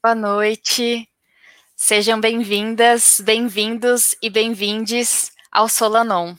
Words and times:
Boa 0.00 0.14
noite. 0.14 1.08
Sejam 1.74 2.20
bem-vindas, 2.20 3.18
bem-vindos 3.18 4.14
e 4.22 4.30
bem-vindes 4.30 5.32
ao 5.50 5.68
Solanon. 5.68 6.36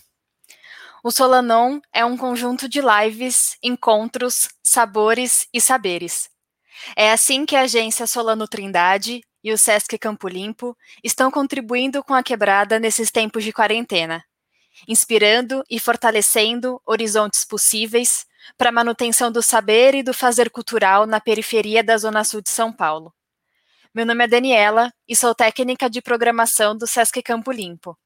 O 1.04 1.12
Solanon 1.12 1.82
é 1.92 2.06
um 2.06 2.16
conjunto 2.16 2.70
de 2.70 2.80
lives, 2.80 3.58
encontros, 3.62 4.48
sabores 4.64 5.46
e 5.54 5.60
saberes. 5.60 6.30
É 6.96 7.12
assim 7.12 7.46
que 7.46 7.54
a 7.54 7.64
agência 7.64 8.08
Solano 8.08 8.48
Trindade 8.48 9.22
e 9.44 9.52
o 9.52 9.58
Sesc 9.58 9.98
Campo 9.98 10.30
Limpo 10.30 10.74
estão 11.04 11.30
contribuindo 11.30 12.02
com 12.02 12.14
a 12.14 12.24
quebrada 12.24 12.80
nesses 12.80 13.12
tempos 13.12 13.44
de 13.44 13.52
quarentena, 13.52 14.24
inspirando 14.88 15.66
e 15.70 15.82
fortalecendo 15.82 16.82
horizontes 16.86 17.44
possíveis 17.44 18.26
para 18.58 18.70
a 18.70 18.74
manutenção 18.74 19.30
do 19.30 19.44
saber 19.44 19.96
e 19.96 20.02
do 20.02 20.14
fazer 20.14 20.50
cultural 20.50 21.06
na 21.06 21.20
periferia 21.20 21.84
da 21.84 21.98
Zona 21.98 22.24
Sul 22.24 22.40
de 22.42 22.50
São 22.50 22.72
Paulo. 22.72 23.14
Meu 23.92 24.06
nome 24.06 24.24
é 24.24 24.28
Daniela 24.28 24.94
e 25.08 25.16
sou 25.16 25.34
técnica 25.34 25.90
de 25.90 26.00
programação 26.00 26.78
do 26.78 26.86
Sesc 26.86 27.24
Campo 27.24 27.52
Limpo. 27.52 27.98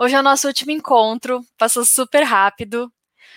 Hoje 0.00 0.14
é 0.14 0.18
o 0.18 0.22
nosso 0.22 0.46
último 0.46 0.70
encontro, 0.70 1.44
passou 1.58 1.84
super 1.84 2.22
rápido, 2.22 2.90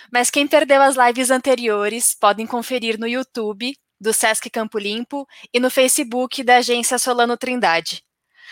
mas 0.09 0.29
quem 0.29 0.47
perdeu 0.47 0.81
as 0.81 0.95
lives 0.95 1.29
anteriores 1.29 2.15
podem 2.15 2.47
conferir 2.47 2.97
no 2.97 3.05
YouTube 3.05 3.75
do 3.99 4.13
Sesc 4.13 4.49
Campo 4.49 4.79
Limpo 4.79 5.27
e 5.53 5.59
no 5.59 5.69
Facebook 5.69 6.41
da 6.41 6.57
agência 6.57 6.97
Solano 6.97 7.35
Trindade. 7.35 8.02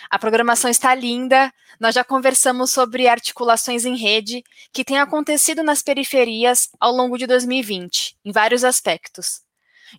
A 0.10 0.20
programação 0.20 0.70
está 0.70 0.94
linda, 0.94 1.54
nós 1.80 1.96
já 1.96 2.04
conversamos 2.04 2.74
sobre 2.74 3.08
articulações 3.08 3.86
em 3.86 3.96
rede 3.96 4.44
que 4.74 4.84
têm 4.84 5.00
acontecido 5.00 5.64
nas 5.64 5.82
periferias 5.82 6.68
ao 6.78 6.92
longo 6.92 7.18
de 7.18 7.26
2020, 7.26 8.18
em 8.26 8.32
vários 8.34 8.66
aspectos. 8.66 9.48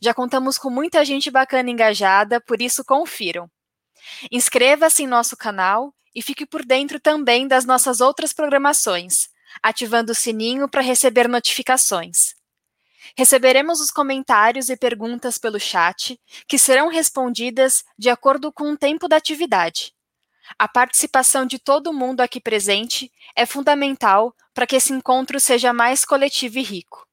Já 0.02 0.14
contamos 0.14 0.58
com 0.58 0.70
muita 0.70 1.04
gente 1.04 1.30
bacana 1.30 1.70
engajada, 1.70 2.40
por 2.40 2.60
isso 2.60 2.84
confiram. 2.84 3.50
Inscreva-se 4.30 5.02
em 5.02 5.06
nosso 5.06 5.36
canal 5.36 5.94
e 6.14 6.22
fique 6.22 6.46
por 6.46 6.64
dentro 6.64 6.98
também 6.98 7.46
das 7.46 7.64
nossas 7.64 8.00
outras 8.00 8.32
programações, 8.32 9.28
ativando 9.62 10.12
o 10.12 10.14
sininho 10.14 10.68
para 10.68 10.80
receber 10.80 11.28
notificações. 11.28 12.34
Receberemos 13.16 13.80
os 13.80 13.90
comentários 13.90 14.68
e 14.68 14.76
perguntas 14.76 15.38
pelo 15.38 15.58
chat, 15.58 16.20
que 16.46 16.58
serão 16.58 16.88
respondidas 16.88 17.84
de 17.98 18.08
acordo 18.08 18.52
com 18.52 18.72
o 18.72 18.76
tempo 18.76 19.08
da 19.08 19.16
atividade. 19.16 19.92
A 20.58 20.66
participação 20.66 21.46
de 21.46 21.58
todo 21.58 21.92
mundo 21.92 22.20
aqui 22.20 22.40
presente 22.40 23.10
é 23.36 23.46
fundamental 23.46 24.34
para 24.52 24.66
que 24.66 24.76
esse 24.76 24.92
encontro 24.92 25.38
seja 25.38 25.72
mais 25.72 26.04
coletivo 26.04 26.58
e 26.58 26.62
rico. 26.62 27.06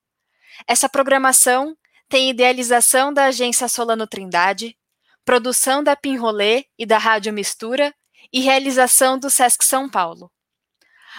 Essa 0.68 0.90
programação 0.90 1.78
tem 2.10 2.30
idealização 2.30 3.14
da 3.14 3.26
agência 3.26 3.68
Solano 3.68 4.08
Trindade, 4.08 4.78
produção 5.26 5.84
da 5.84 5.96
Pinrolê 5.96 6.66
e 6.78 6.86
da 6.86 6.98
Rádio 6.98 7.34
Mistura 7.34 7.94
e 8.32 8.40
realização 8.40 9.20
do 9.20 9.30
Sesc 9.30 9.66
São 9.66 9.90
Paulo. 9.90 10.32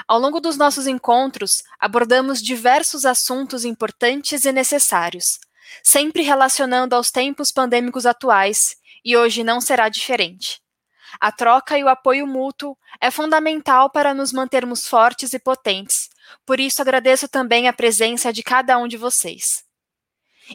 Ao 0.06 0.18
longo 0.18 0.40
dos 0.40 0.56
nossos 0.56 0.86
encontros, 0.86 1.62
abordamos 1.78 2.40
diversos 2.40 3.04
assuntos 3.04 3.64
importantes 3.64 4.44
e 4.44 4.52
necessários, 4.52 5.38
sempre 5.82 6.22
relacionando 6.22 6.94
aos 6.94 7.10
tempos 7.10 7.50
pandêmicos 7.50 8.06
atuais, 8.06 8.76
e 9.04 9.16
hoje 9.16 9.44
não 9.44 9.60
será 9.60 9.88
diferente. 9.88 10.60
A 11.20 11.32
troca 11.32 11.78
e 11.78 11.84
o 11.84 11.88
apoio 11.88 12.26
mútuo 12.26 12.76
é 13.00 13.10
fundamental 13.10 13.90
para 13.90 14.14
nos 14.14 14.32
mantermos 14.32 14.86
fortes 14.86 15.32
e 15.32 15.38
potentes, 15.38 16.08
por 16.46 16.60
isso 16.60 16.80
agradeço 16.80 17.28
também 17.28 17.68
a 17.68 17.72
presença 17.72 18.32
de 18.32 18.42
cada 18.42 18.78
um 18.78 18.86
de 18.86 18.96
vocês. 18.96 19.67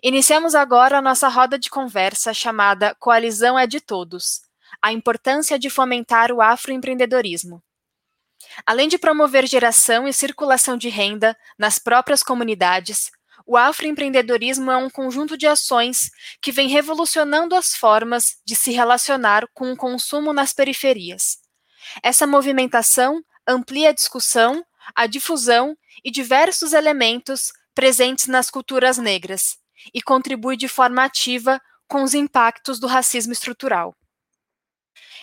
Iniciamos 0.02 0.56
agora 0.56 0.98
a 0.98 1.02
nossa 1.02 1.28
roda 1.28 1.60
de 1.60 1.70
conversa 1.70 2.34
chamada 2.34 2.96
Coalizão 2.96 3.58
é 3.60 3.68
de 3.68 3.80
Todos 3.80 4.42
a 4.84 4.92
importância 4.92 5.58
de 5.58 5.70
fomentar 5.70 6.30
o 6.30 6.42
afroempreendedorismo. 6.42 7.64
Além 8.66 8.90
de 8.90 8.98
promover 8.98 9.48
geração 9.48 10.06
e 10.06 10.14
circulação 10.14 10.76
de 10.76 10.90
renda 10.90 11.38
nas 11.58 11.80
próprias 11.80 12.22
comunidades, 12.22 13.10
o 13.46 13.56
afroempreendedorismo 13.56 14.70
é 14.70 14.76
um 14.76 14.90
conjunto 14.90 15.38
de 15.38 15.48
ações 15.48 16.12
que 16.42 16.52
vem 16.52 16.68
revolucionando 16.68 17.56
as 17.56 17.76
formas 17.76 18.38
de 18.46 18.56
se 18.56 18.72
relacionar 18.72 19.48
com 19.54 19.72
o 19.72 19.78
consumo 19.78 20.34
nas 20.34 20.54
periferias. 20.54 21.38
Essa 22.02 22.28
movimentação 22.28 23.24
amplia 23.48 23.90
a 23.90 23.94
discussão, 23.94 24.66
a 24.94 25.08
difusão 25.08 25.78
e 26.04 26.12
diversos 26.12 26.74
elementos 26.74 27.54
presentes 27.74 28.28
nas 28.28 28.50
culturas 28.50 28.98
negras, 28.98 29.58
e 29.94 30.02
contribui 30.02 30.56
de 30.56 30.68
forma 30.68 31.04
ativa 31.04 31.62
com 31.88 32.04
os 32.04 32.14
impactos 32.14 32.80
do 32.80 32.88
racismo 32.88 33.34
estrutural. 33.34 33.96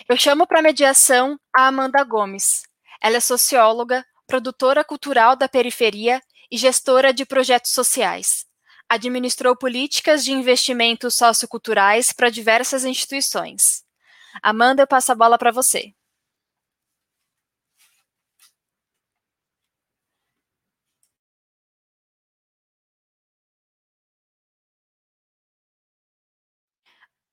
Eu 0.09 0.17
chamo 0.17 0.47
para 0.47 0.61
mediação 0.61 1.39
a 1.55 1.67
Amanda 1.67 2.03
Gomes. 2.03 2.63
Ela 3.01 3.17
é 3.17 3.19
socióloga, 3.19 4.05
produtora 4.27 4.83
cultural 4.83 5.35
da 5.35 5.47
periferia 5.47 6.21
e 6.51 6.57
gestora 6.57 7.13
de 7.13 7.25
projetos 7.25 7.71
sociais. 7.71 8.45
Administrou 8.89 9.55
políticas 9.55 10.23
de 10.23 10.31
investimentos 10.31 11.15
socioculturais 11.15 12.11
para 12.11 12.29
diversas 12.29 12.83
instituições. 12.83 13.83
Amanda, 14.41 14.83
eu 14.83 14.87
passo 14.87 15.11
a 15.11 15.15
bola 15.15 15.37
para 15.37 15.51
você. 15.51 15.93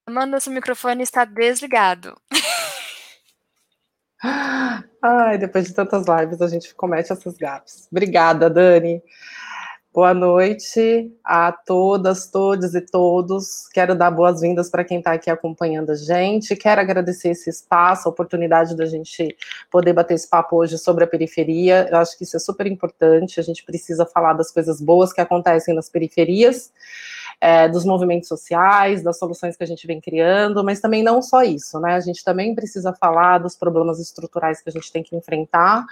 Amanda, 0.08 0.40
seu 0.40 0.50
microfone 0.54 1.02
está 1.02 1.22
desligado. 1.26 2.16
Ai, 5.02 5.36
depois 5.36 5.66
de 5.66 5.74
tantas 5.74 6.06
lives, 6.08 6.40
a 6.40 6.48
gente 6.48 6.74
comete 6.74 7.12
essas 7.12 7.36
gafes. 7.36 7.86
Obrigada, 7.92 8.48
Dani. 8.48 9.02
Boa 9.92 10.14
noite 10.14 11.14
a 11.22 11.52
todas, 11.52 12.30
todos 12.30 12.74
e 12.74 12.80
todos. 12.80 13.68
Quero 13.68 13.94
dar 13.94 14.10
boas-vindas 14.10 14.70
para 14.70 14.82
quem 14.82 14.96
está 14.96 15.12
aqui 15.12 15.28
acompanhando 15.28 15.90
a 15.90 15.94
gente. 15.94 16.56
Quero 16.56 16.80
agradecer 16.80 17.28
esse 17.28 17.50
espaço, 17.50 18.08
a 18.08 18.10
oportunidade 18.10 18.74
da 18.74 18.86
gente 18.86 19.36
poder 19.70 19.92
bater 19.92 20.14
esse 20.14 20.30
papo 20.30 20.56
hoje 20.56 20.78
sobre 20.78 21.04
a 21.04 21.06
periferia. 21.06 21.86
Eu 21.90 21.98
acho 21.98 22.16
que 22.16 22.24
isso 22.24 22.34
é 22.34 22.40
super 22.40 22.66
importante. 22.66 23.38
A 23.38 23.42
gente 23.42 23.62
precisa 23.62 24.06
falar 24.06 24.32
das 24.32 24.50
coisas 24.50 24.80
boas 24.80 25.12
que 25.12 25.20
acontecem 25.20 25.74
nas 25.74 25.90
periferias 25.90 26.72
é, 27.40 27.68
dos 27.68 27.84
movimentos 27.84 28.28
sociais, 28.28 29.02
das 29.02 29.18
soluções 29.18 29.56
que 29.56 29.62
a 29.62 29.66
gente 29.66 29.86
vem 29.86 30.00
criando, 30.00 30.64
mas 30.64 30.80
também 30.80 31.02
não 31.02 31.22
só 31.22 31.42
isso, 31.42 31.78
né? 31.80 31.94
A 31.94 32.00
gente 32.00 32.24
também 32.24 32.54
precisa 32.54 32.92
falar 32.92 33.38
dos 33.38 33.56
problemas 33.56 34.00
estruturais 34.00 34.60
que 34.60 34.68
a 34.68 34.72
gente 34.72 34.90
tem 34.90 35.02
que 35.02 35.14
enfrentar 35.14 35.84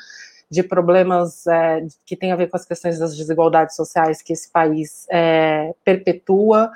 de 0.50 0.62
problemas 0.62 1.46
é, 1.46 1.84
que 2.04 2.16
tem 2.16 2.30
a 2.30 2.36
ver 2.36 2.48
com 2.48 2.56
as 2.56 2.64
questões 2.64 2.98
das 2.98 3.16
desigualdades 3.16 3.74
sociais 3.74 4.22
que 4.22 4.32
esse 4.32 4.50
país 4.50 5.06
é, 5.10 5.74
perpetua, 5.84 6.70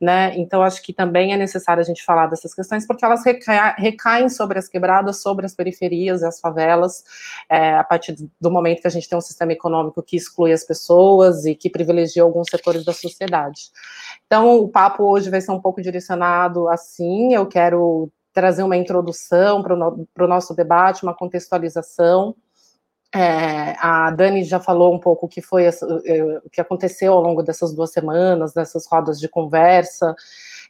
né? 0.00 0.36
Então 0.36 0.62
acho 0.62 0.82
que 0.82 0.92
também 0.92 1.32
é 1.32 1.36
necessário 1.36 1.80
a 1.80 1.84
gente 1.84 2.04
falar 2.04 2.26
dessas 2.26 2.52
questões 2.52 2.86
porque 2.86 3.04
elas 3.04 3.22
recaem 3.76 4.28
sobre 4.28 4.58
as 4.58 4.68
quebradas, 4.68 5.22
sobre 5.22 5.46
as 5.46 5.54
periferias 5.54 6.22
as 6.22 6.40
favelas, 6.40 7.04
é, 7.48 7.74
a 7.74 7.84
partir 7.84 8.16
do 8.40 8.50
momento 8.50 8.80
que 8.80 8.86
a 8.86 8.90
gente 8.90 9.08
tem 9.08 9.16
um 9.16 9.22
sistema 9.22 9.52
econômico 9.52 10.02
que 10.02 10.16
exclui 10.16 10.52
as 10.52 10.64
pessoas 10.64 11.44
e 11.44 11.54
que 11.54 11.70
privilegia 11.70 12.22
alguns 12.22 12.48
setores 12.50 12.84
da 12.84 12.92
sociedade. 12.92 13.70
Então 14.26 14.56
o 14.58 14.68
papo 14.68 15.04
hoje 15.04 15.30
vai 15.30 15.40
ser 15.40 15.52
um 15.52 15.60
pouco 15.60 15.80
direcionado 15.80 16.68
assim. 16.68 17.34
Eu 17.34 17.46
quero 17.46 18.10
trazer 18.32 18.62
uma 18.62 18.76
introdução 18.76 19.62
para 19.62 19.74
o 19.74 19.76
no, 19.76 20.26
nosso 20.26 20.54
debate, 20.54 21.02
uma 21.02 21.14
contextualização. 21.14 22.34
É, 23.14 23.76
a 23.78 24.10
Dani 24.10 24.42
já 24.42 24.58
falou 24.58 24.94
um 24.94 24.98
pouco 24.98 25.26
o 25.26 25.28
que 25.28 25.42
foi 25.42 25.64
eh, 25.66 25.70
o 26.42 26.48
que 26.48 26.62
aconteceu 26.62 27.12
ao 27.12 27.20
longo 27.20 27.42
dessas 27.42 27.74
duas 27.74 27.92
semanas, 27.92 28.54
dessas 28.54 28.86
rodas 28.86 29.20
de 29.20 29.28
conversa. 29.28 30.16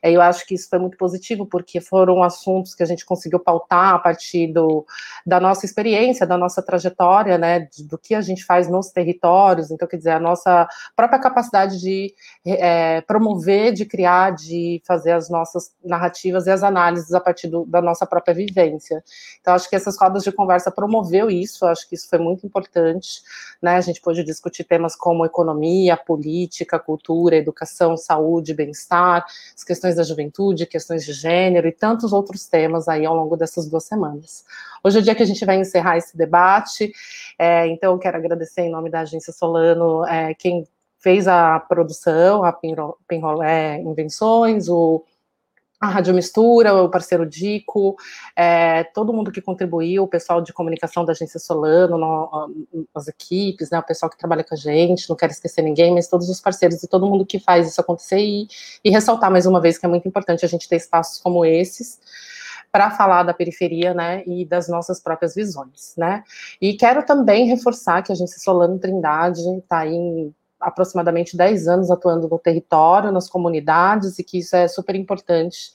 Eu 0.03 0.21
acho 0.21 0.45
que 0.47 0.55
isso 0.55 0.69
foi 0.69 0.79
muito 0.79 0.97
positivo, 0.97 1.47
porque 1.47 1.81
foram 1.81 2.23
assuntos 2.23 2.75
que 2.75 2.83
a 2.83 2.87
gente 2.87 3.07
conseguiu 3.07 3.39
pautar 3.39 3.95
a 3.95 3.99
partir 3.99 4.49
do, 4.49 4.85
da 5.25 5.39
nossa 5.39 5.65
experiência, 5.65 6.27
da 6.27 6.37
nossa 6.37 6.61
trajetória, 6.61 7.39
né, 7.39 7.69
do 7.89 7.97
que 7.97 8.15
a 8.15 8.21
gente 8.21 8.45
faz 8.45 8.69
nos 8.69 8.91
territórios, 8.91 9.71
então, 9.71 9.87
quer 9.87 9.97
dizer, 9.97 10.11
a 10.11 10.19
nossa 10.19 10.69
própria 10.97 11.21
capacidade 11.21 11.81
de 11.81 12.13
é, 12.45 13.01
promover, 13.03 13.73
de 13.73 13.87
criar, 13.87 14.31
de 14.31 14.83
fazer 14.85 15.13
as 15.13 15.31
nossas 15.31 15.73
narrativas 15.85 16.47
e 16.47 16.51
as 16.51 16.63
análises 16.63 17.13
a 17.13 17.21
partir 17.21 17.47
do, 17.47 17.65
da 17.67 17.81
nossa 17.81 18.05
própria 18.05 18.35
vivência. 18.35 19.05
Então, 19.41 19.55
acho 19.55 19.71
que 19.71 19.77
essas 19.77 19.97
rodas 19.97 20.25
de 20.25 20.33
conversa 20.33 20.71
promoveu 20.71 21.31
isso, 21.31 21.65
acho 21.67 21.89
que 21.89 21.95
isso 21.95 22.09
foi 22.09 22.19
muito 22.19 22.45
importante, 22.45 23.23
né, 23.63 23.77
a 23.77 23.81
gente 23.81 24.01
pôde 24.01 24.25
discutir 24.25 24.65
temas 24.65 24.97
como 24.97 25.25
economia, 25.25 25.97
política, 25.97 26.79
cultura, 26.79 27.37
educação, 27.37 27.97
saúde, 27.97 28.53
bem-estar, 28.53 29.25
as 29.57 29.63
questões 29.63 29.92
questões 29.93 29.97
da 29.97 30.03
juventude, 30.03 30.67
questões 30.67 31.05
de 31.05 31.13
gênero 31.13 31.69
e 31.69 31.73
tantos 31.73 32.13
outros 32.13 32.47
temas 32.47 32.89
aí 32.89 33.05
ao 33.05 33.15
longo 33.15 33.37
dessas 33.37 33.69
duas 33.69 33.85
semanas. 33.85 34.45
Hoje 34.83 34.99
é 34.99 35.01
o 35.01 35.03
dia 35.03 35.15
que 35.15 35.23
a 35.23 35.27
gente 35.27 35.45
vai 35.45 35.57
encerrar 35.57 35.97
esse 35.97 36.17
debate, 36.17 36.93
é, 37.39 37.67
então 37.69 37.93
eu 37.93 37.99
quero 37.99 38.17
agradecer 38.17 38.63
em 38.63 38.71
nome 38.71 38.91
da 38.91 39.01
Agência 39.01 39.33
Solano 39.33 40.05
é, 40.07 40.35
quem 40.35 40.67
fez 40.99 41.27
a 41.27 41.59
produção, 41.61 42.45
a 42.45 42.53
Pinrolé 42.53 43.81
Invenções, 43.81 44.69
o 44.69 45.05
a 45.83 45.89
Rádio 45.89 46.15
Mistura, 46.15 46.73
o 46.73 46.89
parceiro 46.89 47.27
Dico, 47.27 47.97
é, 48.37 48.85
todo 48.85 49.13
mundo 49.13 49.33
que 49.33 49.41
contribuiu, 49.41 50.05
o 50.05 50.07
pessoal 50.07 50.41
de 50.41 50.53
comunicação 50.53 51.05
da 51.05 51.11
Agência 51.11 51.41
Solano, 51.41 51.99
no, 51.99 52.87
as 52.95 53.09
equipes, 53.09 53.69
né, 53.69 53.81
o 53.81 53.83
pessoal 53.83 54.09
que 54.09 54.17
trabalha 54.17 54.45
com 54.45 54.55
a 54.55 54.57
gente, 54.57 55.09
não 55.11 55.17
quero 55.17 55.33
esquecer 55.33 55.61
ninguém, 55.61 55.93
mas 55.93 56.07
todos 56.07 56.29
os 56.29 56.41
parceiros 56.41 56.85
e 56.85 56.89
todo 56.89 57.05
mundo 57.05 57.27
que 57.27 57.41
faz 57.41 57.69
isso 57.69 57.81
acontecer 57.81 58.21
e, 58.21 58.47
e 58.85 58.91
ressaltar 58.91 59.29
mais 59.29 59.45
uma 59.45 59.61
vez 59.61 59.77
que 59.77 59.85
é 59.85 59.89
muito 59.89 60.07
importante 60.07 60.45
a 60.45 60.49
gente 60.49 60.69
ter 60.69 60.77
espaços 60.77 61.19
como 61.19 61.45
esses 61.45 61.99
para 62.71 62.93
falar 62.93 63.25
da 63.25 63.35
periferia, 63.35 63.93
né, 63.93 64.23
e 64.25 64.45
das 64.45 64.69
nossas 64.69 65.01
próprias 65.01 65.35
visões, 65.35 65.95
né. 65.97 66.23
E 66.61 66.75
quero 66.75 67.05
também 67.05 67.49
reforçar 67.49 68.05
que 68.05 68.13
a 68.13 68.15
Agência 68.15 68.39
Solano 68.39 68.79
Trindade 68.79 69.41
está 69.59 69.81
aí 69.81 69.97
em 69.97 70.33
aproximadamente 70.63 71.37
10 71.37 71.69
anos 71.69 71.91
atuando 71.91 72.29
no 72.29 72.39
território, 72.39 73.13
nas 73.13 73.29
comunidades, 73.29 74.19
e 74.19 74.25
que 74.25 74.39
isso 74.39 74.57
é 74.57 74.69
super 74.69 74.95
importante, 74.95 75.73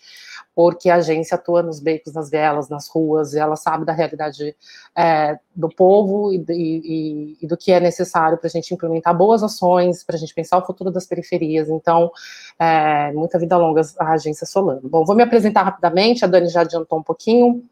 porque 0.56 0.90
a 0.90 0.96
agência 0.96 1.36
atua 1.36 1.62
nos 1.62 1.80
becos, 1.80 2.14
nas 2.14 2.32
vielas, 2.32 2.68
nas 2.68 2.88
ruas, 2.88 3.34
e 3.34 3.40
ela 3.40 3.56
sabe 3.56 3.86
da 3.86 3.94
realidade 3.94 4.56
é, 4.96 5.38
do 5.56 5.70
povo 5.70 6.34
e, 6.34 6.44
e, 6.50 7.38
e, 7.42 7.48
do 7.48 7.56
que 7.56 7.72
é 7.72 7.80
necessário 7.80 8.38
para 8.38 8.48
a 8.48 8.50
gente 8.50 8.74
implementar 8.74 9.16
boas 9.16 9.44
ações, 9.44 10.04
para 10.04 10.16
a 10.16 10.20
gente 10.20 10.34
pensar 10.34 10.58
o 10.58 10.66
futuro 10.66 10.90
das 10.90 11.06
periferias. 11.06 11.70
Então, 11.70 12.12
é, 12.58 13.12
muita 13.12 13.38
vida 13.38 13.56
longa 13.56 13.82
a 14.00 14.14
agência 14.14 14.48
Solano. 14.48 14.82
Bom, 14.90 15.06
vou 15.06 15.16
me 15.16 15.22
apresentar 15.22 15.62
rapidamente, 15.62 16.26
a 16.26 16.28
Dani 16.28 16.50
já 16.50 16.62
adiantou 16.62 16.98
um 16.98 17.04
pouquinho. 17.04 17.64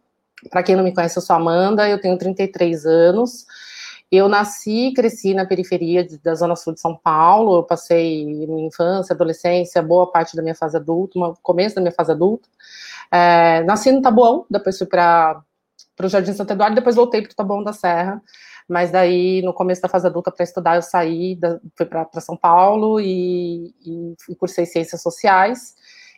Para 0.51 0.61
quem 0.61 0.75
não 0.75 0.83
me 0.83 0.93
conhece, 0.93 1.17
eu 1.17 1.23
sou 1.23 1.35
Amanda, 1.35 1.89
eu 1.89 1.99
tenho 1.99 2.17
33 2.17 2.85
anos. 2.85 3.47
Eu 4.11 4.29
nasci 4.29 4.87
e 4.87 4.93
cresci 4.93 5.33
na 5.33 5.45
periferia 5.45 6.07
da 6.23 6.35
Zona 6.35 6.55
Sul 6.55 6.73
de 6.73 6.79
São 6.79 6.95
Paulo, 6.95 7.57
eu 7.57 7.63
passei 7.63 8.25
minha 8.47 8.67
infância, 8.67 9.13
adolescência, 9.13 9.81
boa 9.81 10.11
parte 10.11 10.35
da 10.35 10.43
minha 10.43 10.55
fase 10.55 10.77
adulta, 10.77 11.19
começo 11.41 11.75
da 11.75 11.81
minha 11.81 11.91
fase 11.91 12.11
adulta. 12.11 12.47
É, 13.11 13.63
nasci 13.63 13.91
no 13.91 14.01
Taboão, 14.01 14.45
depois 14.49 14.77
fui 14.77 14.87
para 14.87 15.43
o 16.01 16.07
Jardim 16.07 16.33
Santo 16.33 16.53
Eduardo, 16.53 16.75
depois 16.75 16.95
voltei 16.95 17.21
para 17.21 17.31
o 17.31 17.35
Taboão 17.35 17.63
da 17.63 17.73
Serra, 17.73 18.21
mas 18.67 18.91
daí, 18.91 19.41
no 19.43 19.53
começo 19.53 19.81
da 19.81 19.89
fase 19.89 20.07
adulta, 20.07 20.31
para 20.31 20.43
estudar, 20.43 20.75
eu 20.75 20.81
saí, 20.81 21.35
da, 21.35 21.59
fui 21.75 21.85
para 21.85 22.07
São 22.21 22.37
Paulo 22.37 22.99
e, 22.99 23.73
e 24.29 24.35
cursei 24.35 24.65
Ciências 24.65 25.01
Sociais, 25.01 25.75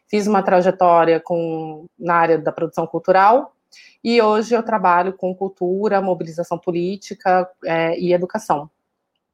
fiz 0.10 0.28
uma 0.28 0.44
trajetória 0.44 1.20
com, 1.20 1.86
na 1.98 2.16
área 2.16 2.38
da 2.38 2.52
produção 2.52 2.86
cultural, 2.88 3.54
e 4.04 4.22
hoje 4.22 4.56
eu 4.56 4.64
trabalho 4.64 5.14
com 5.14 5.36
cultura, 5.36 6.02
mobilização 6.02 6.58
política 6.58 7.50
é, 7.66 8.00
e 8.00 8.14
educação. 8.14 8.70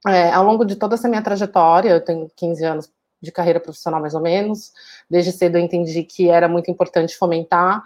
É, 0.08 0.32
ao 0.32 0.44
longo 0.44 0.66
de 0.66 0.76
toda 0.76 0.96
essa 0.96 1.08
minha 1.08 1.22
trajetória, 1.22 1.90
eu 1.90 2.04
tenho 2.04 2.30
15 2.36 2.66
anos 2.66 2.92
de 3.22 3.32
carreira 3.32 3.60
profissional 3.60 4.02
mais 4.02 4.14
ou 4.14 4.22
menos, 4.22 4.74
desde 5.10 5.32
cedo 5.32 5.58
eu 5.58 5.62
entendi 5.62 6.04
que 6.04 6.30
era 6.30 6.48
muito 6.48 6.70
importante 6.70 7.18
fomentar 7.18 7.82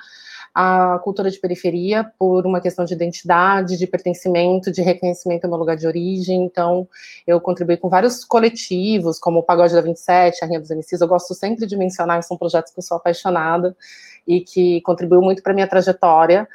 a 0.59 0.97
cultura 1.03 1.29
de 1.29 1.39
periferia 1.39 2.11
por 2.17 2.47
uma 2.47 2.59
questão 2.59 2.83
de 2.83 2.91
identidade, 2.91 3.77
de 3.77 3.85
pertencimento, 3.85 4.71
de 4.71 4.81
reconhecimento 4.81 5.45
ao 5.45 5.51
meu 5.51 5.59
lugar 5.59 5.77
de 5.77 5.85
origem. 5.85 6.43
Então, 6.43 6.89
eu 7.27 7.39
contribuí 7.39 7.77
com 7.77 7.87
vários 7.89 8.25
coletivos, 8.25 9.19
como 9.19 9.37
o 9.37 9.43
Pagode 9.43 9.75
da 9.75 9.81
27, 9.81 10.43
a 10.43 10.47
Rinha 10.47 10.59
dos 10.59 10.71
MCs. 10.71 10.99
Eu 10.99 11.07
gosto 11.07 11.35
sempre 11.35 11.67
de 11.67 11.77
mencionar, 11.77 12.23
são 12.23 12.35
projetos 12.35 12.73
que 12.73 12.79
eu 12.79 12.83
sou 12.83 12.97
apaixonada 12.97 13.77
e 14.25 14.41
que 14.41 14.81
contribuiu 14.81 15.21
muito 15.21 15.43
para 15.43 15.53
minha 15.53 15.67
trajetória. 15.67 16.47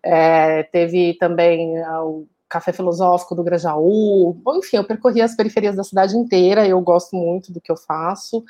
É, 0.00 0.62
teve 0.62 1.14
também 1.14 1.76
ah, 1.82 2.04
o 2.04 2.28
Café 2.50 2.72
Filosófico 2.72 3.34
do 3.34 3.44
Grajaú. 3.44 4.36
Enfim, 4.56 4.76
eu 4.78 4.84
percorri 4.84 5.22
as 5.22 5.36
periferias 5.36 5.76
da 5.76 5.84
cidade 5.84 6.16
inteira, 6.16 6.66
eu 6.66 6.80
gosto 6.80 7.14
muito 7.14 7.52
do 7.52 7.60
que 7.60 7.70
eu 7.70 7.76
faço 7.76 8.44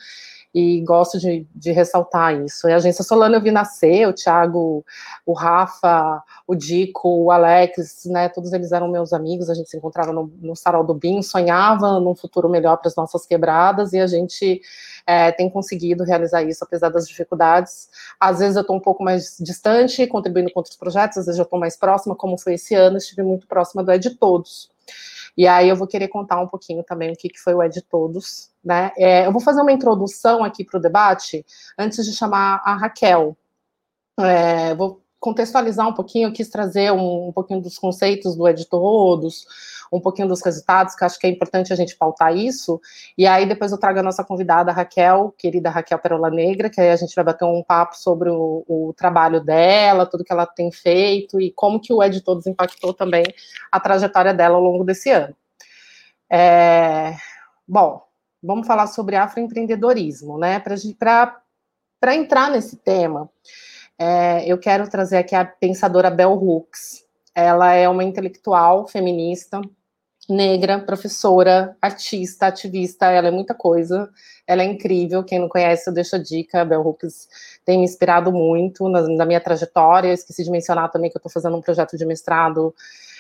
e 0.53 0.81
gosto 0.81 1.19
de, 1.19 1.47
de 1.55 1.71
ressaltar 1.71 2.35
isso. 2.43 2.69
E 2.69 2.73
a 2.73 2.77
Agência 2.77 3.05
Solano 3.05 3.37
eu 3.37 3.41
vi 3.41 3.51
nascer, 3.51 4.09
o 4.09 4.13
Thiago, 4.13 4.85
o 5.25 5.33
Rafa, 5.33 6.23
o 6.47 6.57
Dico, 6.57 7.09
o 7.09 7.31
Alex, 7.31 8.05
né, 8.07 8.29
todos 8.29 8.53
eles 8.53 8.73
eram 8.73 8.89
meus 8.89 9.13
amigos, 9.13 9.49
a 9.49 9.55
gente 9.55 9.71
se 9.71 9.77
encontrava 9.77 10.13
no, 10.13 10.33
no 10.41 10.57
Sarau 10.57 10.85
do 10.85 10.93
Bim, 10.93 11.23
sonhava 11.23 12.01
num 12.01 12.17
futuro 12.17 12.49
melhor 12.49 12.77
para 12.79 12.89
as 12.89 12.97
nossas 12.97 13.25
quebradas, 13.25 13.93
e 13.93 14.01
a 14.01 14.09
gente 14.09 14.61
é, 15.07 15.31
tem 15.31 15.49
conseguido 15.49 16.03
realizar 16.03 16.43
isso, 16.43 16.65
apesar 16.65 16.89
das 16.89 17.07
dificuldades. 17.07 17.89
Às 18.19 18.41
vezes 18.41 18.57
eu 18.57 18.63
estou 18.63 18.77
um 18.77 18.81
pouco 18.81 19.05
mais 19.05 19.37
distante, 19.39 20.07
contribuindo 20.07 20.51
com 20.53 20.59
outros 20.59 20.77
projetos, 20.77 21.19
às 21.19 21.27
vezes 21.27 21.39
eu 21.39 21.45
estou 21.45 21.61
mais 21.61 21.77
próxima, 21.77 22.17
como 22.17 22.37
foi 22.37 22.55
esse 22.55 22.75
ano, 22.75 22.97
estive 22.97 23.23
muito 23.23 23.47
próxima 23.47 23.85
É 23.91 23.99
de 23.99 24.11
Todos, 24.11 24.71
e 25.37 25.47
aí 25.47 25.69
eu 25.69 25.77
vou 25.77 25.87
querer 25.87 26.09
contar 26.09 26.41
um 26.41 26.47
pouquinho 26.47 26.83
também 26.83 27.13
o 27.13 27.17
que, 27.17 27.29
que 27.29 27.41
foi 27.41 27.55
o 27.55 27.63
É 27.63 27.69
de 27.69 27.83
Todos, 27.83 28.51
né? 28.65 28.93
É, 28.97 29.27
eu 29.27 29.33
vou 29.33 29.41
fazer 29.41 29.63
uma 29.63 29.73
introdução 29.73 30.45
aqui 30.45 30.65
para 30.65 30.79
o 30.79 30.83
debate 30.83 31.45
antes 31.79 32.05
de 32.05 32.13
chamar 32.13 32.61
a 32.65 32.77
Raquel. 32.77 33.37
É, 34.19 34.75
vou 34.75 35.00
contextualizar 35.21 35.87
um 35.87 35.93
pouquinho, 35.93 36.29
eu 36.29 36.33
quis 36.33 36.49
trazer 36.49 36.91
um, 36.91 37.29
um 37.29 37.33
pouquinho 37.33 37.61
dos 37.61 37.79
conceitos 37.79 38.35
do 38.35 38.51
de 38.53 38.67
Todos, 38.67 39.45
um 39.93 40.01
pouquinho 40.01 40.27
dos 40.27 40.43
resultados, 40.43 40.95
que 40.95 41.05
acho 41.05 41.19
que 41.19 41.27
é 41.27 41.31
importante 41.31 41.73
a 41.73 41.77
gente 41.77 41.95
pautar 41.95 42.35
isso. 42.35 42.81
E 43.19 43.27
aí 43.27 43.47
depois 43.47 43.71
eu 43.71 43.79
trago 43.79 43.99
a 43.99 44.03
nossa 44.03 44.25
convidada 44.25 44.73
Raquel, 44.73 45.35
querida 45.37 45.69
Raquel 45.69 45.99
Perola 45.99 46.31
Negra, 46.31 46.71
que 46.71 46.81
aí 46.81 46.91
a 46.91 46.97
gente 46.97 47.15
vai 47.15 47.25
bater 47.25 47.45
um 47.45 47.63
papo 47.63 47.97
sobre 47.97 48.31
o, 48.31 48.65
o 48.67 48.95
trabalho 48.97 49.41
dela, 49.41 50.07
tudo 50.07 50.25
que 50.25 50.33
ela 50.33 50.47
tem 50.47 50.73
feito 50.73 51.41
e 51.41 51.53
como 51.53 51.81
que 51.81 51.93
o 51.93 52.01
Todos 52.25 52.47
impactou 52.47 52.95
também 52.95 53.25
a 53.71 53.79
trajetória 53.79 54.33
dela 54.33 54.57
ao 54.57 54.63
longo 54.63 54.85
desse 54.85 55.11
ano. 55.11 55.37
É, 56.31 57.17
bom, 57.69 58.03
vamos 58.43 58.67
falar 58.67 58.87
sobre 58.87 59.17
afroempreendedorismo, 59.17 60.39
né? 60.39 60.61
Para 60.61 62.15
entrar 62.15 62.51
nesse 62.51 62.77
tema, 62.77 63.29
é, 64.01 64.51
eu 64.51 64.57
quero 64.57 64.89
trazer 64.89 65.19
aqui 65.19 65.35
a 65.35 65.45
pensadora 65.45 66.11
Bell 66.11 66.33
Hooks. 66.33 67.05
Ela 67.35 67.75
é 67.75 67.87
uma 67.87 68.03
intelectual 68.03 68.89
feminista, 68.89 69.61
negra, 70.27 70.79
professora, 70.79 71.77
artista, 71.83 72.47
ativista, 72.47 73.11
ela 73.11 73.29
é 73.29 73.31
muita 73.31 73.55
coisa, 73.55 74.09
ela 74.47 74.63
é 74.63 74.65
incrível, 74.65 75.23
quem 75.23 75.39
não 75.39 75.51
conhece, 75.51 75.91
eu 75.91 75.93
deixo 75.93 76.17
a 76.17 76.19
dica, 76.19 76.63
a 76.63 76.65
Bell 76.65 76.81
Hooks 76.81 77.29
tem 77.63 77.79
me 77.79 77.85
inspirado 77.85 78.33
muito 78.33 78.89
na, 78.89 79.03
na 79.03 79.27
minha 79.27 79.41
trajetória, 79.41 80.15
esqueci 80.15 80.45
de 80.45 80.51
mencionar 80.51 80.91
também 80.91 81.11
que 81.11 81.17
eu 81.17 81.21
estou 81.21 81.31
fazendo 81.31 81.59
um 81.59 81.61
projeto 81.61 81.99
de 81.99 82.07
mestrado 82.07 82.75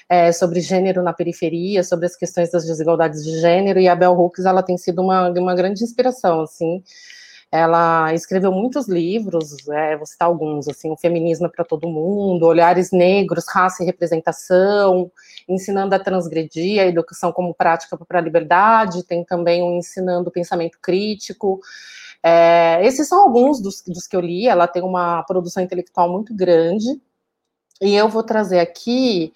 é, 0.09 0.33
sobre 0.33 0.61
gênero 0.61 1.03
na 1.03 1.13
periferia, 1.13 1.85
sobre 1.85 2.07
as 2.07 2.17
questões 2.17 2.51
das 2.51 2.65
desigualdades 2.65 3.23
de 3.23 3.39
gênero, 3.39 3.79
e 3.79 3.87
a 3.87 3.95
Bell 3.95 4.19
Hooks, 4.19 4.47
ela 4.47 4.63
tem 4.63 4.79
sido 4.79 5.03
uma, 5.03 5.29
uma 5.29 5.55
grande 5.55 5.85
inspiração, 5.85 6.41
assim, 6.41 6.83
ela 7.53 8.15
escreveu 8.15 8.53
muitos 8.53 8.89
livros, 8.89 9.69
é, 9.69 9.97
vou 9.97 10.07
citar 10.07 10.29
alguns, 10.29 10.69
assim, 10.69 10.91
o 10.91 10.97
Feminismo 10.97 11.47
é 11.47 11.49
para 11.49 11.65
Todo 11.65 11.89
Mundo, 11.89 12.47
Olhares 12.47 12.93
Negros, 12.93 13.45
Raça 13.49 13.83
e 13.83 13.87
Representação, 13.87 15.11
Ensinando 15.49 15.95
a 15.95 15.99
Transgredir, 15.99 16.81
a 16.81 16.87
Educação 16.87 17.33
como 17.33 17.53
Prática 17.53 17.97
para 17.97 18.19
a 18.19 18.23
Liberdade, 18.23 19.05
tem 19.05 19.25
também 19.25 19.63
o 19.63 19.77
Ensinando 19.77 20.29
o 20.29 20.33
Pensamento 20.33 20.79
Crítico, 20.81 21.61
é, 22.23 22.85
esses 22.87 23.09
são 23.09 23.23
alguns 23.23 23.61
dos, 23.61 23.83
dos 23.87 24.07
que 24.07 24.15
eu 24.15 24.21
li, 24.21 24.47
ela 24.47 24.69
tem 24.69 24.83
uma 24.83 25.23
produção 25.25 25.63
intelectual 25.63 26.11
muito 26.11 26.35
grande, 26.35 27.01
e 27.81 27.95
eu 27.95 28.09
vou 28.09 28.23
trazer 28.23 28.61
aqui 28.61 29.33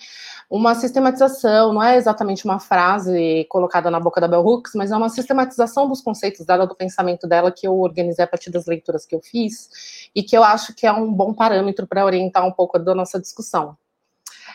uma 0.50 0.74
sistematização, 0.74 1.72
não 1.72 1.82
é 1.82 1.96
exatamente 1.96 2.44
uma 2.44 2.60
frase 2.60 3.46
colocada 3.48 3.90
na 3.90 3.98
boca 3.98 4.20
da 4.20 4.28
Bell 4.28 4.46
Hooks, 4.46 4.72
mas 4.74 4.92
é 4.92 4.96
uma 4.96 5.08
sistematização 5.08 5.88
dos 5.88 6.00
conceitos 6.00 6.44
dela, 6.44 6.66
do 6.66 6.76
pensamento 6.76 7.26
dela, 7.26 7.50
que 7.50 7.66
eu 7.66 7.78
organizei 7.78 8.24
a 8.24 8.28
partir 8.28 8.50
das 8.50 8.66
leituras 8.66 9.06
que 9.06 9.14
eu 9.14 9.20
fiz, 9.20 10.10
e 10.14 10.22
que 10.22 10.36
eu 10.36 10.44
acho 10.44 10.74
que 10.74 10.86
é 10.86 10.92
um 10.92 11.12
bom 11.12 11.32
parâmetro 11.32 11.86
para 11.86 12.04
orientar 12.04 12.46
um 12.46 12.52
pouco 12.52 12.78
da 12.78 12.94
nossa 12.94 13.18
discussão. 13.18 13.76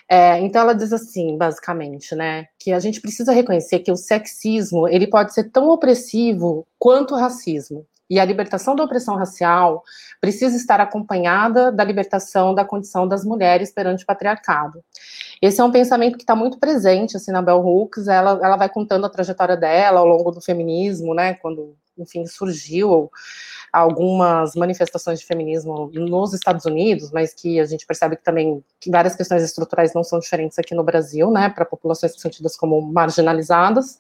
É, 0.08 0.40
então 0.40 0.62
ela 0.62 0.74
diz 0.74 0.94
assim, 0.94 1.38
basicamente, 1.38 2.16
né, 2.16 2.48
que 2.58 2.72
a 2.72 2.80
gente 2.80 3.02
precisa 3.02 3.32
reconhecer 3.32 3.80
que 3.80 3.92
o 3.92 3.98
sexismo 3.98 4.88
ele 4.88 5.08
pode 5.08 5.34
ser 5.34 5.52
tão 5.52 5.70
opressivo 5.70 6.66
quanto 6.80 7.14
o 7.14 7.18
racismo. 7.18 7.86
E 8.10 8.20
a 8.20 8.26
libertação 8.26 8.76
da 8.76 8.84
opressão 8.84 9.16
racial 9.16 9.84
precisa 10.20 10.58
estar 10.58 10.82
acompanhada 10.82 11.72
da 11.72 11.84
libertação 11.84 12.56
da 12.56 12.66
condição 12.66 13.08
das 13.08 13.24
mulheres 13.24 13.72
perante 13.72 14.04
o 14.04 14.08
patriarcado. 14.08 14.84
Esse 15.42 15.62
é 15.62 15.64
um 15.64 15.72
pensamento 15.72 16.18
que 16.18 16.24
está 16.24 16.36
muito 16.36 16.58
presente 16.58 17.16
assim, 17.16 17.32
na 17.32 17.42
Bell 17.42 17.66
Hooks, 17.66 18.08
ela, 18.08 18.40
ela 18.44 18.58
vai 18.58 18.68
contando 18.68 19.06
a 19.06 19.10
trajetória 19.10 19.56
dela 19.56 20.00
ao 20.00 20.08
longo 20.08 20.32
do 20.32 20.42
feminismo, 20.42 21.14
né, 21.14 21.36
quando, 21.36 21.76
enfim, 21.98 22.26
surgiu 22.26 23.10
algumas 23.72 24.56
manifestações 24.56 25.20
de 25.20 25.26
feminismo 25.26 25.92
nos 25.94 26.34
Estados 26.34 26.66
Unidos, 26.66 27.12
mas 27.12 27.34
que 27.34 27.60
a 27.60 27.66
gente 27.66 27.86
percebe 27.86 28.16
que 28.16 28.24
também 28.24 28.64
que 28.80 28.90
várias 28.90 29.16
questões 29.16 29.44
estruturais 29.44 29.94
não 29.94 30.04
são 30.04 30.20
diferentes 30.20 30.58
aqui 30.58 30.74
no 30.74 30.84
Brasil, 30.84 31.30
né, 31.30 31.50
para 31.50 31.64
populações 31.64 32.20
sentidas 32.20 32.58
como 32.58 32.82
marginalizadas, 32.82 34.00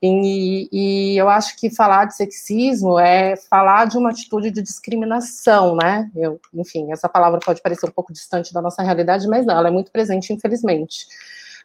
e, 0.00 0.68
e, 0.70 1.16
eu 1.16 1.28
acho 1.28 1.56
que 1.56 1.74
falar 1.74 2.04
de 2.04 2.14
sexismo 2.14 2.98
é 2.98 3.36
falar 3.36 3.86
de 3.86 3.98
uma 3.98 4.10
atitude 4.10 4.50
de 4.50 4.62
discriminação, 4.62 5.74
né? 5.74 6.08
Eu, 6.14 6.40
enfim, 6.54 6.92
essa 6.92 7.08
palavra 7.08 7.40
pode 7.40 7.60
parecer 7.60 7.86
um 7.86 7.92
pouco 7.92 8.12
distante 8.12 8.52
da 8.54 8.62
nossa 8.62 8.82
realidade, 8.82 9.26
mas 9.26 9.44
não, 9.44 9.58
ela 9.58 9.68
é 9.68 9.72
muito 9.72 9.90
presente, 9.90 10.32
infelizmente. 10.32 11.06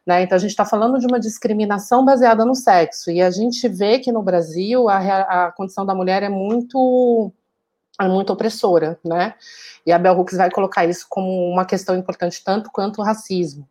Né? 0.06 0.24
Então, 0.24 0.36
a 0.36 0.40
gente 0.40 0.50
está 0.50 0.66
falando 0.66 1.00
de 1.00 1.06
uma 1.06 1.20
discriminação 1.20 2.04
baseada 2.04 2.44
no 2.44 2.56
sexo, 2.56 3.12
e 3.12 3.22
a 3.22 3.30
gente 3.30 3.68
vê 3.70 4.00
que 4.00 4.12
no 4.12 4.24
Brasil 4.24 4.90
a, 4.90 5.46
a 5.46 5.52
condição 5.52 5.86
da 5.86 5.94
mulher 5.96 6.24
é 6.24 6.30
muito 6.30 7.32
é 8.02 8.08
muito 8.08 8.34
opressora, 8.34 9.00
né? 9.06 9.36
E 9.86 9.92
a 9.92 10.00
Bell 10.00 10.18
Hooks 10.18 10.36
vai 10.36 10.50
colocar 10.50 10.84
isso 10.86 11.06
como 11.08 11.30
uma 11.52 11.64
questão 11.64 11.96
importante 11.96 12.44
tanto 12.44 12.72
quanto 12.72 13.00
o 13.00 13.04
racismo. 13.04 13.70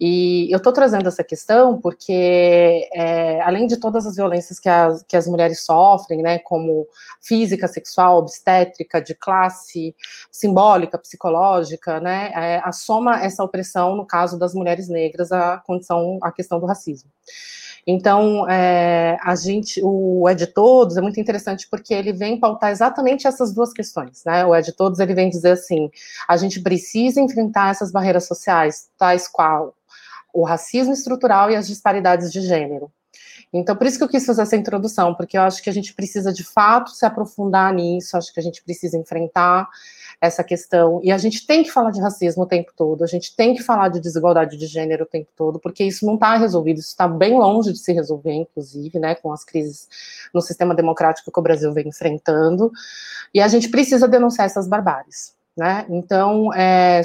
E 0.00 0.52
eu 0.52 0.56
estou 0.56 0.72
trazendo 0.72 1.08
essa 1.08 1.22
questão 1.22 1.80
porque, 1.80 2.88
é, 2.92 3.40
além 3.42 3.66
de 3.66 3.76
todas 3.76 4.06
as 4.06 4.16
violências 4.16 4.58
que 4.58 4.68
as, 4.68 5.02
que 5.04 5.16
as 5.16 5.26
mulheres 5.26 5.64
sofrem, 5.64 6.22
né, 6.22 6.38
como 6.40 6.86
física, 7.22 7.68
sexual, 7.68 8.18
obstétrica, 8.18 9.00
de 9.00 9.14
classe, 9.14 9.94
simbólica, 10.30 10.98
psicológica, 10.98 12.00
né, 12.00 12.32
é, 12.34 12.60
assoma 12.64 13.22
essa 13.22 13.44
opressão, 13.44 13.96
no 13.96 14.06
caso 14.06 14.38
das 14.38 14.54
mulheres 14.54 14.88
negras, 14.88 15.30
a 15.32 15.58
condição, 15.58 16.18
a 16.22 16.32
questão 16.32 16.58
do 16.58 16.66
racismo. 16.66 17.10
Então, 17.86 18.48
é, 18.48 19.18
a 19.22 19.34
gente, 19.34 19.80
o 19.82 20.28
É 20.28 20.34
de 20.34 20.46
Todos 20.46 20.96
é 20.96 21.00
muito 21.00 21.20
interessante 21.20 21.68
porque 21.70 21.92
ele 21.92 22.12
vem 22.12 22.40
pautar 22.40 22.70
exatamente 22.70 23.26
essas 23.26 23.52
duas 23.52 23.72
questões, 23.72 24.22
né? 24.24 24.44
O 24.46 24.54
É 24.54 24.62
de 24.62 24.72
Todos 24.72 25.00
ele 25.00 25.14
vem 25.14 25.28
dizer 25.28 25.52
assim: 25.52 25.90
a 26.26 26.36
gente 26.36 26.60
precisa 26.60 27.20
enfrentar 27.20 27.70
essas 27.70 27.92
barreiras 27.92 28.26
sociais, 28.26 28.88
tais 28.96 29.28
qual 29.28 29.74
o 30.32 30.44
racismo 30.44 30.92
estrutural 30.92 31.50
e 31.50 31.56
as 31.56 31.66
disparidades 31.66 32.32
de 32.32 32.40
gênero. 32.40 32.90
Então, 33.56 33.76
por 33.76 33.86
isso 33.86 33.96
que 33.96 34.02
eu 34.02 34.08
quis 34.08 34.26
fazer 34.26 34.42
essa 34.42 34.56
introdução, 34.56 35.14
porque 35.14 35.38
eu 35.38 35.42
acho 35.42 35.62
que 35.62 35.70
a 35.70 35.72
gente 35.72 35.94
precisa 35.94 36.32
de 36.32 36.42
fato 36.42 36.90
se 36.90 37.06
aprofundar 37.06 37.72
nisso, 37.72 38.16
acho 38.16 38.34
que 38.34 38.40
a 38.40 38.42
gente 38.42 38.60
precisa 38.64 38.98
enfrentar 38.98 39.68
essa 40.20 40.42
questão. 40.42 41.00
E 41.04 41.12
a 41.12 41.18
gente 41.18 41.46
tem 41.46 41.62
que 41.62 41.70
falar 41.70 41.92
de 41.92 42.00
racismo 42.00 42.42
o 42.42 42.46
tempo 42.46 42.72
todo, 42.76 43.04
a 43.04 43.06
gente 43.06 43.34
tem 43.36 43.54
que 43.54 43.62
falar 43.62 43.90
de 43.90 44.00
desigualdade 44.00 44.56
de 44.56 44.66
gênero 44.66 45.04
o 45.04 45.06
tempo 45.06 45.30
todo, 45.36 45.60
porque 45.60 45.84
isso 45.84 46.04
não 46.04 46.14
está 46.14 46.36
resolvido, 46.36 46.80
isso 46.80 46.88
está 46.88 47.06
bem 47.06 47.38
longe 47.38 47.72
de 47.72 47.78
se 47.78 47.92
resolver, 47.92 48.32
inclusive, 48.32 48.98
né, 48.98 49.14
com 49.14 49.32
as 49.32 49.44
crises 49.44 49.88
no 50.34 50.40
sistema 50.40 50.74
democrático 50.74 51.30
que 51.30 51.38
o 51.38 51.42
Brasil 51.42 51.72
vem 51.72 51.86
enfrentando. 51.86 52.72
E 53.32 53.40
a 53.40 53.46
gente 53.46 53.68
precisa 53.68 54.08
denunciar 54.08 54.46
essas 54.46 54.66
barbáries. 54.66 55.32
Né? 55.56 55.86
Então, 55.88 56.52
é, 56.52 57.00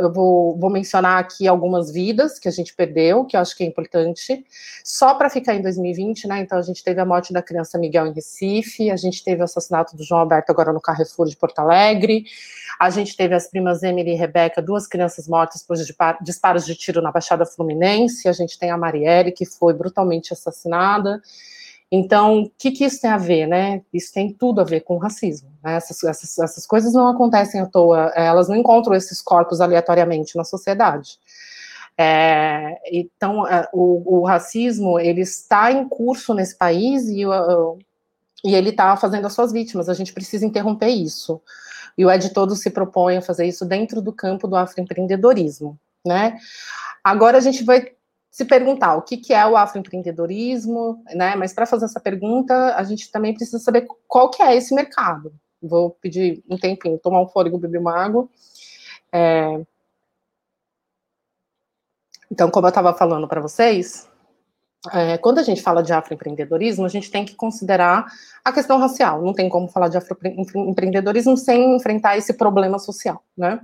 eu 0.00 0.12
vou, 0.12 0.58
vou, 0.58 0.68
mencionar 0.68 1.20
aqui 1.20 1.46
algumas 1.46 1.92
vidas 1.92 2.36
que 2.36 2.48
a 2.48 2.50
gente 2.50 2.74
perdeu, 2.74 3.24
que 3.24 3.36
eu 3.36 3.40
acho 3.40 3.56
que 3.56 3.62
é 3.62 3.66
importante, 3.66 4.44
só 4.84 5.14
para 5.14 5.30
ficar 5.30 5.54
em 5.54 5.62
2020, 5.62 6.26
né? 6.26 6.40
Então, 6.40 6.58
a 6.58 6.62
gente 6.62 6.82
teve 6.82 7.00
a 7.00 7.04
morte 7.04 7.32
da 7.32 7.40
criança 7.40 7.78
Miguel 7.78 8.08
em 8.08 8.12
Recife, 8.12 8.90
a 8.90 8.96
gente 8.96 9.22
teve 9.22 9.40
o 9.40 9.44
assassinato 9.44 9.96
do 9.96 10.02
João 10.02 10.22
Alberto 10.22 10.50
agora 10.50 10.72
no 10.72 10.80
Carrefour 10.80 11.28
de 11.28 11.36
Porto 11.36 11.60
Alegre, 11.60 12.24
a 12.80 12.90
gente 12.90 13.16
teve 13.16 13.36
as 13.36 13.46
primas 13.46 13.84
Emily 13.84 14.14
e 14.14 14.16
Rebeca, 14.16 14.60
duas 14.60 14.88
crianças 14.88 15.28
mortas 15.28 15.62
por 15.62 15.76
disparos 16.22 16.66
de 16.66 16.74
tiro 16.74 17.00
na 17.00 17.12
Baixada 17.12 17.46
Fluminense, 17.46 18.28
a 18.28 18.32
gente 18.32 18.58
tem 18.58 18.72
a 18.72 18.76
Marielle, 18.76 19.30
que 19.30 19.46
foi 19.46 19.72
brutalmente 19.74 20.32
assassinada. 20.32 21.22
Então, 21.92 22.42
o 22.42 22.50
que, 22.56 22.70
que, 22.70 22.84
isso 22.84 23.00
tem 23.00 23.10
a 23.10 23.18
ver, 23.18 23.46
né? 23.46 23.82
Isso 23.92 24.12
tem 24.12 24.32
tudo 24.32 24.60
a 24.60 24.64
ver 24.64 24.80
com 24.82 24.96
racismo. 24.96 25.50
Né? 25.62 25.74
Essas, 25.74 26.04
essas, 26.04 26.38
essas, 26.38 26.66
coisas 26.66 26.92
não 26.92 27.08
acontecem 27.08 27.60
à 27.60 27.66
toa, 27.66 28.12
elas 28.14 28.48
não 28.48 28.54
encontram 28.54 28.94
esses 28.94 29.20
corpos 29.20 29.60
aleatoriamente 29.60 30.36
na 30.36 30.44
sociedade. 30.44 31.18
É, 31.98 32.78
então, 32.92 33.46
é, 33.46 33.68
o, 33.72 34.20
o, 34.20 34.24
racismo, 34.24 35.00
ele 35.00 35.20
está 35.20 35.72
em 35.72 35.88
curso 35.88 36.32
nesse 36.32 36.56
país 36.56 37.08
e, 37.08 37.24
e 38.44 38.54
ele 38.54 38.70
está 38.70 38.96
fazendo 38.96 39.26
as 39.26 39.34
suas 39.34 39.52
vítimas, 39.52 39.88
a 39.88 39.94
gente 39.94 40.12
precisa 40.12 40.46
interromper 40.46 40.88
isso. 40.88 41.42
E 41.98 42.06
o 42.06 42.10
Ed 42.10 42.30
Todo 42.30 42.54
se 42.54 42.70
propõe 42.70 43.16
a 43.16 43.22
fazer 43.22 43.46
isso 43.46 43.66
dentro 43.66 44.00
do 44.00 44.12
campo 44.12 44.46
do 44.46 44.56
afroempreendedorismo, 44.56 45.78
né? 46.06 46.38
Agora 47.02 47.36
a 47.36 47.40
gente 47.40 47.64
vai 47.64 47.92
se 48.30 48.44
perguntar 48.44 48.96
o 48.96 49.02
que, 49.02 49.16
que 49.16 49.34
é 49.34 49.44
o 49.46 49.56
afroempreendedorismo, 49.56 51.02
né? 51.14 51.34
Mas 51.34 51.52
para 51.52 51.66
fazer 51.66 51.86
essa 51.86 52.00
pergunta, 52.00 52.74
a 52.76 52.82
gente 52.84 53.10
também 53.10 53.34
precisa 53.34 53.58
saber 53.58 53.86
qual 54.06 54.30
que 54.30 54.42
é 54.42 54.56
esse 54.56 54.74
mercado. 54.74 55.32
Vou 55.60 55.90
pedir 55.90 56.42
um 56.48 56.56
tempinho, 56.56 56.98
tomar 56.98 57.20
um 57.20 57.28
fôlego, 57.28 57.58
beber 57.58 57.78
uma 57.78 57.96
água. 57.96 58.28
É... 59.12 59.60
Então, 62.30 62.48
como 62.50 62.66
eu 62.66 62.70
estava 62.70 62.94
falando 62.94 63.26
para 63.26 63.40
vocês, 63.40 64.08
é, 64.92 65.18
quando 65.18 65.38
a 65.38 65.42
gente 65.42 65.60
fala 65.60 65.82
de 65.82 65.92
afroempreendedorismo, 65.92 66.86
a 66.86 66.88
gente 66.88 67.10
tem 67.10 67.24
que 67.24 67.34
considerar 67.34 68.06
a 68.44 68.52
questão 68.52 68.78
racial. 68.78 69.20
Não 69.20 69.34
tem 69.34 69.48
como 69.48 69.68
falar 69.68 69.88
de 69.88 69.98
afroempreendedorismo 69.98 71.36
sem 71.36 71.76
enfrentar 71.76 72.16
esse 72.16 72.32
problema 72.32 72.78
social, 72.78 73.22
né? 73.36 73.60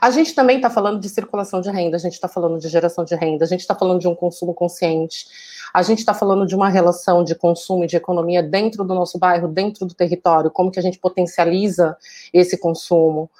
A 0.00 0.10
gente 0.10 0.34
também 0.34 0.56
está 0.56 0.70
falando 0.70 1.00
de 1.00 1.08
circulação 1.08 1.60
de 1.60 1.70
renda, 1.70 1.96
a 1.96 2.00
gente 2.00 2.14
está 2.14 2.28
falando 2.28 2.58
de 2.58 2.68
geração 2.68 3.04
de 3.04 3.14
renda, 3.14 3.44
a 3.44 3.48
gente 3.48 3.60
está 3.60 3.74
falando 3.74 4.00
de 4.00 4.08
um 4.08 4.14
consumo 4.14 4.54
consciente, 4.54 5.26
a 5.72 5.82
gente 5.82 5.98
está 5.98 6.14
falando 6.14 6.46
de 6.46 6.54
uma 6.54 6.68
relação 6.68 7.24
de 7.24 7.34
consumo 7.34 7.84
e 7.84 7.86
de 7.86 7.96
economia 7.96 8.42
dentro 8.42 8.84
do 8.84 8.94
nosso 8.94 9.18
bairro, 9.18 9.48
dentro 9.48 9.86
do 9.86 9.94
território, 9.94 10.50
como 10.50 10.70
que 10.70 10.78
a 10.78 10.82
gente 10.82 10.98
potencializa 10.98 11.96
esse 12.32 12.56
consumo. 12.56 13.30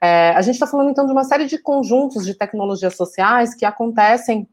É, 0.00 0.30
a 0.30 0.42
gente 0.42 0.54
está 0.54 0.66
falando 0.66 0.90
então 0.90 1.06
de 1.06 1.12
uma 1.12 1.24
série 1.24 1.46
de 1.46 1.58
conjuntos 1.58 2.24
de 2.24 2.34
tecnologias 2.34 2.96
sociais 2.96 3.54
que 3.54 3.64
acontecem 3.64 4.48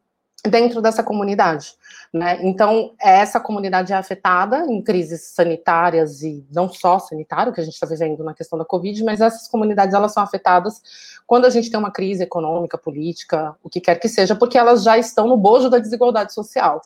dentro 0.46 0.82
dessa 0.82 1.04
comunidade. 1.04 1.74
Né? 2.14 2.40
Então, 2.42 2.94
essa 3.00 3.40
comunidade 3.40 3.92
é 3.92 3.96
afetada 3.96 4.66
em 4.70 4.82
crises 4.82 5.34
sanitárias 5.34 6.22
e 6.22 6.46
não 6.52 6.70
só 6.70 7.00
sanitário, 7.00 7.52
que 7.52 7.60
a 7.60 7.64
gente 7.64 7.74
está 7.74 7.86
vivendo 7.86 8.24
na 8.24 8.34
questão 8.34 8.58
da 8.58 8.66
Covid, 8.66 9.04
mas 9.04 9.20
essas 9.20 9.48
comunidades 9.48 9.94
elas 9.94 10.14
são 10.14 10.24
afetadas 10.24 10.82
quando 11.26 11.46
a 11.46 11.50
gente 11.50 11.70
tem 11.70 11.80
uma 11.80 11.92
crise 11.92 12.24
econômica, 12.24 12.78
política, 12.78 13.56
o 13.62 13.70
que 13.70 13.82
quer 13.82 14.00
que 14.00 14.08
seja, 14.08 14.36
porque 14.36 14.58
elas 14.58 14.84
já 14.84 14.98
estão 14.98 15.28
no 15.28 15.38
bojo 15.38 15.70
da 15.70 15.80
desigualdade 15.80 16.34
social. 16.34 16.82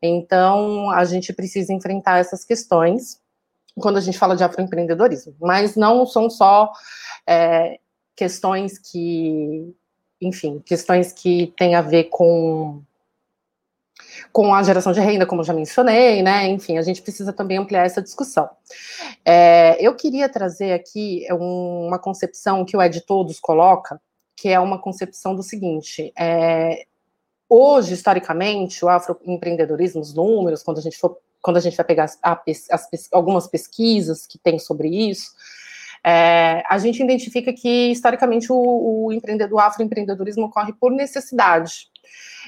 Então, 0.00 0.90
a 0.90 1.04
gente 1.04 1.32
precisa 1.32 1.72
enfrentar 1.72 2.18
essas 2.18 2.44
questões 2.44 3.20
quando 3.78 3.98
a 3.98 4.00
gente 4.00 4.18
fala 4.18 4.36
de 4.36 4.44
afroempreendedorismo, 4.44 5.34
mas 5.38 5.76
não 5.76 6.06
são 6.06 6.30
só 6.30 6.72
é, 7.26 7.78
questões 8.14 8.78
que 8.78 9.74
enfim, 10.20 10.62
questões 10.64 11.12
que 11.12 11.52
têm 11.56 11.74
a 11.74 11.82
ver 11.82 12.04
com 12.04 12.82
com 14.32 14.54
a 14.54 14.62
geração 14.62 14.92
de 14.92 15.00
renda, 15.00 15.26
como 15.26 15.42
já 15.42 15.52
mencionei, 15.52 16.22
né? 16.22 16.46
Enfim, 16.48 16.78
a 16.78 16.82
gente 16.82 17.02
precisa 17.02 17.32
também 17.32 17.58
ampliar 17.58 17.84
essa 17.84 18.02
discussão. 18.02 18.48
É, 19.24 19.76
eu 19.80 19.94
queria 19.94 20.28
trazer 20.28 20.72
aqui 20.72 21.26
um, 21.32 21.86
uma 21.86 21.98
concepção 21.98 22.64
que 22.64 22.76
o 22.76 22.82
Ed 22.82 23.00
Todos 23.02 23.40
coloca, 23.40 24.00
que 24.36 24.48
é 24.48 24.60
uma 24.60 24.78
concepção 24.78 25.34
do 25.34 25.42
seguinte: 25.42 26.12
é, 26.18 26.84
hoje, 27.48 27.94
historicamente, 27.94 28.84
o 28.84 28.88
afroempreendedorismo, 28.88 30.00
os 30.00 30.14
números, 30.14 30.62
quando 30.62 30.78
a 30.78 30.82
gente 30.82 30.98
for, 30.98 31.18
quando 31.42 31.56
a 31.56 31.60
gente 31.60 31.76
vai 31.76 31.86
pegar 31.86 32.04
as, 32.04 32.18
as, 32.70 32.88
algumas 33.12 33.46
pesquisas 33.46 34.26
que 34.26 34.38
tem 34.38 34.58
sobre 34.58 34.88
isso, 34.88 35.32
é, 36.06 36.62
a 36.68 36.78
gente 36.78 37.02
identifica 37.02 37.52
que, 37.52 37.90
historicamente, 37.90 38.52
o, 38.52 39.06
o, 39.06 39.12
empreendedor, 39.12 39.58
o 39.58 39.60
afroempreendedorismo 39.60 40.44
ocorre 40.46 40.72
por 40.72 40.92
necessidade. 40.92 41.88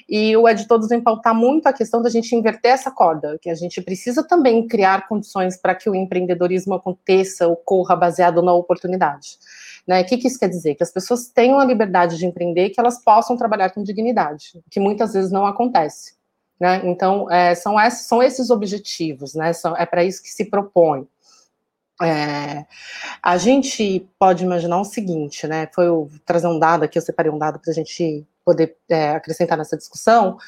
E 0.08 0.36
o 0.36 0.48
Ed 0.48 0.68
Todos 0.68 0.88
vem 0.88 1.00
pautar 1.00 1.34
muito 1.34 1.66
a 1.66 1.72
questão 1.72 2.00
da 2.00 2.08
gente 2.08 2.36
inverter 2.36 2.70
essa 2.70 2.88
corda, 2.88 3.36
que 3.42 3.50
a 3.50 3.56
gente 3.56 3.82
precisa 3.82 4.22
também 4.22 4.68
criar 4.68 5.08
condições 5.08 5.56
para 5.56 5.74
que 5.74 5.90
o 5.90 5.94
empreendedorismo 5.94 6.74
aconteça, 6.74 7.48
ocorra 7.48 7.96
baseado 7.96 8.40
na 8.42 8.52
oportunidade. 8.52 9.38
Né? 9.84 10.02
O 10.02 10.06
que, 10.06 10.18
que 10.18 10.28
isso 10.28 10.38
quer 10.38 10.48
dizer? 10.48 10.76
Que 10.76 10.84
as 10.84 10.92
pessoas 10.92 11.26
tenham 11.26 11.58
a 11.58 11.64
liberdade 11.64 12.16
de 12.16 12.26
empreender 12.26 12.70
que 12.70 12.78
elas 12.78 13.02
possam 13.02 13.36
trabalhar 13.36 13.70
com 13.70 13.82
dignidade, 13.82 14.62
que 14.70 14.78
muitas 14.78 15.14
vezes 15.14 15.32
não 15.32 15.44
acontece. 15.44 16.16
Né? 16.60 16.82
Então, 16.84 17.28
é, 17.28 17.56
são, 17.56 17.80
esses, 17.80 18.06
são 18.06 18.22
esses 18.22 18.50
objetivos, 18.50 19.34
né? 19.34 19.52
São, 19.52 19.76
é 19.76 19.86
para 19.86 20.04
isso 20.04 20.22
que 20.22 20.30
se 20.30 20.44
propõe. 20.44 21.06
É, 22.02 22.64
a 23.22 23.36
gente 23.36 24.08
pode 24.18 24.44
imaginar 24.44 24.80
o 24.80 24.84
seguinte, 24.84 25.46
né? 25.46 25.68
Foi 25.74 25.86
eu 25.88 26.10
trazer 26.24 26.46
um 26.46 26.58
dado 26.58 26.84
aqui, 26.84 26.98
eu 26.98 27.02
separei 27.02 27.30
um 27.30 27.38
dado 27.38 27.58
para 27.58 27.70
a 27.70 27.74
gente 27.74 28.26
poder 28.44 28.76
é, 28.88 29.10
acrescentar 29.10 29.58
nessa 29.58 29.76
discussão, 29.76 30.38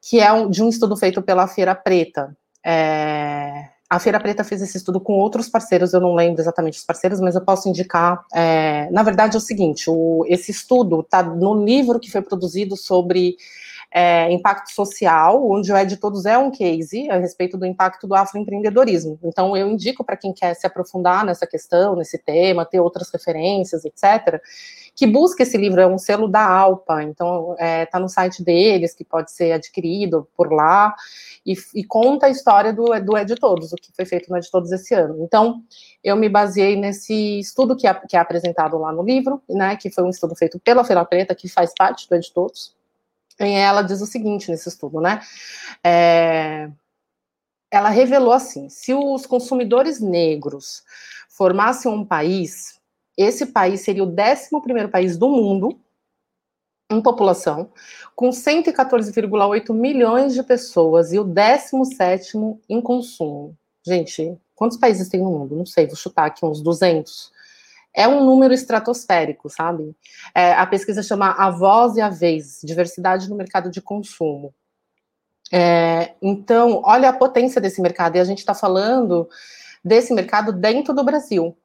que 0.00 0.20
é 0.20 0.32
um, 0.32 0.48
de 0.48 0.62
um 0.62 0.68
estudo 0.68 0.96
feito 0.96 1.20
pela 1.20 1.46
Feira 1.48 1.74
Preta. 1.74 2.36
É, 2.64 3.68
a 3.90 3.98
Feira 3.98 4.20
Preta 4.20 4.44
fez 4.44 4.62
esse 4.62 4.76
estudo 4.76 5.00
com 5.00 5.14
outros 5.14 5.48
parceiros, 5.48 5.92
eu 5.92 6.00
não 6.00 6.14
lembro 6.14 6.40
exatamente 6.40 6.78
os 6.78 6.84
parceiros, 6.84 7.20
mas 7.20 7.34
eu 7.34 7.40
posso 7.40 7.68
indicar. 7.68 8.24
É, 8.32 8.88
na 8.92 9.02
verdade, 9.02 9.34
é 9.34 9.38
o 9.38 9.40
seguinte: 9.40 9.90
o, 9.90 10.24
esse 10.28 10.52
estudo 10.52 11.00
está 11.00 11.22
no 11.22 11.64
livro 11.64 11.98
que 11.98 12.10
foi 12.10 12.22
produzido 12.22 12.76
sobre 12.76 13.36
é, 13.92 14.30
impacto 14.30 14.72
social, 14.72 15.50
onde 15.50 15.72
o 15.72 15.76
Ed 15.76 15.96
Todos 15.96 16.24
é 16.24 16.38
um 16.38 16.50
case 16.50 17.10
a 17.10 17.16
respeito 17.16 17.58
do 17.58 17.66
impacto 17.66 18.06
do 18.06 18.14
afroempreendedorismo. 18.14 19.18
Então, 19.24 19.56
eu 19.56 19.68
indico 19.68 20.04
para 20.04 20.16
quem 20.16 20.32
quer 20.32 20.54
se 20.54 20.66
aprofundar 20.66 21.24
nessa 21.24 21.46
questão, 21.46 21.96
nesse 21.96 22.16
tema, 22.16 22.64
ter 22.64 22.78
outras 22.78 23.10
referências, 23.10 23.84
etc., 23.84 24.40
que 24.94 25.06
busque 25.06 25.42
esse 25.42 25.56
livro, 25.56 25.80
é 25.80 25.86
um 25.86 25.98
selo 25.98 26.28
da 26.28 26.46
Alpa, 26.46 27.02
então 27.02 27.52
está 27.52 27.64
é, 27.64 27.86
tá 27.86 27.98
no 27.98 28.08
site 28.08 28.44
deles, 28.44 28.94
que 28.94 29.04
pode 29.04 29.32
ser 29.32 29.52
adquirido 29.52 30.28
por 30.36 30.52
lá, 30.52 30.94
e, 31.46 31.54
e, 31.74 31.82
conta 31.82 32.26
a 32.26 32.28
história 32.30 32.72
do, 32.72 32.86
do 33.00 33.16
Ed 33.16 33.34
Todos, 33.36 33.72
o 33.72 33.76
que 33.76 33.90
foi 33.96 34.04
feito 34.04 34.28
no 34.28 34.36
Ed 34.36 34.48
Todos 34.50 34.70
esse 34.70 34.94
ano. 34.94 35.24
Então, 35.24 35.62
eu 36.04 36.16
me 36.16 36.28
baseei 36.28 36.76
nesse 36.76 37.40
estudo 37.40 37.74
que 37.74 37.86
é, 37.86 37.94
que 37.94 38.16
é 38.16 38.20
apresentado 38.20 38.76
lá 38.78 38.92
no 38.92 39.02
livro, 39.02 39.40
né, 39.48 39.74
que 39.74 39.90
foi 39.90 40.04
um 40.04 40.10
estudo 40.10 40.36
feito 40.36 40.60
pela 40.60 40.84
Feira 40.84 41.04
Preta, 41.04 41.34
que 41.34 41.48
faz 41.48 41.72
parte 41.76 42.08
do 42.08 42.14
Ed 42.14 42.30
Todos, 42.32 42.74
ela 43.48 43.82
diz 43.82 44.00
o 44.00 44.06
seguinte 44.06 44.50
nesse 44.50 44.68
estudo, 44.68 45.00
né? 45.00 45.20
É, 45.82 46.70
ela 47.70 47.88
revelou 47.88 48.32
assim: 48.32 48.68
se 48.68 48.92
os 48.92 49.26
consumidores 49.26 50.00
negros 50.00 50.82
formassem 51.28 51.90
um 51.90 52.04
país, 52.04 52.78
esse 53.16 53.46
país 53.46 53.80
seria 53.80 54.04
o 54.04 54.14
11 54.14 54.88
país 54.90 55.16
do 55.16 55.28
mundo 55.28 55.78
em 56.90 57.00
população, 57.00 57.70
com 58.16 58.30
114,8 58.30 59.72
milhões 59.72 60.34
de 60.34 60.42
pessoas 60.42 61.12
e 61.12 61.18
o 61.18 61.24
17 61.24 62.36
em 62.68 62.80
consumo. 62.80 63.56
Gente, 63.86 64.36
quantos 64.56 64.76
países 64.76 65.08
tem 65.08 65.22
no 65.22 65.30
mundo? 65.30 65.54
Não 65.54 65.64
sei, 65.64 65.86
vou 65.86 65.96
chutar 65.96 66.26
aqui 66.26 66.44
uns 66.44 66.60
200. 66.60 67.32
É 67.94 68.06
um 68.06 68.24
número 68.24 68.54
estratosférico, 68.54 69.48
sabe? 69.48 69.94
É, 70.34 70.52
a 70.52 70.66
pesquisa 70.66 71.02
chama 71.02 71.32
A 71.32 71.50
Voz 71.50 71.96
e 71.96 72.00
a 72.00 72.08
Vez, 72.08 72.60
Diversidade 72.62 73.28
no 73.28 73.36
Mercado 73.36 73.70
de 73.70 73.80
Consumo. 73.80 74.54
É, 75.52 76.14
então, 76.22 76.80
olha 76.84 77.08
a 77.08 77.12
potência 77.12 77.60
desse 77.60 77.80
mercado, 77.80 78.16
e 78.16 78.20
a 78.20 78.24
gente 78.24 78.38
está 78.38 78.54
falando 78.54 79.28
desse 79.84 80.14
mercado 80.14 80.52
dentro 80.52 80.94
do 80.94 81.02
Brasil. 81.02 81.56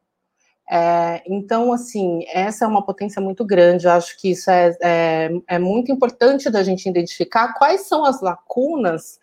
É, 0.68 1.22
então, 1.28 1.72
assim, 1.72 2.26
essa 2.34 2.66
é 2.66 2.68
uma 2.68 2.84
potência 2.84 3.22
muito 3.22 3.46
grande. 3.46 3.86
Eu 3.86 3.92
acho 3.92 4.20
que 4.20 4.32
isso 4.32 4.50
é, 4.50 4.76
é, 4.82 5.30
é, 5.48 5.60
muito 5.60 5.92
importante 5.92 6.50
da 6.50 6.64
gente 6.64 6.90
identificar 6.90 7.54
quais 7.54 7.82
são 7.82 8.04
as 8.04 8.22
lacunas 8.22 9.20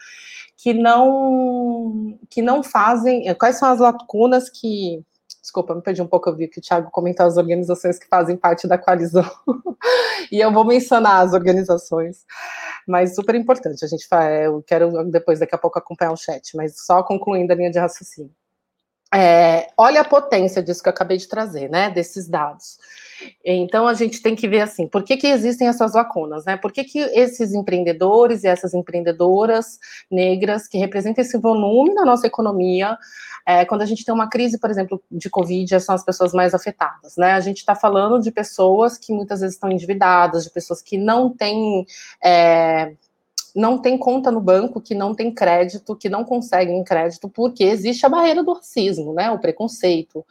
que 0.56 0.72
não 0.72 2.16
que 2.30 2.40
não 2.40 2.62
fazem, 2.62 3.34
quais 3.34 3.58
são 3.58 3.68
as 3.68 3.80
lacunas 3.80 4.48
que 4.48 5.04
Desculpa, 5.42 5.74
me 5.74 5.82
perdi 5.82 6.00
um 6.00 6.06
pouco, 6.06 6.30
eu 6.30 6.36
vi 6.36 6.46
que 6.46 6.60
o 6.60 6.62
Thiago 6.62 6.88
comentou 6.92 7.26
as 7.26 7.36
organizações 7.36 7.98
que 7.98 8.06
fazem 8.06 8.36
parte 8.36 8.68
da 8.68 8.78
coalizão. 8.78 9.28
e 10.30 10.38
eu 10.38 10.52
vou 10.52 10.64
mencionar 10.64 11.26
as 11.26 11.32
organizações. 11.32 12.24
Mas 12.86 13.16
super 13.16 13.34
importante, 13.34 13.84
a 13.84 13.88
gente 13.88 14.06
eu 14.44 14.62
quero 14.62 15.04
depois, 15.10 15.40
daqui 15.40 15.54
a 15.54 15.58
pouco, 15.58 15.78
acompanhar 15.78 16.12
o 16.12 16.16
chat, 16.16 16.56
mas 16.56 16.84
só 16.86 17.02
concluindo 17.02 17.52
a 17.52 17.56
linha 17.56 17.72
de 17.72 17.78
raciocínio. 17.78 18.32
É, 19.12 19.68
olha 19.76 20.00
a 20.00 20.04
potência 20.04 20.62
disso 20.62 20.82
que 20.82 20.88
eu 20.88 20.92
acabei 20.92 21.18
de 21.18 21.28
trazer, 21.28 21.68
né? 21.68 21.90
Desses 21.90 22.28
dados. 22.28 22.78
Então 23.44 23.86
a 23.86 23.94
gente 23.94 24.22
tem 24.22 24.34
que 24.34 24.48
ver 24.48 24.60
assim, 24.60 24.86
por 24.86 25.02
que, 25.02 25.16
que 25.16 25.26
existem 25.26 25.68
essas 25.68 25.94
lacunas, 25.94 26.44
né? 26.44 26.56
Por 26.56 26.72
que, 26.72 26.84
que 26.84 26.98
esses 26.98 27.52
empreendedores 27.52 28.44
e 28.44 28.48
essas 28.48 28.74
empreendedoras 28.74 29.78
negras 30.10 30.68
que 30.68 30.78
representam 30.78 31.22
esse 31.22 31.38
volume 31.38 31.94
na 31.94 32.04
nossa 32.04 32.26
economia, 32.26 32.96
é, 33.46 33.64
quando 33.64 33.82
a 33.82 33.86
gente 33.86 34.04
tem 34.04 34.14
uma 34.14 34.28
crise, 34.28 34.58
por 34.58 34.70
exemplo, 34.70 35.02
de 35.10 35.28
Covid, 35.28 35.80
são 35.80 35.94
as 35.94 36.04
pessoas 36.04 36.32
mais 36.32 36.54
afetadas, 36.54 37.16
né? 37.16 37.32
A 37.32 37.40
gente 37.40 37.58
está 37.58 37.74
falando 37.74 38.20
de 38.20 38.30
pessoas 38.30 38.96
que 38.96 39.12
muitas 39.12 39.40
vezes 39.40 39.56
estão 39.56 39.70
endividadas, 39.70 40.44
de 40.44 40.50
pessoas 40.50 40.80
que 40.80 40.96
não 40.96 41.28
têm. 41.28 41.84
É, 42.22 42.94
não 43.54 43.78
tem 43.78 43.98
conta 43.98 44.30
no 44.30 44.40
banco, 44.40 44.80
que 44.80 44.94
não 44.94 45.14
tem 45.14 45.32
crédito, 45.32 45.96
que 45.96 46.08
não 46.08 46.24
conseguem 46.24 46.82
crédito, 46.82 47.28
porque 47.28 47.64
existe 47.64 48.06
a 48.06 48.08
barreira 48.08 48.42
do 48.42 48.52
racismo, 48.52 49.12
né? 49.12 49.30
O 49.30 49.38
preconceito. 49.38 50.24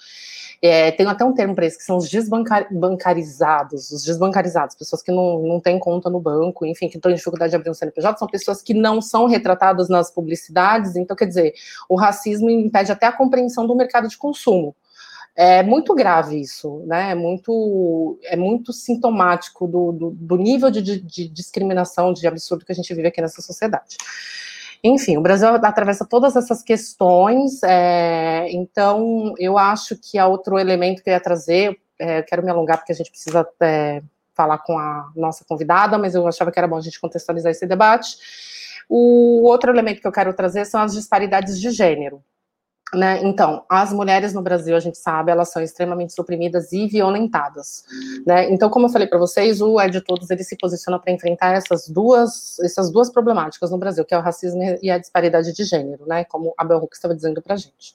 É, 0.61 0.91
tem 0.91 1.07
até 1.07 1.25
um 1.25 1.33
termo 1.33 1.55
para 1.55 1.65
isso, 1.65 1.77
que 1.77 1.83
são 1.83 1.97
os 1.97 2.07
desbancarizados, 2.07 3.91
os 3.91 4.03
desbancarizados, 4.03 4.75
pessoas 4.75 5.01
que 5.01 5.11
não, 5.11 5.41
não 5.41 5.59
têm 5.59 5.79
conta 5.79 6.09
no 6.09 6.19
banco, 6.19 6.65
enfim, 6.65 6.87
que 6.87 6.97
estão 6.97 7.11
em 7.11 7.15
dificuldade 7.15 7.49
de 7.49 7.55
abrir 7.55 7.71
um 7.71 7.73
CNPJ, 7.73 8.19
são 8.19 8.27
pessoas 8.27 8.61
que 8.61 8.73
não 8.73 9.01
são 9.01 9.25
retratadas 9.25 9.89
nas 9.89 10.11
publicidades, 10.11 10.95
então, 10.95 11.15
quer 11.15 11.25
dizer, 11.25 11.53
o 11.89 11.95
racismo 11.95 12.49
impede 12.49 12.91
até 12.91 13.07
a 13.07 13.11
compreensão 13.11 13.65
do 13.65 13.75
mercado 13.75 14.07
de 14.07 14.17
consumo. 14.17 14.75
É 15.35 15.63
muito 15.63 15.95
grave 15.95 16.39
isso, 16.39 16.83
né? 16.85 17.11
É 17.11 17.15
muito, 17.15 18.19
é 18.23 18.35
muito 18.35 18.73
sintomático 18.73 19.65
do, 19.67 19.91
do, 19.91 20.11
do 20.11 20.35
nível 20.35 20.69
de, 20.69 20.81
de, 20.81 21.27
discriminação, 21.29 22.11
de 22.11 22.27
absurdo 22.27 22.65
que 22.65 22.71
a 22.71 22.75
gente 22.75 22.93
vive 22.93 23.07
aqui 23.07 23.21
nessa 23.21 23.41
sociedade. 23.41 23.97
Enfim, 24.83 25.15
o 25.15 25.21
Brasil 25.21 25.47
atravessa 25.47 26.05
todas 26.05 26.35
essas 26.35 26.63
questões, 26.63 27.61
é, 27.63 28.49
então 28.51 29.33
eu 29.37 29.57
acho 29.57 29.95
que 29.95 30.17
há 30.17 30.27
outro 30.27 30.57
elemento 30.57 31.03
que 31.03 31.09
eu 31.09 31.13
ia 31.13 31.19
trazer, 31.19 31.79
é, 31.99 32.23
quero 32.23 32.43
me 32.43 32.49
alongar 32.49 32.77
porque 32.77 32.91
a 32.91 32.95
gente 32.95 33.11
precisa 33.11 33.47
é, 33.61 34.01
falar 34.33 34.57
com 34.57 34.77
a 34.77 35.11
nossa 35.15 35.45
convidada, 35.45 35.97
mas 35.99 36.15
eu 36.15 36.27
achava 36.27 36.51
que 36.51 36.57
era 36.57 36.67
bom 36.67 36.77
a 36.77 36.81
gente 36.81 36.99
contextualizar 36.99 37.51
esse 37.51 37.67
debate. 37.67 38.17
O 38.89 39.43
outro 39.43 39.71
elemento 39.71 40.01
que 40.01 40.07
eu 40.07 40.11
quero 40.11 40.33
trazer 40.33 40.65
são 40.65 40.81
as 40.81 40.93
disparidades 40.93 41.59
de 41.61 41.69
gênero. 41.69 42.23
Né? 42.93 43.21
Então, 43.23 43.63
as 43.69 43.93
mulheres 43.93 44.33
no 44.33 44.41
Brasil, 44.41 44.75
a 44.75 44.79
gente 44.79 44.97
sabe, 44.97 45.31
elas 45.31 45.49
são 45.49 45.61
extremamente 45.61 46.13
suprimidas 46.13 46.73
e 46.73 46.87
violentadas. 46.87 47.83
Né? 48.27 48.51
Então, 48.51 48.69
como 48.69 48.87
eu 48.87 48.89
falei 48.89 49.07
para 49.07 49.17
vocês, 49.17 49.61
o 49.61 49.79
É 49.79 49.87
de 49.87 50.01
Todos 50.01 50.29
ele 50.29 50.43
se 50.43 50.57
posiciona 50.57 50.99
para 50.99 51.13
enfrentar 51.13 51.53
essas 51.53 51.87
duas, 51.87 52.59
essas 52.59 52.91
duas 52.91 53.09
problemáticas 53.09 53.71
no 53.71 53.77
Brasil, 53.77 54.03
que 54.03 54.13
é 54.13 54.17
o 54.17 54.21
racismo 54.21 54.61
e 54.81 54.91
a 54.91 54.97
disparidade 54.97 55.53
de 55.53 55.63
gênero, 55.63 56.05
né? 56.05 56.25
como 56.25 56.53
a 56.57 56.65
Bel 56.65 56.79
Hooks 56.79 56.97
estava 56.97 57.15
dizendo 57.15 57.41
para 57.41 57.53
a 57.53 57.57
gente. 57.57 57.93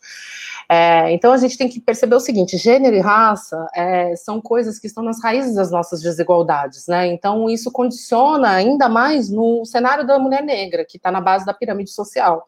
É, 0.68 1.12
então, 1.12 1.32
a 1.32 1.36
gente 1.36 1.58
tem 1.58 1.68
que 1.68 1.78
perceber 1.78 2.16
o 2.16 2.20
seguinte: 2.20 2.56
gênero 2.56 2.96
e 2.96 3.00
raça 3.00 3.68
é, 3.74 4.16
são 4.16 4.40
coisas 4.40 4.78
que 4.78 4.86
estão 4.86 5.02
nas 5.02 5.22
raízes 5.22 5.54
das 5.54 5.70
nossas 5.70 6.00
desigualdades. 6.00 6.86
Né? 6.86 7.06
Então, 7.08 7.48
isso 7.50 7.70
condiciona 7.70 8.50
ainda 8.50 8.88
mais 8.88 9.30
no 9.30 9.64
cenário 9.64 10.06
da 10.06 10.18
mulher 10.18 10.42
negra, 10.42 10.84
que 10.84 10.96
está 10.96 11.10
na 11.10 11.20
base 11.20 11.44
da 11.44 11.54
pirâmide 11.54 11.90
social. 11.90 12.46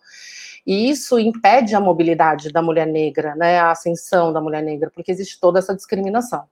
E 0.68 0.90
isso 0.90 1.18
impede 1.18 1.74
a 1.74 1.80
mobilidade 1.80 2.52
da 2.52 2.60
mulher 2.60 2.86
negra, 2.86 3.34
né, 3.34 3.58
a 3.58 3.70
ascensão 3.70 4.34
da 4.34 4.38
mulher 4.38 4.62
negra, 4.62 4.90
porque 4.94 5.10
existe 5.10 5.40
toda 5.40 5.58
essa 5.58 5.74
discriminação. 5.74 6.44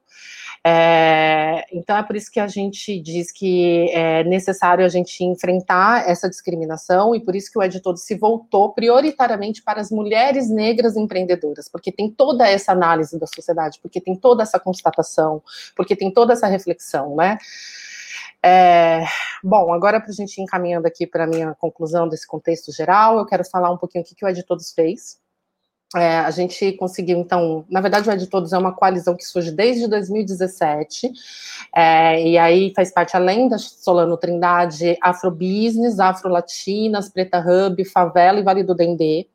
É, 0.64 1.66
então 1.70 1.94
é 1.94 2.02
por 2.02 2.16
isso 2.16 2.32
que 2.32 2.40
a 2.40 2.46
gente 2.46 2.98
diz 2.98 3.30
que 3.30 3.90
é 3.90 4.24
necessário 4.24 4.86
a 4.86 4.88
gente 4.88 5.22
enfrentar 5.22 6.08
essa 6.08 6.30
discriminação 6.30 7.14
e 7.14 7.20
por 7.20 7.36
isso 7.36 7.52
que 7.52 7.58
o 7.58 7.62
Ed 7.62 7.78
Todo 7.80 7.98
se 7.98 8.16
voltou 8.16 8.72
prioritariamente 8.72 9.62
para 9.62 9.82
as 9.82 9.90
mulheres 9.90 10.48
negras 10.48 10.96
empreendedoras, 10.96 11.68
porque 11.68 11.92
tem 11.92 12.10
toda 12.10 12.48
essa 12.48 12.72
análise 12.72 13.20
da 13.20 13.26
sociedade, 13.26 13.78
porque 13.82 14.00
tem 14.00 14.16
toda 14.16 14.42
essa 14.42 14.58
constatação, 14.58 15.42
porque 15.76 15.94
tem 15.94 16.10
toda 16.10 16.32
essa 16.32 16.46
reflexão, 16.46 17.14
né? 17.14 17.36
É, 18.44 19.04
bom, 19.42 19.72
agora 19.72 20.00
para 20.00 20.10
a 20.10 20.14
gente 20.14 20.38
ir 20.38 20.42
encaminhando 20.42 20.86
aqui 20.86 21.06
para 21.06 21.24
a 21.24 21.26
minha 21.26 21.54
conclusão 21.54 22.08
desse 22.08 22.26
contexto 22.26 22.72
geral, 22.72 23.18
eu 23.18 23.26
quero 23.26 23.44
falar 23.44 23.70
um 23.70 23.78
pouquinho 23.78 24.04
o 24.04 24.06
que, 24.06 24.14
que 24.14 24.24
o 24.24 24.28
Ed 24.28 24.42
Todos 24.44 24.72
fez. 24.72 25.18
É, 25.94 26.18
a 26.18 26.30
gente 26.32 26.72
conseguiu, 26.72 27.16
então, 27.16 27.64
na 27.70 27.80
verdade, 27.80 28.08
o 28.08 28.12
Ed 28.12 28.26
Todos 28.26 28.52
é 28.52 28.58
uma 28.58 28.72
coalizão 28.72 29.16
que 29.16 29.24
surge 29.24 29.52
desde 29.52 29.86
2017, 29.86 31.12
é, 31.74 32.28
e 32.28 32.36
aí 32.36 32.72
faz 32.74 32.92
parte, 32.92 33.16
além 33.16 33.48
da 33.48 33.56
Solano 33.56 34.16
Trindade, 34.16 34.96
Afrobusiness, 35.00 36.00
Afro 36.00 36.28
Latinas, 36.28 37.08
Preta 37.08 37.38
Hub, 37.38 37.84
Favela 37.84 38.40
e 38.40 38.42
Vale 38.42 38.64
do 38.64 38.74
Dendê. 38.74 39.28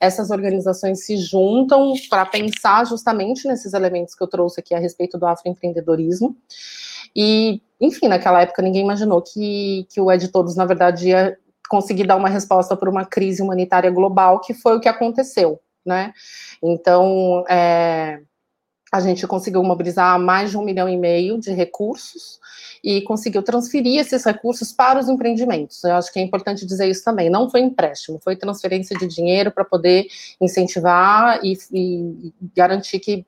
Essas 0.00 0.30
organizações 0.30 1.04
se 1.04 1.16
juntam 1.16 1.92
para 2.08 2.24
pensar 2.24 2.86
justamente 2.86 3.48
nesses 3.48 3.72
elementos 3.72 4.14
que 4.14 4.22
eu 4.22 4.28
trouxe 4.28 4.60
aqui 4.60 4.74
a 4.74 4.78
respeito 4.78 5.18
do 5.18 5.26
afroempreendedorismo. 5.26 6.36
E, 7.16 7.62
enfim, 7.80 8.08
naquela 8.08 8.42
época 8.42 8.60
ninguém 8.60 8.82
imaginou 8.82 9.22
que, 9.22 9.86
que 9.88 9.98
o 9.98 10.12
Ed 10.12 10.28
Todos, 10.28 10.54
na 10.54 10.66
verdade, 10.66 11.08
ia 11.08 11.38
conseguir 11.68 12.06
dar 12.06 12.16
uma 12.16 12.28
resposta 12.28 12.76
para 12.76 12.90
uma 12.90 13.06
crise 13.06 13.42
humanitária 13.42 13.90
global, 13.90 14.40
que 14.40 14.52
foi 14.52 14.76
o 14.76 14.80
que 14.80 14.88
aconteceu, 14.88 15.58
né? 15.84 16.12
Então, 16.62 17.42
é, 17.48 18.20
a 18.92 19.00
gente 19.00 19.26
conseguiu 19.26 19.62
mobilizar 19.62 20.18
mais 20.20 20.50
de 20.50 20.58
um 20.58 20.64
milhão 20.64 20.88
e 20.88 20.96
meio 20.96 21.40
de 21.40 21.50
recursos 21.52 22.38
e 22.84 23.02
conseguiu 23.02 23.42
transferir 23.42 24.00
esses 24.00 24.24
recursos 24.24 24.72
para 24.72 25.00
os 25.00 25.08
empreendimentos. 25.08 25.82
Eu 25.82 25.94
acho 25.94 26.12
que 26.12 26.20
é 26.20 26.22
importante 26.22 26.64
dizer 26.64 26.88
isso 26.88 27.02
também. 27.02 27.28
Não 27.28 27.50
foi 27.50 27.60
empréstimo, 27.60 28.20
foi 28.22 28.36
transferência 28.36 28.96
de 28.96 29.06
dinheiro 29.06 29.50
para 29.50 29.64
poder 29.64 30.06
incentivar 30.40 31.40
e, 31.42 31.58
e, 31.72 32.32
garantir 32.54 33.00
que 33.00 33.26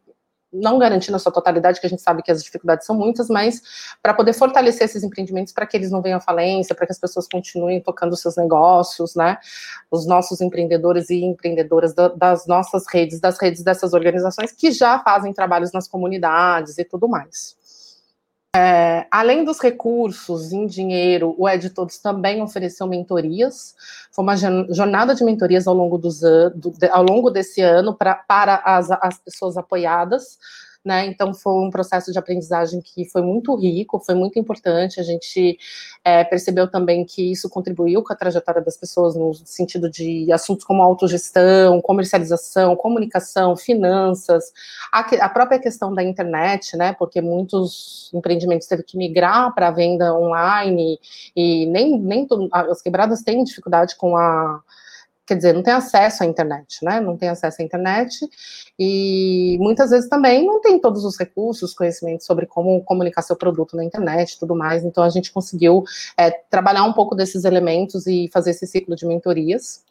não 0.52 0.78
garantir 0.78 1.10
na 1.10 1.18
sua 1.18 1.30
totalidade, 1.30 1.80
que 1.80 1.86
a 1.86 1.90
gente 1.90 2.00
sabe 2.00 2.22
que 2.22 2.30
as 2.30 2.42
dificuldades 2.42 2.86
são 2.86 2.96
muitas, 2.96 3.28
mas 3.28 3.60
para 4.02 4.14
poder 4.14 4.32
fortalecer 4.32 4.84
esses 4.84 5.02
empreendimentos, 5.02 5.52
para 5.52 5.66
que 5.66 5.76
eles 5.76 5.90
não 5.90 6.00
venham 6.00 6.18
à 6.18 6.20
falência, 6.20 6.74
para 6.74 6.86
que 6.86 6.92
as 6.92 6.98
pessoas 6.98 7.28
continuem 7.28 7.80
tocando 7.80 8.16
seus 8.16 8.36
negócios, 8.36 9.14
né? 9.14 9.38
Os 9.90 10.06
nossos 10.06 10.40
empreendedores 10.40 11.10
e 11.10 11.22
empreendedoras 11.22 11.94
das 12.16 12.46
nossas 12.46 12.84
redes, 12.92 13.20
das 13.20 13.38
redes 13.40 13.62
dessas 13.62 13.92
organizações 13.92 14.52
que 14.52 14.70
já 14.70 14.98
fazem 15.00 15.32
trabalhos 15.32 15.72
nas 15.72 15.86
comunidades 15.86 16.78
e 16.78 16.84
tudo 16.84 17.08
mais. 17.08 17.57
É, 18.58 19.06
além 19.08 19.44
dos 19.44 19.60
recursos 19.60 20.52
em 20.52 20.66
dinheiro, 20.66 21.32
o 21.38 21.48
Ed 21.48 21.70
Todos 21.70 21.98
também 21.98 22.42
ofereceu 22.42 22.88
mentorias. 22.88 23.76
Foi 24.10 24.24
uma 24.24 24.36
jornada 24.36 25.14
de 25.14 25.22
mentorias 25.22 25.68
ao 25.68 25.74
longo, 25.74 25.96
dos, 25.96 26.20
do, 26.56 26.74
ao 26.90 27.04
longo 27.04 27.30
desse 27.30 27.60
ano 27.60 27.94
pra, 27.94 28.16
para 28.16 28.56
as, 28.64 28.90
as 28.90 29.18
pessoas 29.20 29.56
apoiadas 29.56 30.38
né? 30.84 31.06
Então 31.06 31.34
foi 31.34 31.52
um 31.54 31.70
processo 31.70 32.12
de 32.12 32.18
aprendizagem 32.18 32.80
que 32.80 33.04
foi 33.06 33.20
muito 33.22 33.54
rico, 33.54 34.00
foi 34.00 34.14
muito 34.14 34.38
importante. 34.38 35.00
A 35.00 35.02
gente 35.02 35.58
é, 36.04 36.24
percebeu 36.24 36.70
também 36.70 37.04
que 37.04 37.32
isso 37.32 37.48
contribuiu 37.48 38.02
com 38.02 38.12
a 38.12 38.16
trajetória 38.16 38.62
das 38.62 38.76
pessoas 38.76 39.14
no 39.14 39.34
sentido 39.34 39.90
de 39.90 40.30
assuntos 40.32 40.64
como 40.64 40.82
autogestão, 40.82 41.80
comercialização, 41.80 42.76
comunicação, 42.76 43.56
finanças, 43.56 44.52
a, 44.92 45.00
a 45.00 45.28
própria 45.28 45.58
questão 45.58 45.92
da 45.92 46.02
internet, 46.02 46.76
né? 46.76 46.92
Porque 46.92 47.20
muitos 47.20 48.10
empreendimentos 48.14 48.66
teve 48.66 48.82
que 48.82 48.96
migrar 48.96 49.54
para 49.54 49.68
a 49.68 49.72
venda 49.72 50.14
online 50.14 50.98
e 51.36 51.66
nem, 51.66 51.98
nem 51.98 52.26
as 52.52 52.80
quebradas 52.80 53.22
têm 53.22 53.44
dificuldade 53.44 53.96
com 53.96 54.16
a 54.16 54.62
quer 55.28 55.36
dizer, 55.36 55.52
não 55.52 55.62
tem 55.62 55.74
acesso 55.74 56.22
à 56.22 56.26
internet, 56.26 56.82
né? 56.82 57.00
Não 57.00 57.16
tem 57.16 57.28
acesso 57.28 57.60
à 57.60 57.64
internet 57.64 58.26
e 58.78 59.58
muitas 59.60 59.90
vezes 59.90 60.08
também 60.08 60.46
não 60.46 60.58
tem 60.60 60.80
todos 60.80 61.04
os 61.04 61.18
recursos, 61.18 61.74
conhecimentos 61.74 62.24
sobre 62.24 62.46
como 62.46 62.82
comunicar 62.82 63.20
seu 63.20 63.36
produto 63.36 63.76
na 63.76 63.84
internet 63.84 64.32
e 64.32 64.38
tudo 64.38 64.56
mais. 64.56 64.84
Então 64.84 65.04
a 65.04 65.10
gente 65.10 65.30
conseguiu 65.30 65.84
é, 66.16 66.30
trabalhar 66.30 66.84
um 66.84 66.94
pouco 66.94 67.14
desses 67.14 67.44
elementos 67.44 68.06
e 68.06 68.30
fazer 68.32 68.52
esse 68.52 68.66
ciclo 68.66 68.96
de 68.96 69.06
mentorias. 69.06 69.84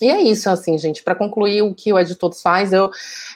E 0.00 0.10
é 0.10 0.20
isso, 0.20 0.50
assim, 0.50 0.76
gente. 0.76 1.04
Para 1.04 1.14
concluir 1.14 1.62
o 1.62 1.72
que 1.72 1.92
o 1.92 1.98
Ed 1.98 2.12
Todos 2.16 2.42
faz, 2.42 2.72
eu 2.72 2.90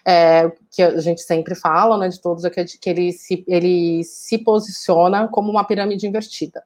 é, 0.05 0.51
que 0.72 0.83
a 0.83 0.98
gente 1.01 1.20
sempre 1.20 1.55
fala, 1.55 1.96
né, 1.96 2.09
de 2.09 2.20
todos, 2.20 2.44
é 2.44 2.51
que, 2.51 2.64
que 2.64 2.90
ele, 2.90 3.12
se, 3.12 3.44
ele 3.46 4.03
se 4.03 4.38
posiciona 4.38 5.29
como 5.29 5.51
uma 5.53 5.64
pirâmide 5.64 6.07
invertida 6.07 6.64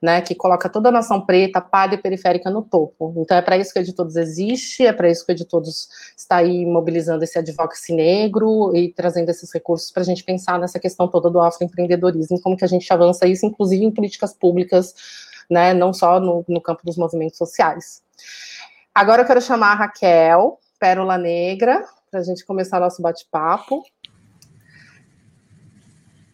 né, 0.00 0.22
que 0.22 0.34
coloca 0.34 0.68
toda 0.68 0.88
a 0.88 0.92
nação 0.92 1.20
preta, 1.20 1.60
parda 1.60 1.94
e 1.94 1.98
periférica 1.98 2.50
no 2.50 2.62
topo. 2.62 3.12
Então 3.18 3.36
é 3.36 3.42
para 3.42 3.58
isso 3.58 3.72
que 3.72 3.78
o 3.78 3.82
Editodos 3.82 4.16
existe, 4.16 4.86
é 4.86 4.92
para 4.92 5.10
isso 5.10 5.26
que 5.26 5.32
o 5.32 5.34
Editodos 5.34 5.88
está 6.16 6.36
aí 6.36 6.64
mobilizando 6.64 7.22
esse 7.22 7.38
advocacy 7.38 7.92
negro 7.92 8.74
e 8.74 8.92
trazendo 8.92 9.28
esses 9.28 9.52
recursos 9.52 9.90
para 9.90 10.02
a 10.02 10.06
gente 10.06 10.24
pensar 10.24 10.58
nessa 10.58 10.78
questão 10.78 11.06
toda 11.06 11.28
do 11.28 11.38
afroempreendedorismo, 11.40 12.40
como 12.40 12.56
que 12.56 12.64
a 12.64 12.68
gente 12.68 12.90
avança 12.92 13.26
isso, 13.26 13.44
inclusive 13.44 13.84
em 13.84 13.90
políticas 13.90 14.32
públicas, 14.32 14.94
né, 15.50 15.74
não 15.74 15.92
só 15.92 16.18
no, 16.18 16.44
no 16.48 16.60
campo 16.60 16.82
dos 16.84 16.96
movimentos 16.96 17.36
sociais. 17.36 18.02
Agora 18.94 19.22
eu 19.22 19.26
quero 19.26 19.40
chamar 19.40 19.72
a 19.72 19.74
Raquel, 19.74 20.58
Pérola 20.78 21.18
Negra, 21.18 21.84
para 22.10 22.20
a 22.20 22.22
gente 22.22 22.44
começar 22.44 22.80
nosso 22.80 23.02
bate-papo. 23.02 23.82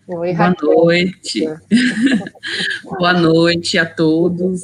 Oi, 0.09 0.35
Boa 0.35 0.55
noite. 0.63 1.45
Boa 2.85 3.13
noite 3.13 3.77
a 3.77 3.85
todos, 3.85 4.63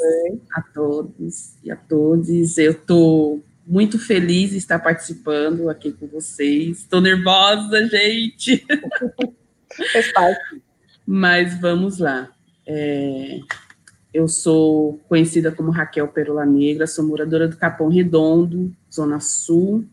a 0.55 0.62
todos 0.62 1.55
e 1.64 1.70
a 1.70 1.74
todos. 1.74 2.59
Eu 2.59 2.70
estou 2.70 3.42
muito 3.66 3.98
feliz 3.98 4.50
de 4.50 4.59
estar 4.59 4.78
participando 4.78 5.68
aqui 5.68 5.90
com 5.90 6.07
vocês. 6.07 6.78
Estou 6.78 7.00
nervosa, 7.00 7.88
gente. 7.88 8.64
Faz 9.92 10.12
parte. 10.12 10.62
Mas 11.05 11.61
vamos 11.61 11.98
lá. 11.98 12.31
É, 12.64 13.40
eu 14.14 14.28
sou 14.28 15.00
conhecida 15.09 15.50
como 15.50 15.72
Raquel 15.72 16.07
Perola 16.07 16.46
Negra, 16.46 16.87
sou 16.87 17.05
moradora 17.05 17.48
do 17.48 17.57
Capão 17.57 17.88
Redondo, 17.88 18.72
Zona 18.92 19.18
Sul. 19.18 19.85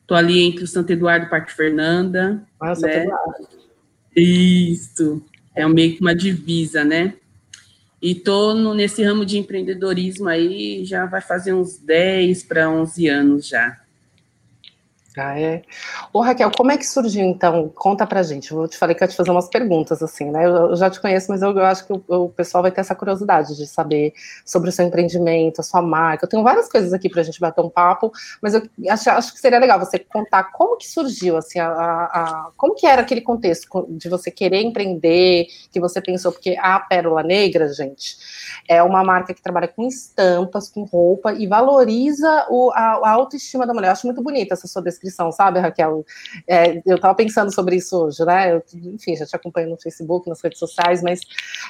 Estou 0.00 0.16
ali 0.16 0.42
entre 0.42 0.64
o 0.64 0.68
Santo 0.68 0.90
Eduardo 0.90 1.26
e 1.26 1.30
Parque 1.30 1.52
Fernanda. 1.52 2.42
Ah, 2.58 2.70
né? 2.70 2.74
Santo 2.74 2.88
Eduardo. 2.88 3.55
Isso, 4.16 5.22
é 5.54 5.66
meio 5.68 5.94
que 5.94 6.00
uma 6.00 6.14
divisa, 6.14 6.82
né? 6.82 7.14
E 8.02 8.14
tô 8.14 8.54
nesse 8.74 9.02
ramo 9.02 9.26
de 9.26 9.38
empreendedorismo 9.38 10.28
aí 10.28 10.84
já 10.84 11.06
vai 11.06 11.20
fazer 11.20 11.54
uns 11.54 11.78
10 11.78 12.42
para 12.44 12.70
11 12.70 13.08
anos 13.08 13.48
já. 13.48 13.78
Ah, 15.18 15.40
é. 15.40 15.62
Ô, 16.12 16.20
Raquel, 16.20 16.50
como 16.54 16.70
é 16.70 16.76
que 16.76 16.84
surgiu, 16.84 17.24
então? 17.24 17.70
Conta 17.74 18.06
pra 18.06 18.22
gente. 18.22 18.52
Eu 18.52 18.68
te 18.68 18.76
falei 18.76 18.94
que 18.94 19.02
ia 19.02 19.08
te 19.08 19.16
fazer 19.16 19.30
umas 19.30 19.48
perguntas, 19.48 20.02
assim, 20.02 20.30
né? 20.30 20.44
Eu, 20.44 20.76
já 20.76 20.90
te 20.90 21.00
conheço, 21.00 21.30
mas 21.30 21.40
eu, 21.40 21.56
eu 21.56 21.64
acho 21.64 21.86
que 21.86 21.92
o, 21.94 22.04
o, 22.06 22.28
pessoal 22.28 22.60
vai 22.60 22.70
ter 22.70 22.82
essa 22.82 22.94
curiosidade 22.94 23.56
de 23.56 23.66
saber 23.66 24.12
sobre 24.44 24.68
o 24.68 24.72
seu 24.72 24.84
empreendimento, 24.84 25.62
a 25.62 25.64
sua 25.64 25.80
marca. 25.80 26.26
Eu 26.26 26.28
tenho 26.28 26.42
várias 26.42 26.68
coisas 26.68 26.92
aqui 26.92 27.08
pra 27.08 27.22
gente 27.22 27.40
bater 27.40 27.62
um 27.62 27.70
papo, 27.70 28.12
mas 28.42 28.52
eu 28.52 28.68
acho, 28.90 29.08
acho 29.08 29.32
que 29.32 29.40
seria 29.40 29.58
legal 29.58 29.78
você 29.78 29.98
contar 29.98 30.52
como 30.52 30.76
que 30.76 30.86
surgiu, 30.86 31.38
assim, 31.38 31.60
a, 31.60 31.70
a, 31.70 32.50
como 32.54 32.74
que 32.74 32.86
era 32.86 33.00
aquele 33.00 33.22
contexto 33.22 33.86
de 33.88 34.10
você 34.10 34.30
querer 34.30 34.60
empreender, 34.60 35.46
que 35.72 35.80
você 35.80 35.98
pensou, 35.98 36.30
porque 36.30 36.58
a 36.60 36.78
Pérola 36.78 37.22
Negra, 37.22 37.72
gente, 37.72 38.18
é 38.68 38.82
uma 38.82 39.02
marca 39.02 39.32
que 39.32 39.40
trabalha 39.40 39.68
com 39.68 39.86
estampas, 39.86 40.68
com 40.68 40.82
roupa 40.82 41.32
e 41.32 41.46
valoriza 41.46 42.46
o, 42.50 42.70
a, 42.72 43.00
a 43.02 43.10
autoestima 43.12 43.66
da 43.66 43.72
mulher. 43.72 43.88
Eu 43.88 43.92
acho 43.92 44.06
muito 44.06 44.22
bonita 44.22 44.52
essa 44.52 44.66
sua 44.68 44.82
descrição 44.82 45.05
sabe, 45.10 45.60
Raquel? 45.60 46.04
É, 46.46 46.82
eu 46.86 46.96
estava 46.96 47.14
pensando 47.14 47.52
sobre 47.54 47.76
isso 47.76 47.96
hoje, 47.96 48.24
né? 48.24 48.54
Eu, 48.54 48.62
enfim, 48.92 49.16
já 49.16 49.26
te 49.26 49.36
acompanho 49.36 49.70
no 49.70 49.76
Facebook, 49.76 50.28
nas 50.28 50.40
redes 50.42 50.58
sociais, 50.58 51.02
mas 51.02 51.20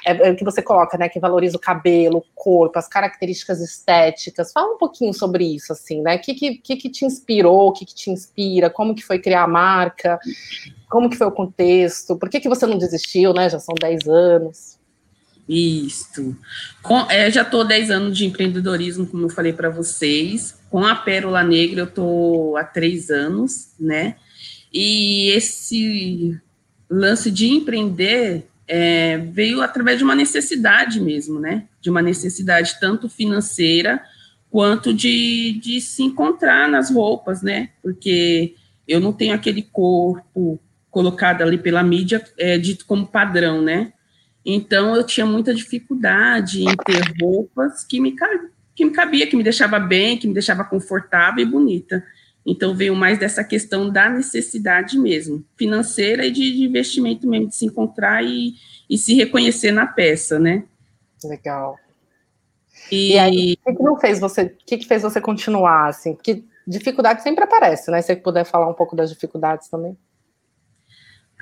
é, 0.05 0.27
é, 0.27 0.31
o 0.31 0.35
que 0.35 0.43
você 0.43 0.61
coloca, 0.61 0.97
né? 0.97 1.09
Que 1.09 1.19
valoriza 1.19 1.57
o 1.57 1.59
cabelo, 1.59 2.17
o 2.17 2.25
corpo, 2.35 2.77
as 2.77 2.87
características 2.87 3.59
estéticas. 3.61 4.51
Fala 4.51 4.73
um 4.73 4.77
pouquinho 4.77 5.13
sobre 5.13 5.43
isso, 5.43 5.71
assim, 5.73 6.01
né? 6.01 6.15
O 6.15 6.19
que, 6.19 6.33
que, 6.33 6.75
que 6.75 6.89
te 6.89 7.05
inspirou, 7.05 7.69
o 7.69 7.73
que, 7.73 7.85
que 7.85 7.95
te 7.95 8.09
inspira, 8.09 8.69
como 8.69 8.95
que 8.95 9.03
foi 9.03 9.19
criar 9.19 9.43
a 9.43 9.47
marca, 9.47 10.19
como 10.89 11.09
que 11.09 11.17
foi 11.17 11.27
o 11.27 11.31
contexto, 11.31 12.17
por 12.17 12.29
que, 12.29 12.39
que 12.39 12.49
você 12.49 12.65
não 12.65 12.77
desistiu, 12.77 13.33
né? 13.33 13.49
Já 13.49 13.59
são 13.59 13.75
10 13.75 14.07
anos. 14.07 14.76
Isso. 15.47 16.35
Com, 16.81 17.09
é, 17.09 17.31
já 17.31 17.41
estou 17.41 17.65
10 17.65 17.89
anos 17.89 18.17
de 18.17 18.25
empreendedorismo, 18.25 19.07
como 19.07 19.25
eu 19.25 19.29
falei 19.29 19.53
para 19.53 19.69
vocês. 19.69 20.59
Com 20.69 20.85
a 20.85 20.95
Pérola 20.95 21.43
Negra 21.43 21.81
eu 21.81 21.85
estou 21.85 22.57
há 22.57 22.63
três 22.63 23.09
anos, 23.09 23.69
né? 23.79 24.17
E 24.73 25.29
esse 25.29 26.37
lance 26.89 27.31
de 27.31 27.47
empreender 27.47 28.45
é, 28.67 29.17
veio 29.17 29.61
através 29.61 29.97
de 29.97 30.03
uma 30.03 30.15
necessidade 30.15 30.99
mesmo, 30.99 31.39
né? 31.39 31.65
De 31.79 31.89
uma 31.89 32.01
necessidade 32.01 32.77
tanto 32.79 33.07
financeira 33.07 34.01
quanto 34.49 34.93
de, 34.93 35.59
de 35.61 35.79
se 35.79 36.03
encontrar 36.03 36.67
nas 36.67 36.91
roupas, 36.91 37.41
né? 37.41 37.69
Porque 37.81 38.55
eu 38.87 38.99
não 38.99 39.13
tenho 39.13 39.33
aquele 39.33 39.61
corpo 39.61 40.59
colocado 40.89 41.41
ali 41.41 41.57
pela 41.57 41.83
mídia 41.83 42.23
é, 42.37 42.57
dito 42.57 42.85
como 42.85 43.07
padrão, 43.07 43.61
né? 43.61 43.93
Então 44.49 44.95
eu 44.95 45.03
tinha 45.03 45.25
muita 45.25 45.53
dificuldade 45.53 46.63
em 46.63 46.73
ter 46.77 47.01
roupas 47.21 47.83
que 47.83 47.99
me 47.99 48.15
que 48.73 48.85
me 48.85 48.91
cabia, 48.91 49.27
que 49.27 49.35
me 49.35 49.43
deixava 49.43 49.77
bem, 49.77 50.17
que 50.17 50.25
me 50.25 50.33
deixava 50.33 50.63
confortável 50.63 51.43
e 51.43 51.45
bonita. 51.45 52.01
Então 52.45 52.73
veio 52.73 52.95
mais 52.95 53.19
dessa 53.19 53.43
questão 53.43 53.89
da 53.91 54.07
necessidade 54.07 54.97
mesmo, 54.97 55.43
financeira 55.57 56.25
e 56.25 56.31
de, 56.31 56.55
de 56.55 56.63
investimento 56.63 57.27
mesmo, 57.27 57.49
de 57.49 57.55
se 57.57 57.65
encontrar 57.65 58.23
e, 58.23 58.53
e, 58.89 58.97
se 58.97 59.13
reconhecer 59.15 59.71
na 59.73 59.85
peça, 59.85 60.39
né? 60.39 60.63
Legal. 61.25 61.77
E, 62.89 63.15
e 63.15 63.19
aí, 63.19 63.57
o 63.59 63.65
que, 63.65 63.75
que 63.75 63.83
não 63.83 63.99
fez 63.99 64.17
você, 64.17 64.43
o 64.43 64.65
que, 64.65 64.77
que 64.77 64.87
fez 64.87 65.01
você 65.01 65.19
continuar, 65.19 65.89
assim? 65.89 66.13
Porque 66.13 66.41
dificuldade 66.65 67.21
sempre 67.21 67.43
aparece, 67.43 67.91
né? 67.91 68.01
Se 68.01 68.07
você 68.07 68.15
puder 68.15 68.45
falar 68.45 68.69
um 68.69 68.73
pouco 68.73 68.95
das 68.95 69.09
dificuldades 69.09 69.67
também. 69.67 69.97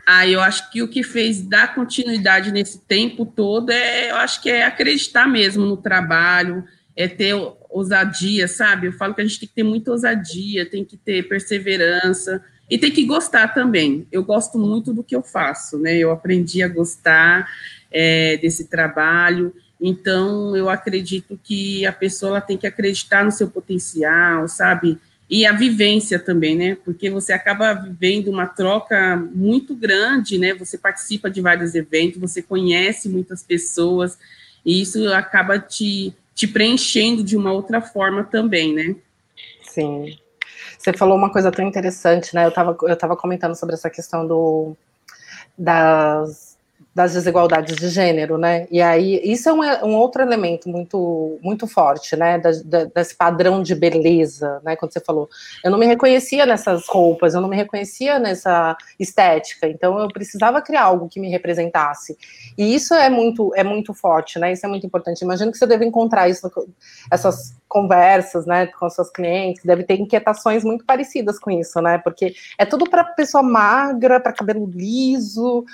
Ah, 0.05 0.27
eu 0.27 0.39
acho 0.39 0.69
que 0.71 0.83
o 0.83 0.87
que 0.87 1.01
fez 1.01 1.41
dar 1.41 1.73
continuidade 1.73 2.51
nesse 2.51 2.79
tempo 2.79 3.25
todo 3.25 3.71
é, 3.71 4.11
eu 4.11 4.15
acho 4.17 4.41
que 4.41 4.49
é 4.51 4.63
acreditar 4.63 5.27
mesmo 5.27 5.65
no 5.65 5.77
trabalho, 5.77 6.63
é 6.95 7.07
ter 7.07 7.33
ousadia, 7.69 8.47
sabe? 8.47 8.87
Eu 8.87 8.93
falo 8.93 9.15
que 9.15 9.21
a 9.21 9.25
gente 9.25 9.39
tem 9.39 9.49
que 9.49 9.55
ter 9.55 9.63
muita 9.63 9.91
ousadia, 9.91 10.69
tem 10.69 10.85
que 10.85 10.95
ter 10.95 11.27
perseverança 11.27 12.43
e 12.69 12.77
tem 12.77 12.91
que 12.91 13.03
gostar 13.03 13.49
também. 13.49 14.07
Eu 14.11 14.23
gosto 14.23 14.59
muito 14.59 14.93
do 14.93 15.03
que 15.03 15.15
eu 15.15 15.23
faço, 15.23 15.79
né? 15.79 15.97
Eu 15.97 16.11
aprendi 16.11 16.61
a 16.61 16.67
gostar 16.67 17.49
é, 17.91 18.37
desse 18.37 18.69
trabalho, 18.69 19.53
então 19.81 20.55
eu 20.55 20.69
acredito 20.69 21.39
que 21.43 21.85
a 21.85 21.91
pessoa 21.91 22.39
tem 22.39 22.57
que 22.57 22.67
acreditar 22.67 23.25
no 23.25 23.31
seu 23.31 23.49
potencial, 23.49 24.47
sabe? 24.47 24.99
E 25.29 25.45
a 25.45 25.51
vivência 25.51 26.19
também, 26.19 26.55
né? 26.55 26.77
Porque 26.85 27.09
você 27.09 27.33
acaba 27.33 27.73
vivendo 27.73 28.27
uma 28.27 28.45
troca 28.45 29.15
muito 29.33 29.75
grande, 29.75 30.37
né? 30.37 30.53
Você 30.53 30.77
participa 30.77 31.29
de 31.29 31.41
vários 31.41 31.73
eventos, 31.73 32.21
você 32.21 32.41
conhece 32.41 33.09
muitas 33.09 33.41
pessoas, 33.41 34.17
e 34.63 34.81
isso 34.81 35.11
acaba 35.13 35.59
te 35.59 36.13
te 36.35 36.45
preenchendo 36.45 37.23
de 37.23 37.37
uma 37.37 37.53
outra 37.53 37.79
forma 37.81 38.21
também, 38.25 38.73
né? 38.73 38.95
Sim. 39.63 40.17
Você 40.77 40.91
falou 40.91 41.17
uma 41.17 41.31
coisa 41.31 41.49
tão 41.49 41.65
interessante, 41.65 42.35
né? 42.35 42.43
Eu 42.43 42.49
estava 42.49 42.77
eu 42.83 42.97
tava 42.97 43.15
comentando 43.15 43.55
sobre 43.55 43.73
essa 43.73 43.89
questão 43.89 44.27
do, 44.27 44.75
das, 45.57 46.44
das 46.95 47.11
desigualdades 47.11 47.75
de 47.75 47.89
gênero, 47.89 48.37
né? 48.37 48.67
E 48.71 48.81
aí, 48.81 49.19
isso 49.21 49.49
é 49.49 49.53
um, 49.53 49.89
um 49.89 49.95
outro 49.95 50.21
elemento 50.21 50.69
muito, 50.69 51.37
muito 51.41 51.67
forte, 51.67 52.15
né? 52.15 52.39
Da, 52.39 52.51
da, 52.63 52.85
desse 52.85 53.13
padrão 53.13 53.61
de 53.61 53.75
beleza, 53.75 54.61
né? 54.63 54.77
Quando 54.77 54.93
você 54.93 55.01
falou, 55.01 55.29
eu 55.61 55.69
não 55.69 55.77
me 55.77 55.85
reconhecia 55.85 56.45
nessas 56.45 56.87
roupas, 56.87 57.33
eu 57.33 57.41
não 57.41 57.49
me 57.49 57.55
reconhecia 57.57 58.17
nessa 58.17 58.77
estética, 58.97 59.67
então 59.67 59.99
eu 59.99 60.07
precisava 60.07 60.61
criar 60.61 60.83
algo 60.83 61.09
que 61.09 61.19
me 61.19 61.29
representasse. 61.29 62.17
E 62.57 62.73
isso 62.73 62.93
é 62.93 63.09
muito, 63.09 63.51
é 63.55 63.63
muito 63.63 63.93
forte, 63.93 64.39
né? 64.39 64.53
Isso 64.53 64.65
é 64.65 64.69
muito 64.69 64.87
importante. 64.87 65.21
Imagino 65.21 65.51
que 65.51 65.57
você 65.57 65.67
deve 65.67 65.83
encontrar 65.83 66.29
isso, 66.29 66.49
essas 67.11 67.53
conversas, 67.75 68.45
né, 68.45 68.67
com 68.67 68.89
seus 68.89 69.09
clientes, 69.09 69.61
deve 69.65 69.83
ter 69.83 69.99
inquietações 69.99 70.63
muito 70.63 70.85
parecidas 70.85 71.37
com 71.37 71.51
isso, 71.51 71.81
né? 71.81 71.97
Porque 71.97 72.33
é 72.57 72.65
tudo 72.65 72.89
para 72.89 73.03
pessoa 73.03 73.43
magra, 73.43 74.17
para 74.17 74.31
cabelo 74.31 74.65
liso 74.65 75.65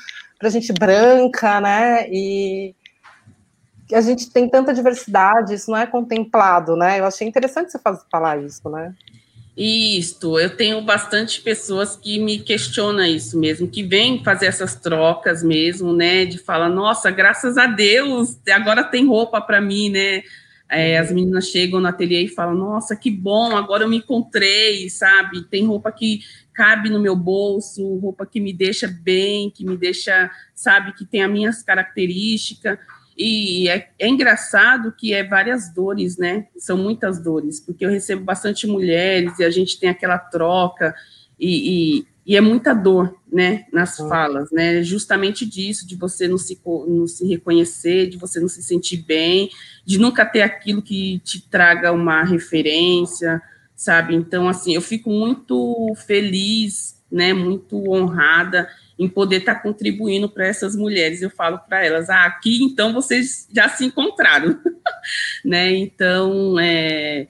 para 0.42 0.50
gente 0.50 0.74
branca, 0.74 1.62
né? 1.62 2.08
E 2.10 2.74
a 3.94 4.02
gente 4.02 4.32
tem 4.32 4.50
tanta 4.50 4.74
diversidade, 4.74 5.54
isso 5.54 5.70
não 5.70 5.78
é 5.78 5.86
contemplado, 5.86 6.76
né? 6.76 7.00
Eu 7.00 7.06
achei 7.06 7.28
interessante 7.28 7.72
você 7.72 7.80
falar 8.12 8.42
isso, 8.42 8.68
né? 8.68 8.96
Isto, 9.56 10.40
eu 10.40 10.58
tenho 10.58 10.82
bastante 10.82 11.42
pessoas 11.42 11.96
que 11.96 12.18
me 12.18 12.40
questionam 12.40 13.06
isso 13.06 13.38
mesmo, 13.38 13.68
que 13.68 13.84
vêm 13.84 14.24
fazer 14.24 14.48
essas 14.48 14.74
trocas 14.74 15.44
mesmo, 15.44 15.94
né? 15.94 16.26
De 16.26 16.40
falar, 16.40 16.70
nossa, 16.70 17.12
graças 17.12 17.56
a 17.56 17.68
Deus, 17.68 18.40
agora 18.50 18.84
tem 18.84 19.06
roupa 19.06 19.40
para 19.40 19.62
mim, 19.62 19.92
né? 19.92 20.24
É, 20.72 20.98
as 20.98 21.12
meninas 21.12 21.48
chegam 21.48 21.82
no 21.82 21.88
ateliê 21.88 22.24
e 22.24 22.28
falam: 22.30 22.56
Nossa, 22.56 22.96
que 22.96 23.12
bom, 23.12 23.58
agora 23.58 23.84
eu 23.84 23.90
me 23.90 23.98
encontrei, 23.98 24.90
sabe? 24.90 25.44
Tem 25.44 25.66
roupa 25.66 25.92
que 25.92 26.22
cabe 26.54 26.90
no 26.90 27.02
meu 27.02 27.16
bolso, 27.16 27.98
roupa 27.98 28.26
que 28.26 28.40
me 28.40 28.54
deixa 28.54 28.88
bem, 28.88 29.50
que 29.50 29.66
me 29.66 29.76
deixa, 29.76 30.32
sabe, 30.56 30.94
que 30.94 31.06
tem 31.06 31.24
as 31.24 31.32
minhas 31.32 31.62
características. 31.62 32.80
E 33.18 33.68
é, 33.68 33.90
é, 34.00 34.08
engraçado 34.08 34.94
que 34.98 35.14
é 35.14 35.24
várias 35.26 35.74
dores, 35.74 36.18
né? 36.18 36.48
São 36.58 36.78
muitas 36.78 37.22
dores, 37.22 37.60
porque 37.60 37.86
eu 37.86 37.90
recebo 37.90 38.24
bastante 38.24 38.66
mulheres 38.66 39.38
e 39.40 39.44
a 39.44 39.50
gente 39.50 39.78
tem 39.78 39.90
aquela 39.90 40.18
troca 40.18 40.96
e, 41.38 42.00
e, 42.00 42.08
e 42.26 42.38
é 42.38 42.42
muita 42.42 42.74
dor, 42.74 43.18
né? 43.32 43.66
Nas 43.72 43.98
falas, 43.98 44.52
né? 44.52 44.84
Justamente 44.84 45.46
disso, 45.46 45.88
de 45.88 45.96
você 45.96 46.28
não 46.28 46.38
se, 46.38 46.60
não 46.88 47.08
se 47.08 47.28
reconhecer, 47.28 48.08
de 48.08 48.18
você 48.18 48.40
não 48.40 48.48
se 48.48 48.62
sentir 48.62 48.98
bem, 48.98 49.50
de 49.86 49.98
nunca 49.98 50.26
ter 50.26 50.42
aquilo 50.42 50.82
que 50.82 51.20
te 51.20 51.42
traga 51.42 51.92
uma 51.92 52.24
referência, 52.24 53.42
sabe? 53.76 54.16
Então, 54.16 54.48
assim, 54.48 54.76
eu 54.76 54.82
fico 54.82 55.10
muito 55.10 55.94
feliz, 56.06 57.02
né? 57.12 57.34
Muito 57.34 57.90
honrada 57.92 58.70
em 59.00 59.10
poder 59.10 59.38
estar 59.38 59.56
tá 59.56 59.62
contribuindo 59.62 60.30
para 60.30 60.46
essas 60.46 60.76
mulheres. 60.76 61.24
Eu 61.24 61.32
falo 61.32 61.58
para 61.58 61.84
elas, 61.84 62.08
ah, 62.08 62.26
aqui 62.26 62.64
então 62.64 62.94
vocês 62.94 63.48
já 63.52 63.68
se 63.68 63.84
encontraram, 63.84 64.60
né? 65.44 65.72
Então, 65.72 66.60
é, 66.60 67.28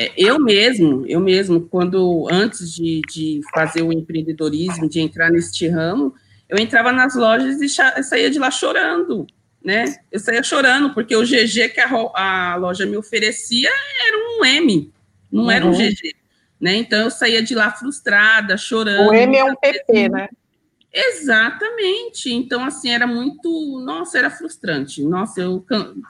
é, 0.00 0.12
eu 0.16 0.38
mesmo, 0.38 1.04
eu 1.08 1.18
mesmo, 1.18 1.62
quando 1.62 2.28
antes 2.30 2.72
de, 2.72 3.00
de 3.12 3.40
fazer 3.52 3.82
o 3.82 3.92
empreendedorismo, 3.92 4.88
de 4.88 5.00
entrar 5.00 5.28
neste 5.28 5.66
ramo, 5.66 6.14
eu 6.48 6.56
entrava 6.56 6.92
nas 6.92 7.16
lojas 7.16 7.60
e 7.60 7.68
saía 7.68 8.30
de 8.30 8.38
lá 8.38 8.48
chorando, 8.48 9.26
né? 9.62 9.96
Eu 10.12 10.20
saía 10.20 10.40
chorando 10.44 10.94
porque 10.94 11.16
o 11.16 11.24
GG 11.24 11.70
que 11.74 11.80
a, 11.80 11.90
a 12.14 12.54
loja 12.54 12.86
me 12.86 12.96
oferecia 12.96 13.68
era 14.06 14.16
um 14.38 14.44
M, 14.44 14.92
não 15.32 15.42
uhum. 15.44 15.50
era 15.50 15.66
um 15.66 15.72
GG. 15.72 16.14
Né? 16.60 16.76
Então 16.76 17.00
eu 17.00 17.10
saía 17.10 17.42
de 17.42 17.56
lá 17.56 17.72
frustrada, 17.72 18.56
chorando. 18.56 19.10
O 19.10 19.12
M 19.12 19.36
é 19.36 19.44
um 19.44 19.56
PP, 19.56 20.10
né? 20.10 20.28
Exatamente. 20.92 22.32
Então, 22.32 22.64
assim, 22.64 22.90
era 22.90 23.06
muito. 23.06 23.80
Nossa, 23.84 24.16
era 24.18 24.30
frustrante. 24.30 25.02
Nossa, 25.02 25.40
eu 25.40 25.64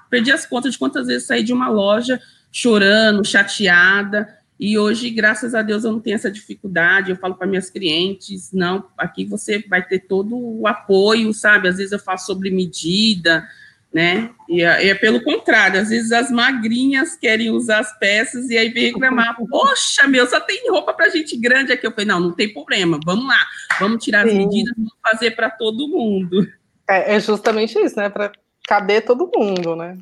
perdi 0.09 0.31
as 0.31 0.47
contas 0.47 0.73
de 0.73 0.79
quantas 0.79 1.07
vezes 1.07 1.27
saí 1.27 1.43
de 1.43 1.53
uma 1.53 1.69
loja 1.69 2.21
chorando, 2.51 3.25
chateada. 3.25 4.37
E 4.59 4.77
hoje, 4.77 5.11
graças 5.11 5.55
a 5.55 5.63
Deus, 5.63 5.85
eu 5.85 5.93
não 5.93 6.01
tenho 6.01 6.17
essa 6.17 6.31
dificuldade. 6.31 7.11
Eu 7.11 7.17
falo 7.17 7.35
para 7.35 7.47
minhas 7.47 7.71
clientes: 7.71 8.53
não, 8.53 8.87
aqui 8.97 9.25
você 9.25 9.65
vai 9.69 9.87
ter 9.87 10.01
todo 10.01 10.37
o 10.37 10.67
apoio, 10.67 11.33
sabe? 11.33 11.69
Às 11.69 11.77
vezes 11.77 11.93
eu 11.93 11.99
faço 11.99 12.27
sobre 12.27 12.51
medida, 12.51 13.47
né? 13.93 14.31
E 14.49 14.63
é, 14.63 14.89
é, 14.89 14.95
pelo 14.95 15.23
contrário, 15.23 15.81
às 15.81 15.89
vezes 15.89 16.13
as 16.13 16.31
magrinhas 16.31 17.17
querem 17.17 17.51
usar 17.51 17.79
as 17.79 17.99
peças 17.99 18.51
e 18.51 18.59
aí 18.59 18.69
vem 18.69 18.93
reclamar, 18.93 19.37
poxa, 19.49 20.07
meu, 20.07 20.27
só 20.27 20.41
tem 20.41 20.71
roupa 20.71 20.93
para 20.93 21.09
gente 21.09 21.37
grande 21.37 21.73
aqui. 21.73 21.87
Eu 21.87 21.93
falei, 21.93 22.07
não, 22.07 22.21
não 22.21 22.33
tem 22.33 22.53
problema, 22.53 22.99
vamos 23.05 23.27
lá, 23.27 23.47
vamos 23.79 24.05
tirar 24.05 24.27
Sim. 24.27 24.31
as 24.31 24.35
medidas, 24.35 24.75
vamos 24.77 24.93
fazer 25.03 25.31
para 25.33 25.51
todo 25.51 25.89
mundo. 25.89 26.47
É, 26.89 27.15
é, 27.15 27.21
justamente 27.21 27.79
isso, 27.79 27.97
né? 27.97 28.09
Para 28.09 28.33
caber 28.67 29.05
todo 29.05 29.31
mundo, 29.35 29.77
né? 29.77 29.97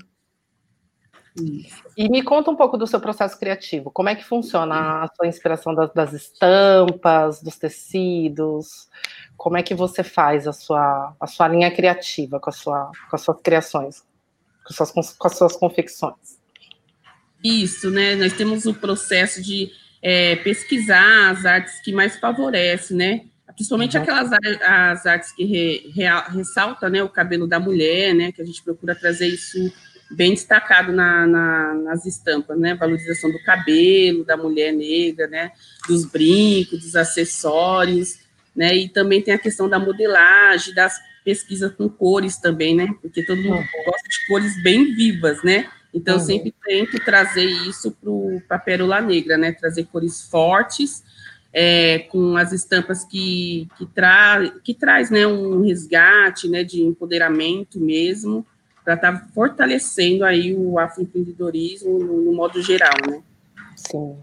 E 1.97 2.09
me 2.09 2.23
conta 2.23 2.51
um 2.51 2.57
pouco 2.57 2.79
do 2.79 2.87
seu 2.87 3.01
processo 3.01 3.39
criativo. 3.39 3.91
Como 3.91 4.09
é 4.09 4.15
que 4.15 4.25
funciona 4.25 5.03
a 5.03 5.09
sua 5.15 5.27
inspiração 5.27 5.75
das, 5.75 5.93
das 5.93 6.13
estampas, 6.13 7.43
dos 7.43 7.57
tecidos? 7.57 8.89
como 9.37 9.57
é 9.57 9.63
que 9.63 9.75
você 9.75 10.03
faz 10.03 10.47
a 10.49 10.53
sua, 10.53 11.15
a 11.21 11.27
sua 11.27 11.49
linha 11.49 11.71
criativa 11.71 12.41
com, 12.41 12.51
a 12.51 12.53
sua, 12.53 12.91
com 13.09 13.17
as 13.17 13.23
suas 13.23 13.41
criações, 13.41 14.03
com, 14.67 14.75
suas, 14.75 14.91
com 15.13 15.27
as 15.29 15.37
suas 15.37 15.57
confecções. 15.57 16.41
Isso, 17.45 17.91
né? 17.91 18.17
Nós 18.17 18.33
temos 18.33 18.65
o 18.67 18.75
processo 18.75 19.43
de 19.43 19.71
é, 20.03 20.37
pesquisar 20.37 21.31
as 21.31 21.45
artes 21.45 21.81
que 21.81 21.93
mais 21.93 22.17
favorecem, 22.17 22.97
né? 22.97 23.27
Principalmente 23.55 23.97
uhum. 23.97 24.03
aquelas 24.03 24.31
as 24.63 25.07
artes 25.07 25.33
que 25.33 25.45
re, 25.45 25.93
real, 25.95 26.25
ressaltam 26.31 26.91
né, 26.91 27.03
o 27.03 27.09
cabelo 27.09 27.47
da 27.47 27.61
mulher, 27.61 28.15
né? 28.15 28.33
Que 28.33 28.43
a 28.43 28.45
gente 28.45 28.63
procura 28.63 28.95
trazer 28.95 29.29
isso 29.29 29.73
bem 30.11 30.35
destacado 30.35 30.93
na, 30.93 31.27
na, 31.27 31.75
nas 31.75 32.07
estampas, 32.07 32.59
né? 32.59 32.75
Valorização 32.75 33.31
do 33.31 33.43
cabelo 33.43 34.25
da 34.25 34.37
mulher 34.37 34.73
negra, 34.73 35.27
né? 35.27 35.53
Dos 35.89 36.05
brincos, 36.05 36.81
dos 36.81 36.97
acessórios 36.97 38.27
né? 38.57 38.75
E 38.75 38.89
também 38.89 39.21
tem 39.21 39.35
a 39.35 39.39
questão 39.39 39.69
da 39.69 39.79
modelagem, 39.79 40.75
das 40.75 40.99
pesquisas 41.23 41.73
com 41.73 41.89
cores 41.89 42.39
também, 42.39 42.75
né? 42.75 42.89
Porque 43.03 43.23
todo 43.23 43.43
mundo 43.43 43.57
uhum. 43.57 43.85
gosta 43.85 44.09
de 44.09 44.27
cores 44.27 44.63
bem 44.63 44.95
vivas, 44.95 45.43
né? 45.45 45.69
Então, 45.93 46.15
uhum. 46.15 46.21
eu 46.21 46.27
sempre 46.27 46.55
tento 46.65 46.99
trazer 47.05 47.45
isso 47.45 47.95
para 48.49 48.57
a 48.57 48.59
Pérola 48.59 49.01
Negra, 49.01 49.37
né? 49.37 49.53
Trazer 49.53 49.85
cores 49.85 50.23
fortes, 50.23 51.05
é, 51.53 52.01
com 52.11 52.37
as 52.37 52.53
estampas 52.53 53.05
que, 53.05 53.69
que, 53.77 53.87
tra 53.87 54.53
que 54.63 54.75
traz 54.75 55.11
né, 55.11 55.27
um 55.27 55.63
resgate 55.63 56.49
né, 56.49 56.63
de 56.63 56.83
empoderamento 56.83 57.81
mesmo, 57.81 58.47
para 58.87 58.95
estar 58.95 59.13
tá 59.13 59.27
fortalecendo 59.35 60.25
aí 60.25 60.55
o 60.55 60.79
afroempreendedorismo 60.79 61.99
no, 61.99 62.23
no 62.23 62.33
modo 62.33 62.63
geral, 62.63 62.95
né? 63.11 63.21
Sim. 63.75 64.17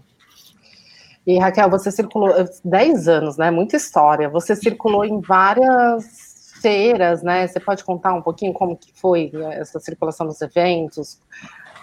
E 1.26 1.38
Raquel, 1.38 1.68
você 1.68 1.90
circulou 1.90 2.32
10 2.64 3.08
anos, 3.08 3.36
né? 3.36 3.50
Muita 3.50 3.76
história. 3.76 4.26
Você 4.30 4.56
circulou 4.56 5.04
em 5.04 5.20
várias 5.20 6.54
feiras, 6.62 7.22
né? 7.22 7.46
Você 7.46 7.60
pode 7.60 7.84
contar 7.84 8.14
um 8.14 8.22
pouquinho 8.22 8.54
como 8.54 8.74
que 8.74 8.90
foi 8.94 9.30
né, 9.34 9.60
essa 9.60 9.78
circulação 9.78 10.26
dos 10.26 10.40
eventos? 10.40 11.20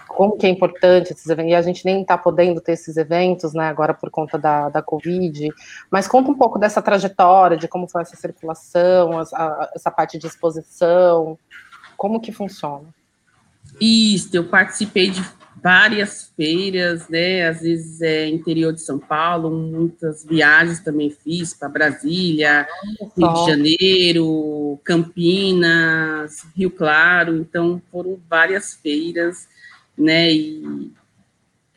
Como 0.07 0.35
que 0.35 0.47
é 0.47 0.49
importante 0.49 1.13
esses 1.13 1.27
eventos? 1.27 1.51
E 1.51 1.55
a 1.55 1.61
gente 1.61 1.85
nem 1.85 2.01
está 2.01 2.17
podendo 2.17 2.59
ter 2.59 2.73
esses 2.73 2.97
eventos, 2.97 3.53
né? 3.53 3.69
Agora 3.69 3.93
por 3.93 4.09
conta 4.09 4.39
da, 4.39 4.69
da 4.69 4.81
Covid. 4.81 5.49
Mas 5.91 6.07
conta 6.07 6.31
um 6.31 6.35
pouco 6.35 6.57
dessa 6.57 6.81
trajetória, 6.81 7.57
de 7.57 7.67
como 7.67 7.87
foi 7.87 8.01
essa 8.01 8.15
circulação, 8.15 9.19
essa 9.19 9.91
parte 9.91 10.17
de 10.17 10.25
exposição. 10.25 11.37
Como 12.01 12.19
que 12.19 12.31
funciona? 12.31 12.87
Isso, 13.79 14.35
eu 14.35 14.45
participei 14.45 15.11
de 15.11 15.23
várias 15.61 16.33
feiras, 16.35 17.07
né? 17.07 17.47
Às 17.47 17.61
vezes 17.61 18.01
é 18.01 18.27
interior 18.27 18.73
de 18.73 18.81
São 18.81 18.97
Paulo, 18.97 19.51
muitas 19.51 20.25
viagens 20.25 20.79
também 20.79 21.11
fiz 21.11 21.53
para 21.53 21.69
Brasília, 21.69 22.67
Rio 23.15 23.33
de 23.33 23.45
Janeiro, 23.45 24.79
Campinas, 24.83 26.43
Rio 26.55 26.71
Claro, 26.71 27.37
então 27.37 27.79
foram 27.91 28.19
várias 28.27 28.73
feiras, 28.73 29.47
né? 29.95 30.33
E, 30.33 30.91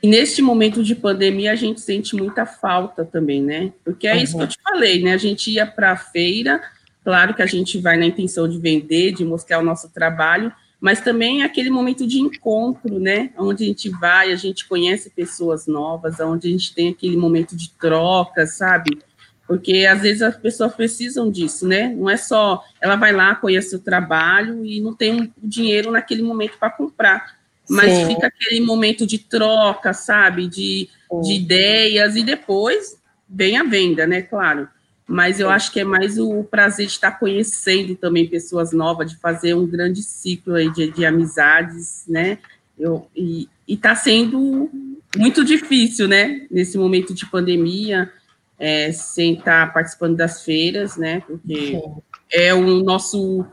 e 0.03 0.09
neste 0.09 0.41
momento 0.41 0.83
de 0.83 0.95
pandemia 0.95 1.53
a 1.53 1.55
gente 1.55 1.83
sente 1.83 2.17
muita 2.17 2.47
falta 2.47 3.05
também, 3.05 3.43
né? 3.43 3.75
Porque 3.85 4.07
é 4.07 4.15
uhum. 4.15 4.23
isso 4.23 4.39
que 4.39 4.43
eu 4.43 4.49
te 4.49 4.59
falei, 4.63 5.03
né? 5.03 5.13
A 5.13 5.19
gente 5.19 5.51
ia 5.51 5.67
para 5.67 5.93
a 5.93 5.97
feira, 5.99 6.63
claro 7.05 7.35
que 7.35 7.43
a 7.43 7.47
gente 7.47 7.79
vai 7.79 7.97
na 7.97 8.07
intenção 8.07 8.49
de 8.49 8.59
vender, 8.59 9.13
de 9.13 9.25
mostrar 9.25 9.59
o 9.59 9.65
nosso 9.65 9.89
trabalho, 9.91 10.53
mas 10.81 11.01
também 11.01 11.43
é 11.43 11.45
aquele 11.47 11.71
momento 11.71 12.07
de 12.07 12.19
encontro, 12.19 12.99
né? 12.99 13.31
Onde 13.39 13.65
a 13.65 13.67
gente 13.67 13.89
vai, 13.89 14.33
a 14.33 14.37
gente 14.37 14.67
conhece 14.69 15.09
pessoas 15.09 15.67
novas, 15.67 16.21
onde 16.21 16.49
a 16.49 16.51
gente 16.51 16.75
tem 16.75 16.91
aquele 16.91 17.17
momento 17.17 17.57
de 17.57 17.71
troca, 17.71 18.47
sabe? 18.47 18.99
Porque 19.47 19.87
às 19.87 20.03
vezes 20.03 20.21
as 20.21 20.37
pessoas 20.37 20.75
precisam 20.75 21.31
disso, 21.31 21.67
né? 21.67 21.89
Não 21.89 22.11
é 22.11 22.17
só 22.17 22.63
ela 22.81 22.97
vai 22.97 23.13
lá, 23.13 23.35
conhece 23.35 23.75
o 23.75 23.79
trabalho 23.79 24.65
e 24.65 24.81
não 24.81 24.95
tem 24.95 25.23
o 25.23 25.33
dinheiro 25.43 25.91
naquele 25.91 26.23
momento 26.23 26.59
para 26.59 26.71
comprar. 26.71 27.39
Mas 27.67 27.91
Sim. 27.91 28.07
fica 28.09 28.27
aquele 28.27 28.61
momento 28.61 29.07
de 29.07 29.19
troca, 29.19 29.95
sabe? 29.95 30.49
De, 30.49 30.89
de 31.23 31.33
ideias, 31.33 32.15
e 32.15 32.23
depois 32.23 33.01
vem 33.27 33.57
a 33.57 33.65
venda, 33.65 34.07
né? 34.07 34.21
Claro 34.21 34.69
mas 35.07 35.39
eu 35.39 35.51
acho 35.51 35.71
que 35.71 35.81
é 35.81 35.85
mais 35.85 36.19
o 36.19 36.45
prazer 36.45 36.87
de 36.87 36.93
estar 36.93 37.13
conhecendo 37.13 37.95
também 37.95 38.27
pessoas 38.27 38.73
novas, 38.73 39.11
de 39.11 39.19
fazer 39.19 39.55
um 39.55 39.67
grande 39.67 40.03
ciclo 40.03 40.55
aí 40.55 40.71
de, 40.73 40.91
de 40.91 41.05
amizades, 41.05 42.05
né? 42.09 42.39
Eu, 42.79 43.07
e 43.15 43.49
está 43.69 43.95
sendo 43.95 44.71
muito 45.17 45.45
difícil, 45.45 46.09
né? 46.09 46.47
Nesse 46.51 46.79
momento 46.79 47.13
de 47.13 47.27
pandemia, 47.27 48.11
é, 48.59 48.93
sem 48.93 49.35
estar 49.35 49.73
participando 49.73 50.17
das 50.17 50.43
feiras, 50.43 50.97
né? 50.97 51.21
Porque 51.21 51.81
é 52.33 52.55
o 52.55 52.83
nosso 52.83 53.45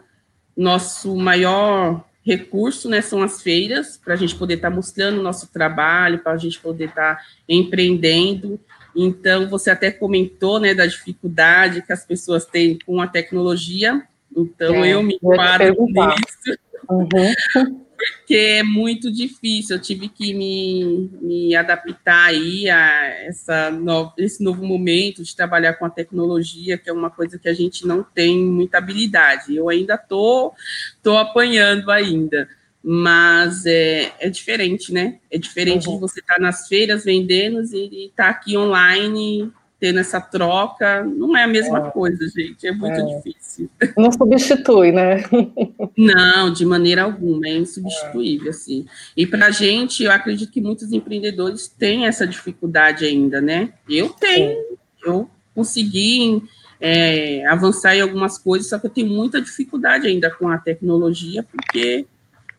nosso 0.55 1.15
maior 1.15 2.03
recurso, 2.25 2.87
né? 2.87 3.01
São 3.01 3.21
as 3.21 3.41
feiras 3.41 3.97
para 3.97 4.13
a 4.13 4.17
gente 4.17 4.35
poder 4.35 4.55
estar 4.55 4.69
tá 4.69 4.75
mostrando 4.75 5.19
o 5.19 5.23
nosso 5.23 5.51
trabalho, 5.51 6.19
para 6.19 6.33
a 6.33 6.37
gente 6.37 6.59
poder 6.59 6.85
estar 6.85 7.15
tá 7.15 7.23
empreendendo. 7.47 8.59
Então, 8.95 9.49
você 9.49 9.69
até 9.69 9.91
comentou, 9.91 10.59
né, 10.59 10.73
da 10.73 10.85
dificuldade 10.85 11.81
que 11.81 11.93
as 11.93 12.05
pessoas 12.05 12.45
têm 12.45 12.77
com 12.85 13.01
a 13.01 13.07
tecnologia. 13.07 14.03
Então, 14.35 14.83
é, 14.83 14.93
eu 14.93 15.03
me 15.03 15.15
enquadro 15.15 15.85
nisso. 15.85 16.59
Uhum. 16.89 17.81
Porque 18.01 18.35
é 18.35 18.63
muito 18.63 19.11
difícil, 19.11 19.75
eu 19.75 19.81
tive 19.81 20.09
que 20.09 20.33
me, 20.33 21.07
me 21.21 21.55
adaptar 21.55 22.29
aí 22.29 22.67
a 22.67 23.07
essa 23.25 23.69
no, 23.69 24.11
esse 24.17 24.43
novo 24.43 24.65
momento 24.65 25.21
de 25.21 25.35
trabalhar 25.35 25.73
com 25.73 25.85
a 25.85 25.89
tecnologia, 25.89 26.79
que 26.79 26.89
é 26.89 26.93
uma 26.93 27.11
coisa 27.11 27.37
que 27.37 27.47
a 27.47 27.53
gente 27.53 27.85
não 27.85 28.01
tem 28.01 28.43
muita 28.43 28.79
habilidade. 28.79 29.55
Eu 29.55 29.69
ainda 29.69 29.93
estou 29.93 30.55
tô, 31.03 31.11
tô 31.11 31.17
apanhando 31.17 31.91
ainda 31.91 32.49
mas 32.83 33.65
é, 33.65 34.11
é 34.19 34.29
diferente, 34.29 34.91
né? 34.91 35.19
É 35.29 35.37
diferente 35.37 35.87
uhum. 35.87 35.95
de 35.95 36.01
você 36.01 36.19
estar 36.19 36.35
tá 36.35 36.41
nas 36.41 36.67
feiras 36.67 37.03
vendendo 37.03 37.61
e 37.73 38.07
estar 38.07 38.23
tá 38.23 38.29
aqui 38.29 38.57
online 38.57 39.51
tendo 39.81 39.97
essa 39.97 40.21
troca, 40.21 41.03
não 41.03 41.35
é 41.35 41.43
a 41.43 41.47
mesma 41.47 41.87
é. 41.87 41.89
coisa, 41.89 42.29
gente, 42.29 42.67
é 42.67 42.71
muito 42.71 42.99
é. 42.99 43.15
difícil. 43.15 43.67
Não 43.97 44.11
substitui, 44.11 44.91
né? 44.91 45.23
não, 45.97 46.53
de 46.53 46.63
maneira 46.67 47.01
alguma, 47.01 47.47
é 47.47 47.57
insubstituível, 47.57 48.45
é. 48.47 48.49
assim. 48.51 48.85
E 49.17 49.25
para 49.25 49.47
a 49.47 49.51
gente, 49.51 50.03
eu 50.03 50.11
acredito 50.11 50.51
que 50.51 50.61
muitos 50.61 50.91
empreendedores 50.91 51.67
têm 51.67 52.05
essa 52.05 52.27
dificuldade 52.27 53.05
ainda, 53.05 53.41
né? 53.41 53.73
Eu 53.89 54.09
tenho, 54.09 54.55
eu 55.03 55.27
consegui 55.55 56.43
é, 56.79 57.43
avançar 57.47 57.95
em 57.95 58.01
algumas 58.01 58.37
coisas, 58.37 58.69
só 58.69 58.77
que 58.77 58.85
eu 58.85 58.91
tenho 58.91 59.07
muita 59.07 59.41
dificuldade 59.41 60.05
ainda 60.05 60.29
com 60.29 60.47
a 60.47 60.59
tecnologia, 60.59 61.41
porque 61.41 62.05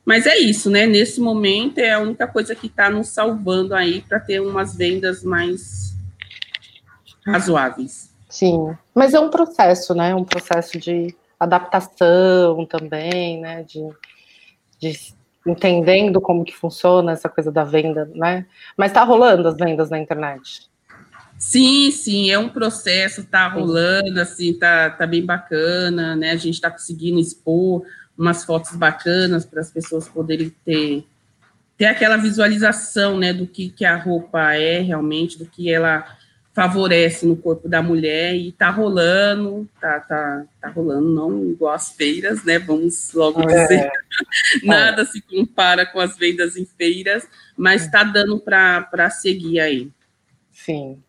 mas 0.05 0.27
é 0.27 0.37
isso, 0.39 0.69
né? 0.69 0.87
Nesse 0.87 1.21
momento 1.21 1.79
é 1.79 1.93
a 1.93 2.01
única 2.01 2.27
coisa 2.27 2.55
que 2.55 2.67
está 2.67 2.91
nos 2.91 3.09
salvando 3.09 3.75
aí 3.75 4.01
para 4.01 4.19
ter 4.19 4.41
umas 4.41 4.75
vendas 4.77 5.23
mais 5.23 5.97
razoáveis. 7.25 8.11
Sim, 8.29 8.77
mas 8.95 9.15
é 9.15 9.21
um 9.21 9.31
processo, 9.31 9.95
né? 9.95 10.15
Um 10.15 10.25
processo 10.25 10.79
de 10.79 11.15
adaptação 11.39 12.67
também, 12.67 13.41
né? 13.41 13.63
De, 13.63 13.89
de 14.81 15.15
entendendo 15.47 16.21
como 16.21 16.45
que 16.45 16.55
funciona 16.55 17.13
essa 17.13 17.29
coisa 17.29 17.53
da 17.53 17.63
venda, 17.63 18.11
né? 18.15 18.47
Mas 18.77 18.91
está 18.91 19.05
rolando 19.05 19.47
as 19.47 19.57
vendas 19.57 19.91
na 19.91 19.99
internet. 19.99 20.71
Sim, 21.39 21.91
sim, 21.91 22.31
é 22.31 22.39
um 22.39 22.49
processo, 22.49 23.25
tá 23.25 23.49
rolando, 23.49 24.21
assim, 24.21 24.55
tá, 24.55 24.91
tá 24.91 25.07
bem 25.07 25.25
bacana, 25.27 26.15
né? 26.15 26.31
A 26.31 26.37
gente 26.37 26.55
está 26.55 26.71
conseguindo 26.71 27.19
expor 27.19 27.85
umas 28.23 28.45
fotos 28.45 28.77
bacanas 28.77 29.45
para 29.45 29.61
as 29.61 29.71
pessoas 29.71 30.09
poderem 30.09 30.55
ter 30.65 31.05
ter 31.77 31.87
aquela 31.87 32.17
visualização, 32.17 33.19
né, 33.19 33.33
do 33.33 33.47
que, 33.47 33.69
que 33.71 33.85
a 33.85 33.97
roupa 33.97 34.55
é 34.55 34.79
realmente, 34.79 35.37
do 35.37 35.47
que 35.47 35.73
ela 35.73 36.07
favorece 36.55 37.27
no 37.27 37.35
corpo 37.35 37.69
da 37.69 37.83
mulher 37.83 38.37
e 38.37 38.53
tá 38.53 38.71
rolando, 38.71 39.69
tá, 39.81 39.99
tá, 40.01 40.45
tá 40.61 40.69
rolando, 40.69 41.09
não 41.09 41.51
igual 41.51 41.75
as 41.75 41.91
feiras, 41.91 42.45
né? 42.45 42.59
Vamos 42.59 43.13
logo 43.15 43.43
é. 43.43 43.47
dizer. 43.47 43.91
Nada 44.63 45.03
é. 45.03 45.05
se 45.07 45.21
compara 45.23 45.85
com 45.85 45.99
as 45.99 46.17
vendas 46.17 46.57
em 46.57 46.67
feiras, 46.67 47.27
mas 47.57 47.91
tá 47.91 48.05
dando 48.05 48.39
para 48.39 49.11
seguir 49.11 49.59
aí. 49.59 49.91
Sim. 50.53 51.03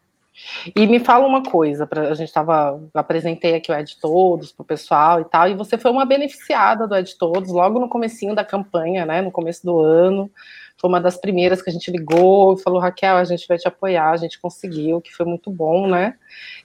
E 0.75 0.87
me 0.87 0.99
fala 0.99 1.27
uma 1.27 1.43
coisa, 1.43 1.85
pra, 1.85 2.09
a 2.09 2.13
gente 2.13 2.27
estava, 2.27 2.81
apresentei 2.93 3.55
aqui 3.55 3.71
o 3.71 3.75
Ed 3.75 3.97
Todos 3.99 4.51
para 4.51 4.63
o 4.63 4.65
pessoal 4.65 5.21
e 5.21 5.25
tal, 5.25 5.47
e 5.47 5.55
você 5.55 5.77
foi 5.77 5.91
uma 5.91 6.05
beneficiada 6.05 6.87
do 6.87 6.95
Ed 6.95 7.15
Todos 7.17 7.51
logo 7.51 7.79
no 7.79 7.89
comecinho 7.89 8.35
da 8.35 8.43
campanha, 8.43 9.05
né? 9.05 9.21
No 9.21 9.31
começo 9.31 9.65
do 9.65 9.79
ano 9.79 10.29
foi 10.77 10.89
uma 10.89 10.99
das 10.99 11.15
primeiras 11.15 11.61
que 11.61 11.69
a 11.69 11.73
gente 11.73 11.89
ligou 11.89 12.55
e 12.55 12.61
falou, 12.61 12.79
Raquel, 12.79 13.15
a 13.15 13.23
gente 13.23 13.47
vai 13.47 13.57
te 13.57 13.67
apoiar, 13.67 14.09
a 14.09 14.17
gente 14.17 14.39
conseguiu, 14.39 14.99
que 14.99 15.13
foi 15.13 15.25
muito 15.25 15.49
bom, 15.49 15.87
né? 15.87 16.15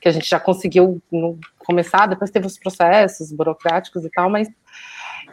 Que 0.00 0.08
a 0.08 0.12
gente 0.12 0.28
já 0.28 0.40
conseguiu 0.40 1.00
no, 1.10 1.38
começar, 1.58 2.06
depois 2.06 2.30
teve 2.30 2.46
os 2.46 2.58
processos 2.58 3.30
burocráticos 3.30 4.04
e 4.04 4.10
tal, 4.10 4.28
mas 4.28 4.48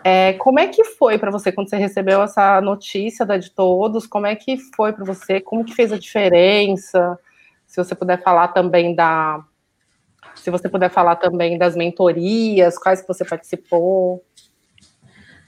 é, 0.03 0.34
como 0.34 0.60
é 0.60 0.67
que 0.67 0.84
foi 0.84 1.17
para 1.17 1.31
você 1.31 1.51
quando 1.51 1.67
você 1.67 1.77
recebeu 1.77 2.21
essa 2.21 2.62
notícia 2.62 3.25
da 3.25 3.38
de 3.38 3.49
todos? 3.49 4.05
Como 4.05 4.27
é 4.27 4.36
que 4.36 4.55
foi 4.75 4.93
para 4.93 5.03
você? 5.03 5.41
Como 5.41 5.65
que 5.65 5.73
fez 5.73 5.91
a 5.91 5.97
diferença? 5.97 7.17
Se 7.75 7.83
você 7.83 7.93
puder 7.93 8.23
falar 8.23 8.47
também 8.49 8.95
da 8.95 9.43
se 10.33 10.49
você 10.49 10.69
puder 10.69 10.89
falar 10.89 11.17
também 11.17 11.57
das 11.57 11.75
mentorias, 11.75 12.77
quais 12.77 13.01
que 13.01 13.07
você 13.07 13.25
participou. 13.25 14.23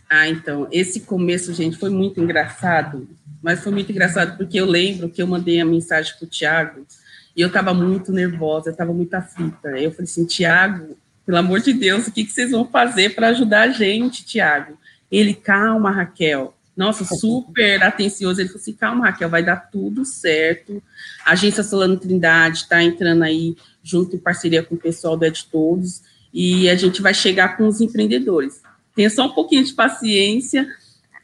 Ah, 0.09 0.27
então, 0.27 0.67
esse 0.69 1.01
começo, 1.01 1.53
gente, 1.53 1.77
foi 1.77 1.89
muito 1.89 2.21
engraçado, 2.21 3.07
mas 3.41 3.61
foi 3.61 3.71
muito 3.71 3.91
engraçado 3.93 4.37
porque 4.37 4.59
eu 4.59 4.65
lembro 4.65 5.09
que 5.09 5.21
eu 5.21 5.27
mandei 5.27 5.61
a 5.61 5.65
mensagem 5.65 6.13
para 6.17 6.25
o 6.25 6.29
Tiago 6.29 6.85
e 7.33 7.41
eu 7.41 7.47
estava 7.47 7.73
muito 7.73 8.11
nervosa, 8.11 8.67
eu 8.67 8.71
estava 8.71 8.91
muito 8.91 9.13
aflita. 9.13 9.69
Eu 9.69 9.91
falei 9.91 10.03
assim, 10.03 10.25
Tiago, 10.25 10.97
pelo 11.25 11.37
amor 11.37 11.61
de 11.61 11.71
Deus, 11.71 12.07
o 12.07 12.11
que, 12.11 12.25
que 12.25 12.31
vocês 12.31 12.51
vão 12.51 12.67
fazer 12.67 13.15
para 13.15 13.29
ajudar 13.29 13.69
a 13.69 13.71
gente, 13.71 14.25
Tiago? 14.25 14.77
Ele, 15.09 15.33
calma, 15.33 15.91
Raquel. 15.91 16.56
Nossa, 16.77 17.03
super 17.03 17.83
atencioso. 17.83 18.39
Ele 18.39 18.47
falou 18.47 18.61
assim: 18.61 18.73
calma, 18.73 19.05
Raquel, 19.07 19.29
vai 19.29 19.43
dar 19.43 19.57
tudo 19.57 20.05
certo. 20.05 20.81
A 21.25 21.31
agência 21.31 21.63
Solano 21.63 21.97
Trindade 21.97 22.59
está 22.59 22.81
entrando 22.81 23.23
aí 23.23 23.57
junto 23.83 24.15
em 24.15 24.19
parceria 24.19 24.63
com 24.63 24.75
o 24.75 24.79
pessoal 24.79 25.17
do 25.17 25.25
Ed 25.25 25.47
Todos 25.51 26.03
e 26.33 26.69
a 26.69 26.75
gente 26.75 27.01
vai 27.01 27.13
chegar 27.13 27.57
com 27.57 27.67
os 27.67 27.81
empreendedores 27.81 28.61
tenha 28.97 29.11
só 29.11 29.27
um 29.27 29.29
pouquinho 29.29 29.63
de 29.63 29.73
paciência. 29.73 30.67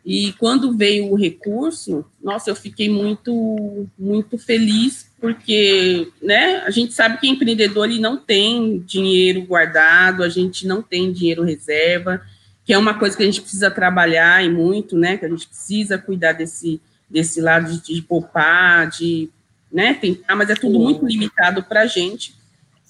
E 0.05 0.33
quando 0.33 0.77
veio 0.77 1.11
o 1.11 1.15
recurso, 1.15 2.05
nossa, 2.21 2.51
eu 2.51 2.55
fiquei 2.55 2.89
muito, 2.89 3.87
muito 3.97 4.37
feliz, 4.37 5.09
porque, 5.19 6.11
né, 6.21 6.57
a 6.57 6.69
gente 6.69 6.93
sabe 6.93 7.17
que 7.19 7.27
empreendedor 7.27 7.89
ele 7.89 7.99
não 7.99 8.17
tem 8.17 8.79
dinheiro 8.79 9.41
guardado, 9.41 10.21
a 10.21 10.29
gente 10.29 10.67
não 10.67 10.81
tem 10.81 11.11
dinheiro 11.11 11.41
reserva, 11.41 12.21
que 12.65 12.73
é 12.73 12.77
uma 12.77 12.93
coisa 12.93 13.15
que 13.15 13.23
a 13.23 13.25
gente 13.25 13.41
precisa 13.41 13.69
trabalhar 13.69 14.43
e 14.43 14.49
muito, 14.49 14.97
né, 14.97 15.17
que 15.17 15.25
a 15.25 15.29
gente 15.29 15.47
precisa 15.47 15.97
cuidar 15.97 16.33
desse, 16.33 16.81
desse 17.09 17.41
lado 17.41 17.71
de, 17.71 17.95
de 17.95 18.01
poupar, 18.01 18.89
de, 18.89 19.29
né, 19.71 19.93
tentar, 19.93 20.35
mas 20.35 20.49
é 20.49 20.55
tudo 20.55 20.79
muito 20.79 21.05
limitado 21.05 21.63
para 21.63 21.81
a 21.81 21.87
gente. 21.87 22.35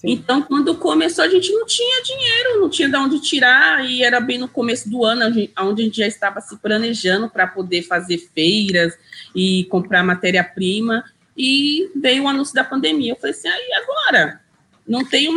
Então, 0.06 0.42
quando 0.42 0.76
começou, 0.76 1.24
a 1.24 1.28
gente 1.28 1.50
não 1.50 1.64
tinha 1.64 2.02
dinheiro, 2.02 2.60
não 2.60 2.68
tinha 2.68 2.88
de 2.90 2.96
onde 2.96 3.20
tirar, 3.20 3.88
e 3.88 4.02
era 4.02 4.20
bem 4.20 4.36
no 4.36 4.46
começo 4.46 4.88
do 4.88 5.02
ano, 5.02 5.24
onde 5.58 5.82
a 5.82 5.84
gente 5.84 5.96
já 5.96 6.06
estava 6.06 6.42
se 6.42 6.56
planejando 6.58 7.30
para 7.30 7.46
poder 7.46 7.82
fazer 7.82 8.18
feiras 8.18 8.92
e 9.34 9.64
comprar 9.64 10.04
matéria-prima, 10.04 11.02
e 11.34 11.90
veio 11.96 12.24
o 12.24 12.28
anúncio 12.28 12.54
da 12.54 12.62
pandemia. 12.62 13.12
Eu 13.12 13.16
falei 13.16 13.30
assim, 13.30 13.48
aí 13.48 13.72
agora? 13.82 14.40
Não 14.86 15.02
tenho 15.06 15.32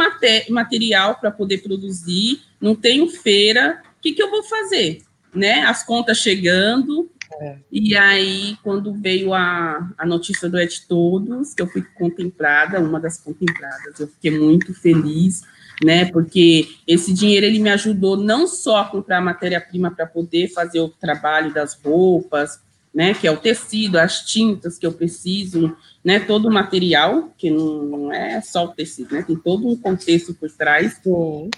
material 0.50 1.16
para 1.16 1.32
poder 1.32 1.60
produzir, 1.60 2.42
não 2.60 2.76
tenho 2.76 3.10
feira, 3.10 3.82
o 3.98 4.02
que, 4.02 4.14
que 4.14 4.22
eu 4.22 4.30
vou 4.30 4.44
fazer? 4.44 5.02
Né? 5.34 5.62
As 5.62 5.84
contas 5.84 6.18
chegando, 6.18 7.10
é. 7.42 7.58
E 7.72 7.96
aí, 7.96 8.58
quando 8.64 8.94
veio 8.94 9.34
a, 9.34 9.92
a 9.98 10.06
notícia 10.06 10.50
do 10.50 10.58
Et 10.58 10.88
Todos, 10.88 11.54
que 11.54 11.62
eu 11.62 11.68
fui 11.68 11.84
contemplada, 11.96 12.80
uma 12.80 13.00
das 13.00 13.20
contempladas, 13.20 14.00
eu 14.00 14.08
fiquei 14.08 14.32
muito 14.32 14.74
feliz, 14.74 15.44
né, 15.84 16.06
porque 16.06 16.68
esse 16.88 17.14
dinheiro 17.14 17.46
ele 17.46 17.60
me 17.60 17.70
ajudou 17.70 18.18
não 18.18 18.48
só 18.48 18.78
a 18.78 18.86
comprar 18.86 19.22
matéria-prima 19.22 19.92
para 19.92 20.08
poder 20.08 20.48
fazer 20.48 20.80
o 20.80 20.90
trabalho 20.90 21.54
das 21.54 21.80
roupas, 21.80 22.60
né, 22.94 23.14
que 23.14 23.28
é 23.28 23.32
o 23.32 23.38
tecido, 23.38 24.00
as 24.00 24.22
tintas 24.22 24.80
que 24.80 24.86
eu 24.88 24.92
preciso, 24.92 25.76
né, 26.04 26.20
todo 26.20 26.48
o 26.48 26.52
material, 26.52 27.32
que 27.38 27.52
não 27.52 28.12
é 28.12 28.42
só 28.42 28.66
o 28.66 28.70
tecido, 28.70 29.14
né, 29.14 29.22
tem 29.22 29.36
todo 29.36 29.68
um 29.68 29.76
contexto 29.76 30.34
por 30.34 30.50
trás. 30.50 31.00
Sim. 31.04 31.50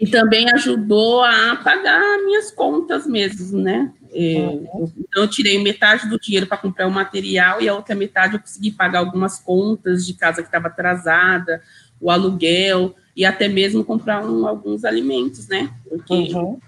E 0.00 0.06
também 0.06 0.46
ajudou 0.54 1.22
a 1.22 1.56
pagar 1.56 2.18
minhas 2.24 2.50
contas 2.50 3.06
mesmo, 3.06 3.60
né? 3.60 3.92
Uhum. 4.12 4.90
Então, 4.98 5.22
eu 5.22 5.28
tirei 5.28 5.62
metade 5.62 6.08
do 6.08 6.18
dinheiro 6.18 6.46
para 6.46 6.56
comprar 6.56 6.86
o 6.86 6.90
material 6.90 7.60
e 7.60 7.68
a 7.68 7.74
outra 7.74 7.94
metade 7.94 8.34
eu 8.34 8.40
consegui 8.40 8.70
pagar 8.70 9.00
algumas 9.00 9.38
contas 9.38 10.06
de 10.06 10.14
casa 10.14 10.40
que 10.40 10.48
estava 10.48 10.68
atrasada, 10.68 11.62
o 12.00 12.10
aluguel 12.10 12.94
e 13.14 13.26
até 13.26 13.46
mesmo 13.46 13.84
comprar 13.84 14.24
um, 14.24 14.46
alguns 14.46 14.84
alimentos, 14.84 15.46
né? 15.48 15.70
Porque 15.86 16.34
uhum. 16.34 16.58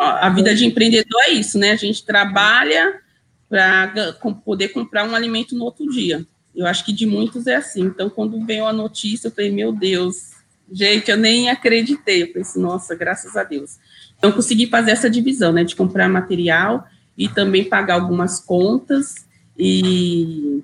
a 0.00 0.28
vida 0.30 0.54
de 0.54 0.64
empreendedor 0.64 1.20
é 1.26 1.32
isso, 1.32 1.58
né? 1.58 1.72
A 1.72 1.76
gente 1.76 2.04
trabalha 2.06 3.00
para 3.48 4.14
poder 4.44 4.68
comprar 4.68 5.04
um 5.04 5.16
alimento 5.16 5.56
no 5.56 5.64
outro 5.64 5.88
dia. 5.90 6.24
Eu 6.54 6.66
acho 6.66 6.84
que 6.84 6.92
de 6.92 7.06
muitos 7.06 7.46
é 7.46 7.56
assim. 7.56 7.82
Então, 7.82 8.08
quando 8.08 8.44
veio 8.44 8.66
a 8.66 8.72
notícia, 8.72 9.28
eu 9.28 9.32
falei, 9.32 9.50
meu 9.50 9.72
Deus, 9.72 10.37
gente, 10.72 11.10
eu 11.10 11.16
nem 11.16 11.50
acreditei. 11.50 12.32
Eu 12.34 12.40
assim, 12.40 12.60
nossa, 12.60 12.94
graças 12.94 13.36
a 13.36 13.44
Deus. 13.44 13.78
Então, 14.16 14.32
consegui 14.32 14.66
fazer 14.66 14.90
essa 14.90 15.08
divisão, 15.08 15.52
né, 15.52 15.64
de 15.64 15.76
comprar 15.76 16.08
material 16.08 16.84
e 17.16 17.28
também 17.28 17.64
pagar 17.64 17.94
algumas 17.94 18.40
contas 18.40 19.26
e, 19.56 20.62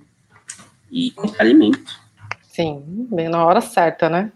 e 0.90 1.10
comprar 1.12 1.44
alimento. 1.44 2.00
Sim, 2.42 2.82
bem 3.10 3.28
na 3.28 3.44
hora 3.44 3.60
certa, 3.60 4.08
né? 4.08 4.30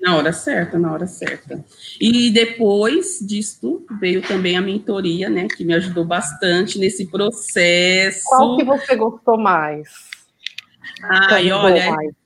Na 0.00 0.16
hora 0.16 0.32
certa, 0.32 0.78
na 0.78 0.92
hora 0.92 1.06
certa. 1.06 1.64
E 2.00 2.30
depois 2.30 3.18
disso 3.20 3.84
veio 4.00 4.22
também 4.22 4.56
a 4.56 4.60
mentoria, 4.60 5.28
né, 5.28 5.46
que 5.48 5.64
me 5.64 5.74
ajudou 5.74 6.04
bastante 6.04 6.78
nesse 6.78 7.06
processo. 7.06 8.24
Qual 8.24 8.56
que 8.56 8.64
você 8.64 8.96
gostou 8.96 9.36
mais? 9.36 9.88
Ai, 11.02 11.50
olha, 11.52 11.90
mais? 11.90 12.19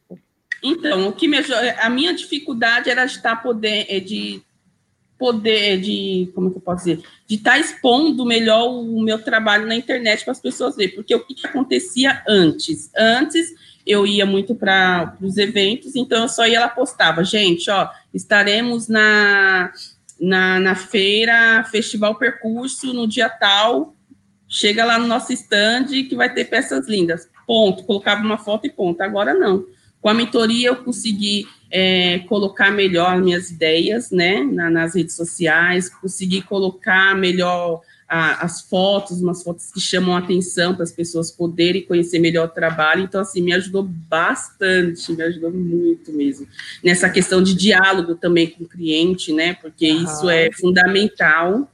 Então, 0.65 1.09
o 1.09 1.13
que 1.13 1.29
me 1.29 1.37
a 1.79 1.91
minha 1.91 2.15
dificuldade 2.15 2.89
era 2.89 3.05
estar 3.05 3.37
poder 3.37 4.01
de 4.01 4.43
poder 5.19 5.81
de, 5.81 6.31
como 6.35 6.51
que 6.51 6.57
eu 6.57 6.61
posso 6.61 6.85
dizer, 6.85 7.03
de 7.27 7.37
estar 7.37 7.53
tá 7.53 7.59
expondo 7.59 8.27
melhor 8.27 8.69
o 8.69 9.01
meu 9.03 9.23
trabalho 9.23 9.67
na 9.67 9.77
internet 9.77 10.25
para 10.25 10.33
as 10.33 10.41
pessoas 10.41 10.75
verem, 10.75 10.95
porque 10.95 11.15
o 11.15 11.25
que, 11.25 11.35
que 11.35 11.47
acontecia 11.47 12.23
antes? 12.27 12.91
Antes 12.97 13.49
eu 13.87 14.07
ia 14.07 14.27
muito 14.27 14.55
para 14.55 15.17
os 15.21 15.37
eventos, 15.37 15.95
então 15.95 16.23
eu 16.23 16.29
só 16.29 16.47
ia 16.47 16.61
lá 16.61 16.69
postava, 16.69 17.23
gente, 17.23 17.71
ó, 17.71 17.89
estaremos 18.13 18.89
na, 18.89 19.73
na, 20.21 20.59
na 20.59 20.75
feira 20.75 21.65
Festival 21.71 22.17
Percurso 22.17 22.93
no 22.93 23.07
dia 23.07 23.29
tal, 23.29 23.95
chega 24.49 24.85
lá 24.85 24.99
no 24.99 25.07
nosso 25.07 25.33
stand 25.33 25.87
que 26.09 26.15
vai 26.15 26.33
ter 26.33 26.47
peças 26.47 26.89
lindas. 26.89 27.29
Ponto. 27.47 27.85
Colocava 27.85 28.23
uma 28.23 28.39
foto 28.39 28.67
e 28.67 28.71
ponto. 28.71 29.01
Agora 29.03 29.35
não. 29.35 29.65
Com 30.05 30.11
a 30.11 30.15
mentoria 30.15 30.69
eu 30.69 30.77
consegui 30.77 31.49
é, 31.71 32.19
colocar 32.29 32.71
melhor 32.71 33.19
minhas 33.23 33.51
ideias, 33.51 34.11
né, 34.11 34.45
na, 34.45 34.69
nas 34.69 34.95
redes 34.95 35.17
sociais, 35.17 35.89
consegui 35.89 36.43
colocar 36.43 37.17
melhor 37.17 37.81
a, 38.07 38.45
as 38.45 38.61
fotos, 38.61 39.23
umas 39.23 39.43
fotos 39.43 39.73
que 39.73 39.81
chamam 39.81 40.15
a 40.15 40.19
atenção 40.19 40.75
para 40.75 40.83
as 40.83 40.93
pessoas 40.93 41.31
poderem 41.31 41.87
conhecer 41.87 42.19
melhor 42.19 42.49
o 42.49 42.51
trabalho. 42.51 43.03
Então, 43.03 43.23
assim, 43.23 43.41
me 43.41 43.55
ajudou 43.55 43.83
bastante, 43.83 45.11
me 45.11 45.23
ajudou 45.23 45.51
muito 45.51 46.13
mesmo. 46.13 46.47
Nessa 46.83 47.09
questão 47.09 47.43
de 47.43 47.55
diálogo 47.55 48.15
também 48.15 48.51
com 48.51 48.65
o 48.65 48.69
cliente, 48.69 49.33
né? 49.33 49.55
Porque 49.55 49.91
uhum. 49.91 50.05
isso 50.05 50.29
é 50.29 50.53
fundamental, 50.53 51.67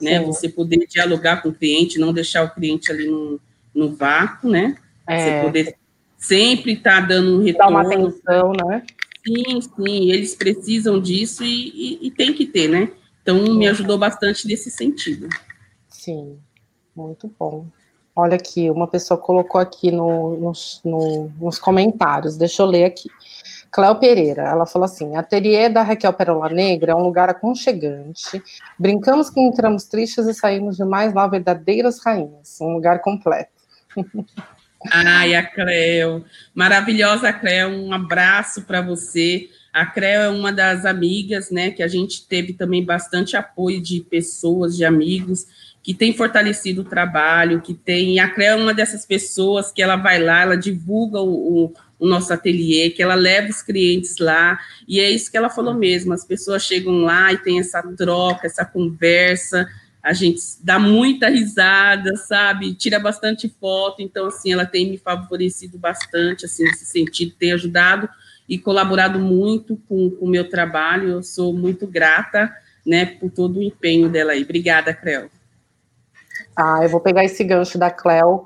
né? 0.00 0.20
Sim. 0.20 0.24
Você 0.24 0.48
poder 0.48 0.86
dialogar 0.88 1.42
com 1.42 1.50
o 1.50 1.54
cliente, 1.54 1.98
não 1.98 2.14
deixar 2.14 2.44
o 2.44 2.54
cliente 2.54 2.90
ali 2.90 3.06
no, 3.06 3.38
no 3.74 3.94
vácuo, 3.94 4.48
né? 4.48 4.74
É. 5.06 5.18
Você 5.18 5.44
poder 5.44 5.83
sempre 6.26 6.72
estar 6.72 7.02
tá 7.02 7.06
dando 7.06 7.38
um 7.38 7.44
retorno. 7.44 7.72
Dar 7.72 7.82
uma 7.82 7.82
atenção, 7.82 8.52
né? 8.52 8.82
Sim, 9.26 9.60
sim, 9.60 10.10
eles 10.10 10.34
precisam 10.34 11.00
disso 11.00 11.44
e, 11.44 11.68
e, 12.02 12.06
e 12.06 12.10
tem 12.10 12.32
que 12.32 12.46
ter, 12.46 12.68
né? 12.68 12.90
Então, 13.22 13.54
me 13.54 13.66
ajudou 13.68 13.96
bastante 13.96 14.46
nesse 14.46 14.70
sentido. 14.70 15.28
Sim, 15.88 16.38
muito 16.94 17.32
bom. 17.38 17.66
Olha 18.14 18.36
aqui, 18.36 18.70
uma 18.70 18.86
pessoa 18.86 19.18
colocou 19.18 19.60
aqui 19.60 19.90
no, 19.90 20.36
nos, 20.38 20.80
no, 20.84 21.32
nos 21.40 21.58
comentários, 21.58 22.36
deixa 22.36 22.62
eu 22.62 22.66
ler 22.66 22.84
aqui. 22.84 23.08
Cléo 23.72 23.96
Pereira, 23.96 24.42
ela 24.42 24.66
falou 24.66 24.84
assim: 24.84 25.16
Ateliê 25.16 25.68
da 25.68 25.82
Raquel 25.82 26.12
Perola 26.12 26.48
Negra 26.48 26.92
é 26.92 26.94
um 26.94 27.02
lugar 27.02 27.28
aconchegante. 27.28 28.40
Brincamos 28.78 29.30
que 29.30 29.40
entramos 29.40 29.86
tristes 29.86 30.26
e 30.26 30.34
saímos 30.34 30.76
de 30.76 30.84
mais 30.84 31.12
lá 31.12 31.26
verdadeiras 31.26 31.98
rainhas. 31.98 32.60
Um 32.60 32.74
lugar 32.74 33.00
completo. 33.00 33.50
Ai, 34.92 35.34
a 35.34 35.42
Cléo, 35.42 36.24
maravilhosa 36.54 37.32
Cléo, 37.32 37.70
um 37.70 37.92
abraço 37.92 38.62
para 38.62 38.82
você. 38.82 39.48
A 39.72 39.86
Cléo 39.86 40.22
é 40.22 40.28
uma 40.28 40.52
das 40.52 40.84
amigas, 40.84 41.50
né, 41.50 41.70
que 41.70 41.82
a 41.82 41.88
gente 41.88 42.26
teve 42.26 42.52
também 42.52 42.84
bastante 42.84 43.36
apoio 43.36 43.80
de 43.80 44.00
pessoas, 44.00 44.76
de 44.76 44.84
amigos, 44.84 45.46
que 45.82 45.92
tem 45.92 46.14
fortalecido 46.14 46.80
o 46.80 46.84
trabalho, 46.84 47.60
que 47.60 47.74
tem. 47.74 48.18
A 48.18 48.28
CREA 48.28 48.52
é 48.52 48.56
uma 48.56 48.72
dessas 48.72 49.04
pessoas 49.04 49.70
que 49.70 49.82
ela 49.82 49.96
vai 49.96 50.22
lá, 50.22 50.42
ela 50.42 50.56
divulga 50.56 51.20
o, 51.20 51.66
o, 51.66 51.72
o, 51.98 52.06
nosso 52.06 52.32
ateliê, 52.32 52.88
que 52.88 53.02
ela 53.02 53.14
leva 53.14 53.50
os 53.50 53.60
clientes 53.60 54.16
lá, 54.18 54.58
e 54.88 54.98
é 54.98 55.10
isso 55.10 55.30
que 55.30 55.36
ela 55.36 55.50
falou 55.50 55.74
mesmo: 55.74 56.14
as 56.14 56.24
pessoas 56.24 56.62
chegam 56.62 57.02
lá 57.02 57.32
e 57.32 57.38
tem 57.38 57.60
essa 57.60 57.82
troca, 57.82 58.46
essa 58.46 58.64
conversa. 58.64 59.68
A 60.04 60.12
gente 60.12 60.42
dá 60.60 60.78
muita 60.78 61.30
risada, 61.30 62.14
sabe? 62.16 62.74
Tira 62.74 63.00
bastante 63.00 63.48
foto, 63.48 64.02
então 64.02 64.26
assim, 64.26 64.52
ela 64.52 64.66
tem 64.66 64.90
me 64.90 64.98
favorecido 64.98 65.78
bastante, 65.78 66.44
assim, 66.44 66.62
nesse 66.64 66.84
sentido, 66.84 67.34
tem 67.38 67.52
ajudado 67.52 68.06
e 68.46 68.58
colaborado 68.58 69.18
muito 69.18 69.78
com 69.88 70.14
o 70.20 70.28
meu 70.28 70.46
trabalho. 70.46 71.08
Eu 71.08 71.22
sou 71.22 71.54
muito 71.54 71.86
grata, 71.86 72.54
né, 72.86 73.06
por 73.06 73.30
todo 73.30 73.58
o 73.58 73.62
empenho 73.62 74.10
dela 74.10 74.32
aí. 74.32 74.42
Obrigada, 74.42 74.92
Creu. 74.92 75.30
Ah, 76.54 76.80
eu 76.82 76.90
vou 76.90 77.00
pegar 77.00 77.24
esse 77.24 77.42
gancho 77.42 77.78
da 77.78 77.90
Cleo 77.90 78.44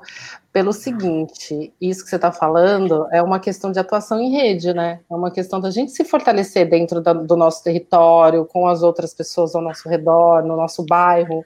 pelo 0.59 0.73
seguinte: 0.73 1.73
isso 1.79 2.03
que 2.03 2.09
você 2.09 2.17
está 2.17 2.33
falando 2.33 3.07
é 3.13 3.23
uma 3.23 3.39
questão 3.39 3.71
de 3.71 3.79
atuação 3.79 4.19
em 4.19 4.29
rede, 4.29 4.73
né? 4.73 4.99
É 5.09 5.15
uma 5.15 5.31
questão 5.31 5.61
da 5.61 5.71
gente 5.71 5.93
se 5.93 6.03
fortalecer 6.03 6.69
dentro 6.69 6.99
da, 6.99 7.13
do 7.13 7.37
nosso 7.37 7.63
território, 7.63 8.43
com 8.43 8.67
as 8.67 8.83
outras 8.83 9.13
pessoas 9.13 9.55
ao 9.55 9.61
nosso 9.61 9.87
redor, 9.87 10.43
no 10.43 10.57
nosso 10.57 10.85
bairro, 10.85 11.45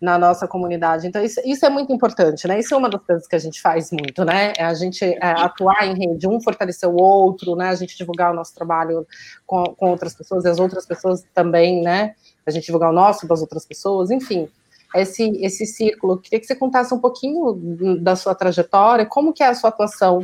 na 0.00 0.18
nossa 0.18 0.48
comunidade. 0.48 1.06
Então, 1.06 1.22
isso, 1.22 1.40
isso 1.44 1.64
é 1.64 1.70
muito 1.70 1.92
importante, 1.92 2.48
né? 2.48 2.58
Isso 2.58 2.74
é 2.74 2.76
uma 2.76 2.90
das 2.90 3.00
coisas 3.00 3.28
que 3.28 3.36
a 3.36 3.38
gente 3.38 3.62
faz 3.62 3.92
muito, 3.92 4.24
né? 4.24 4.52
É 4.58 4.64
a 4.64 4.74
gente 4.74 5.04
é, 5.04 5.18
atuar 5.22 5.86
em 5.86 5.94
rede, 5.96 6.26
um 6.26 6.40
fortalecer 6.40 6.88
o 6.88 6.96
outro, 6.96 7.54
né? 7.54 7.68
A 7.68 7.76
gente 7.76 7.96
divulgar 7.96 8.32
o 8.32 8.34
nosso 8.34 8.52
trabalho 8.56 9.06
com, 9.46 9.62
com 9.76 9.90
outras 9.90 10.16
pessoas 10.16 10.44
e 10.44 10.48
as 10.48 10.58
outras 10.58 10.84
pessoas 10.84 11.24
também, 11.32 11.80
né? 11.80 12.16
A 12.44 12.50
gente 12.50 12.66
divulgar 12.66 12.90
o 12.90 12.92
nosso 12.92 13.24
das 13.28 13.40
outras 13.40 13.64
pessoas, 13.64 14.10
enfim 14.10 14.48
esse, 14.94 15.22
esse 15.42 15.66
círculo. 15.66 16.18
Queria 16.18 16.40
que 16.40 16.46
você 16.46 16.54
contasse 16.54 16.94
um 16.94 16.98
pouquinho 16.98 17.98
da 18.00 18.16
sua 18.16 18.34
trajetória, 18.34 19.06
como 19.06 19.32
que 19.32 19.42
é 19.42 19.48
a 19.48 19.54
sua 19.54 19.70
atuação 19.70 20.22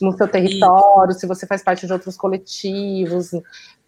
no 0.00 0.16
seu 0.16 0.28
território, 0.28 1.14
se 1.14 1.26
você 1.26 1.46
faz 1.46 1.62
parte 1.62 1.86
de 1.86 1.92
outros 1.92 2.16
coletivos, 2.16 3.30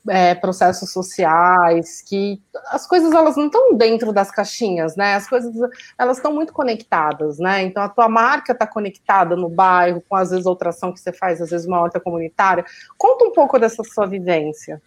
é, 0.08 0.34
processos 0.34 0.92
sociais, 0.92 2.02
que 2.06 2.40
as 2.66 2.86
coisas 2.86 3.12
elas 3.12 3.36
não 3.36 3.46
estão 3.46 3.76
dentro 3.76 4.12
das 4.12 4.30
caixinhas, 4.30 4.96
né? 4.96 5.14
As 5.14 5.28
coisas 5.28 5.52
elas 5.98 6.18
estão 6.18 6.32
muito 6.32 6.52
conectadas, 6.52 7.38
né? 7.38 7.64
Então 7.64 7.82
a 7.82 7.88
tua 7.88 8.08
marca 8.08 8.52
está 8.52 8.66
conectada 8.66 9.34
no 9.36 9.48
bairro, 9.48 10.02
com 10.08 10.16
às 10.16 10.30
vezes 10.30 10.46
outra 10.46 10.70
ação 10.70 10.92
que 10.92 11.00
você 11.00 11.12
faz, 11.12 11.40
às 11.40 11.50
vezes 11.50 11.66
uma 11.66 11.80
horta 11.80 11.98
comunitária. 11.98 12.64
Conta 12.96 13.24
um 13.24 13.32
pouco 13.32 13.58
dessa 13.58 13.82
sua 13.82 14.06
vivência. 14.06 14.80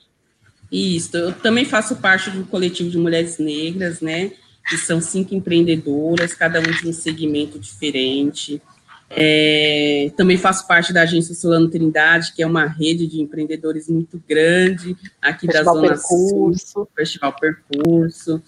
Isso, 0.71 1.17
eu 1.17 1.33
também 1.33 1.65
faço 1.65 1.95
parte 1.95 2.29
do 2.29 2.45
coletivo 2.45 2.89
de 2.89 2.97
mulheres 2.97 3.39
negras, 3.39 4.01
né? 4.01 4.31
Que 4.69 4.77
são 4.77 5.01
cinco 5.01 5.33
empreendedoras, 5.33 6.33
cada 6.33 6.59
um 6.59 6.71
de 6.71 6.87
um 6.87 6.93
segmento 6.93 7.57
diferente. 7.59 8.61
É, 9.09 10.11
também 10.15 10.37
faço 10.37 10.67
parte 10.67 10.93
da 10.93 11.01
agência 11.01 11.33
Solano 11.33 11.67
Trindade, 11.67 12.31
que 12.33 12.43
é 12.43 12.45
uma 12.45 12.65
rede 12.65 13.07
de 13.07 13.19
empreendedores 13.19 13.89
muito 13.89 14.21
grande 14.27 14.95
aqui 15.19 15.47
Festival 15.47 15.73
da 15.75 15.79
Zona 15.81 15.87
Percurso. 15.87 16.67
Sul, 16.67 16.87
Festival 16.95 17.35
Percurso. 17.35 18.43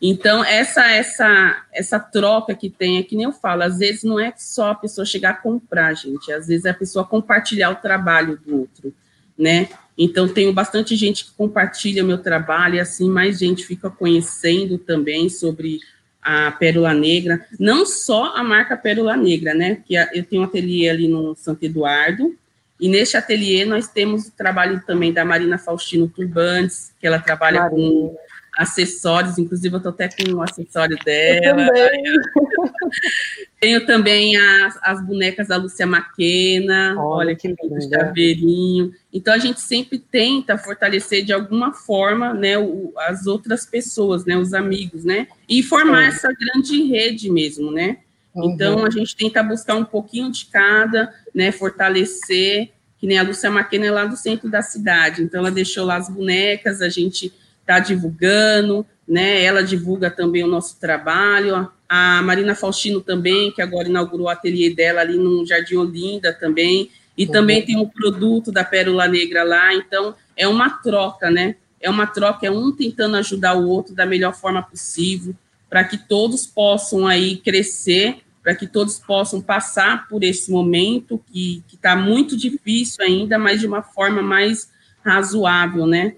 Então, 0.00 0.44
essa, 0.44 0.86
essa, 0.86 1.64
essa 1.72 1.98
troca 1.98 2.54
que 2.54 2.68
tem, 2.68 2.98
é 2.98 3.02
que 3.02 3.16
nem 3.16 3.24
eu 3.24 3.32
falo, 3.32 3.62
às 3.62 3.78
vezes 3.78 4.04
não 4.04 4.20
é 4.20 4.32
só 4.36 4.70
a 4.70 4.74
pessoa 4.74 5.04
chegar 5.04 5.30
a 5.30 5.34
comprar, 5.34 5.94
gente, 5.94 6.30
às 6.30 6.46
vezes 6.46 6.64
é 6.64 6.70
a 6.70 6.74
pessoa 6.74 7.04
compartilhar 7.04 7.70
o 7.70 7.76
trabalho 7.76 8.38
do 8.44 8.60
outro, 8.60 8.94
né? 9.38 9.68
Então, 9.96 10.28
tenho 10.28 10.52
bastante 10.52 10.96
gente 10.96 11.24
que 11.24 11.30
compartilha 11.32 12.02
meu 12.02 12.18
trabalho, 12.18 12.76
e 12.76 12.80
assim 12.80 13.08
mais 13.08 13.38
gente 13.38 13.64
fica 13.64 13.88
conhecendo 13.88 14.76
também 14.78 15.28
sobre 15.28 15.78
a 16.20 16.50
Pérola 16.52 16.94
Negra, 16.94 17.46
não 17.60 17.84
só 17.84 18.34
a 18.34 18.42
marca 18.42 18.76
Pérola 18.76 19.16
Negra, 19.16 19.54
né? 19.54 19.82
Que 19.86 19.94
eu 19.94 20.24
tenho 20.24 20.42
um 20.42 20.44
ateliê 20.44 20.88
ali 20.88 21.06
no 21.06 21.34
Santo 21.34 21.64
Eduardo, 21.64 22.34
e 22.80 22.88
neste 22.88 23.16
ateliê 23.16 23.64
nós 23.64 23.86
temos 23.86 24.26
o 24.26 24.32
trabalho 24.32 24.82
também 24.86 25.12
da 25.12 25.24
Marina 25.24 25.58
Faustino 25.58 26.08
Turbantes, 26.08 26.92
que 27.00 27.06
ela 27.06 27.18
trabalha 27.18 27.68
com 27.68 28.16
acessórios, 28.56 29.38
inclusive 29.38 29.74
eu 29.74 29.78
estou 29.78 29.90
até 29.90 30.08
com 30.08 30.36
um 30.36 30.42
acessório 30.42 30.96
dela. 31.04 31.68
Tenho 33.60 33.84
também 33.86 34.36
as, 34.36 34.78
as 34.82 35.04
bonecas 35.04 35.48
da 35.48 35.56
Lúcia 35.56 35.86
Maquena, 35.86 36.94
olha, 36.98 37.28
olha 37.28 37.36
que 37.36 37.48
lindo, 37.48 37.88
chaveirinho. 37.88 38.92
Então 39.12 39.32
a 39.32 39.38
gente 39.38 39.60
sempre 39.60 39.98
tenta 39.98 40.58
fortalecer 40.58 41.24
de 41.24 41.32
alguma 41.32 41.72
forma, 41.72 42.34
né, 42.34 42.58
o, 42.58 42.92
as 42.98 43.26
outras 43.26 43.64
pessoas, 43.66 44.24
né, 44.24 44.36
os 44.36 44.52
amigos, 44.52 45.04
né, 45.04 45.26
e 45.48 45.62
formar 45.62 46.08
essa 46.08 46.28
grande 46.32 46.84
rede 46.84 47.30
mesmo, 47.30 47.72
né. 47.72 47.98
Uhum. 48.34 48.50
Então 48.50 48.84
a 48.84 48.90
gente 48.90 49.16
tenta 49.16 49.42
buscar 49.42 49.76
um 49.76 49.84
pouquinho 49.84 50.30
de 50.30 50.46
cada, 50.46 51.12
né, 51.34 51.50
fortalecer, 51.50 52.70
que 52.98 53.06
nem 53.06 53.18
a 53.18 53.22
Lúcia 53.22 53.50
Maquena 53.50 53.86
é 53.86 53.90
lá 53.90 54.04
do 54.04 54.16
centro 54.16 54.48
da 54.48 54.62
cidade, 54.62 55.22
então 55.22 55.40
ela 55.40 55.50
deixou 55.50 55.84
lá 55.84 55.96
as 55.96 56.08
bonecas, 56.08 56.80
a 56.80 56.88
gente 56.88 57.32
está 57.64 57.78
divulgando, 57.78 58.86
né? 59.08 59.42
Ela 59.42 59.62
divulga 59.62 60.10
também 60.10 60.44
o 60.44 60.48
nosso 60.48 60.78
trabalho. 60.78 61.68
A 61.88 62.22
Marina 62.22 62.54
Faustino 62.54 63.00
também, 63.00 63.50
que 63.50 63.62
agora 63.62 63.88
inaugurou 63.88 64.26
o 64.26 64.28
ateliê 64.28 64.74
dela 64.74 65.00
ali 65.00 65.16
no 65.16 65.46
Jardim 65.46 65.76
Olinda 65.76 66.32
também. 66.32 66.90
E 67.16 67.24
uhum. 67.24 67.32
também 67.32 67.64
tem 67.64 67.76
um 67.76 67.88
produto 67.88 68.52
da 68.52 68.64
Pérola 68.64 69.08
Negra 69.08 69.42
lá. 69.42 69.74
Então, 69.74 70.14
é 70.36 70.46
uma 70.46 70.70
troca, 70.70 71.30
né? 71.30 71.56
É 71.80 71.88
uma 71.88 72.06
troca, 72.06 72.46
é 72.46 72.50
um 72.50 72.72
tentando 72.72 73.16
ajudar 73.16 73.56
o 73.56 73.68
outro 73.68 73.94
da 73.94 74.06
melhor 74.06 74.34
forma 74.34 74.62
possível, 74.62 75.34
para 75.68 75.84
que 75.84 75.98
todos 75.98 76.46
possam 76.46 77.06
aí 77.06 77.36
crescer, 77.36 78.18
para 78.42 78.54
que 78.54 78.66
todos 78.66 78.98
possam 78.98 79.40
passar 79.40 80.08
por 80.08 80.24
esse 80.24 80.50
momento 80.50 81.22
que 81.30 81.62
está 81.72 81.94
muito 81.94 82.36
difícil 82.36 83.04
ainda, 83.04 83.38
mas 83.38 83.60
de 83.60 83.66
uma 83.66 83.82
forma 83.82 84.22
mais 84.22 84.70
razoável, 85.04 85.86
né? 85.86 86.14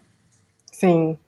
Sim, 0.72 1.18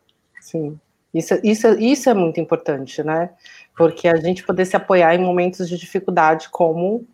Sim. 0.49 0.81
Isso, 1.13 1.39
isso, 1.45 1.69
isso 1.79 2.09
é 2.09 2.15
muito 2.15 2.41
importante, 2.41 3.03
né? 3.03 3.31
Porque 3.77 4.09
a 4.09 4.17
gente 4.17 4.45
poder 4.45 4.65
se 4.65 4.77
apoiar 4.77 5.15
em 5.15 5.23
momentos 5.23 5.69
de 5.69 5.77
dificuldade, 5.77 6.49
como, 6.49 7.07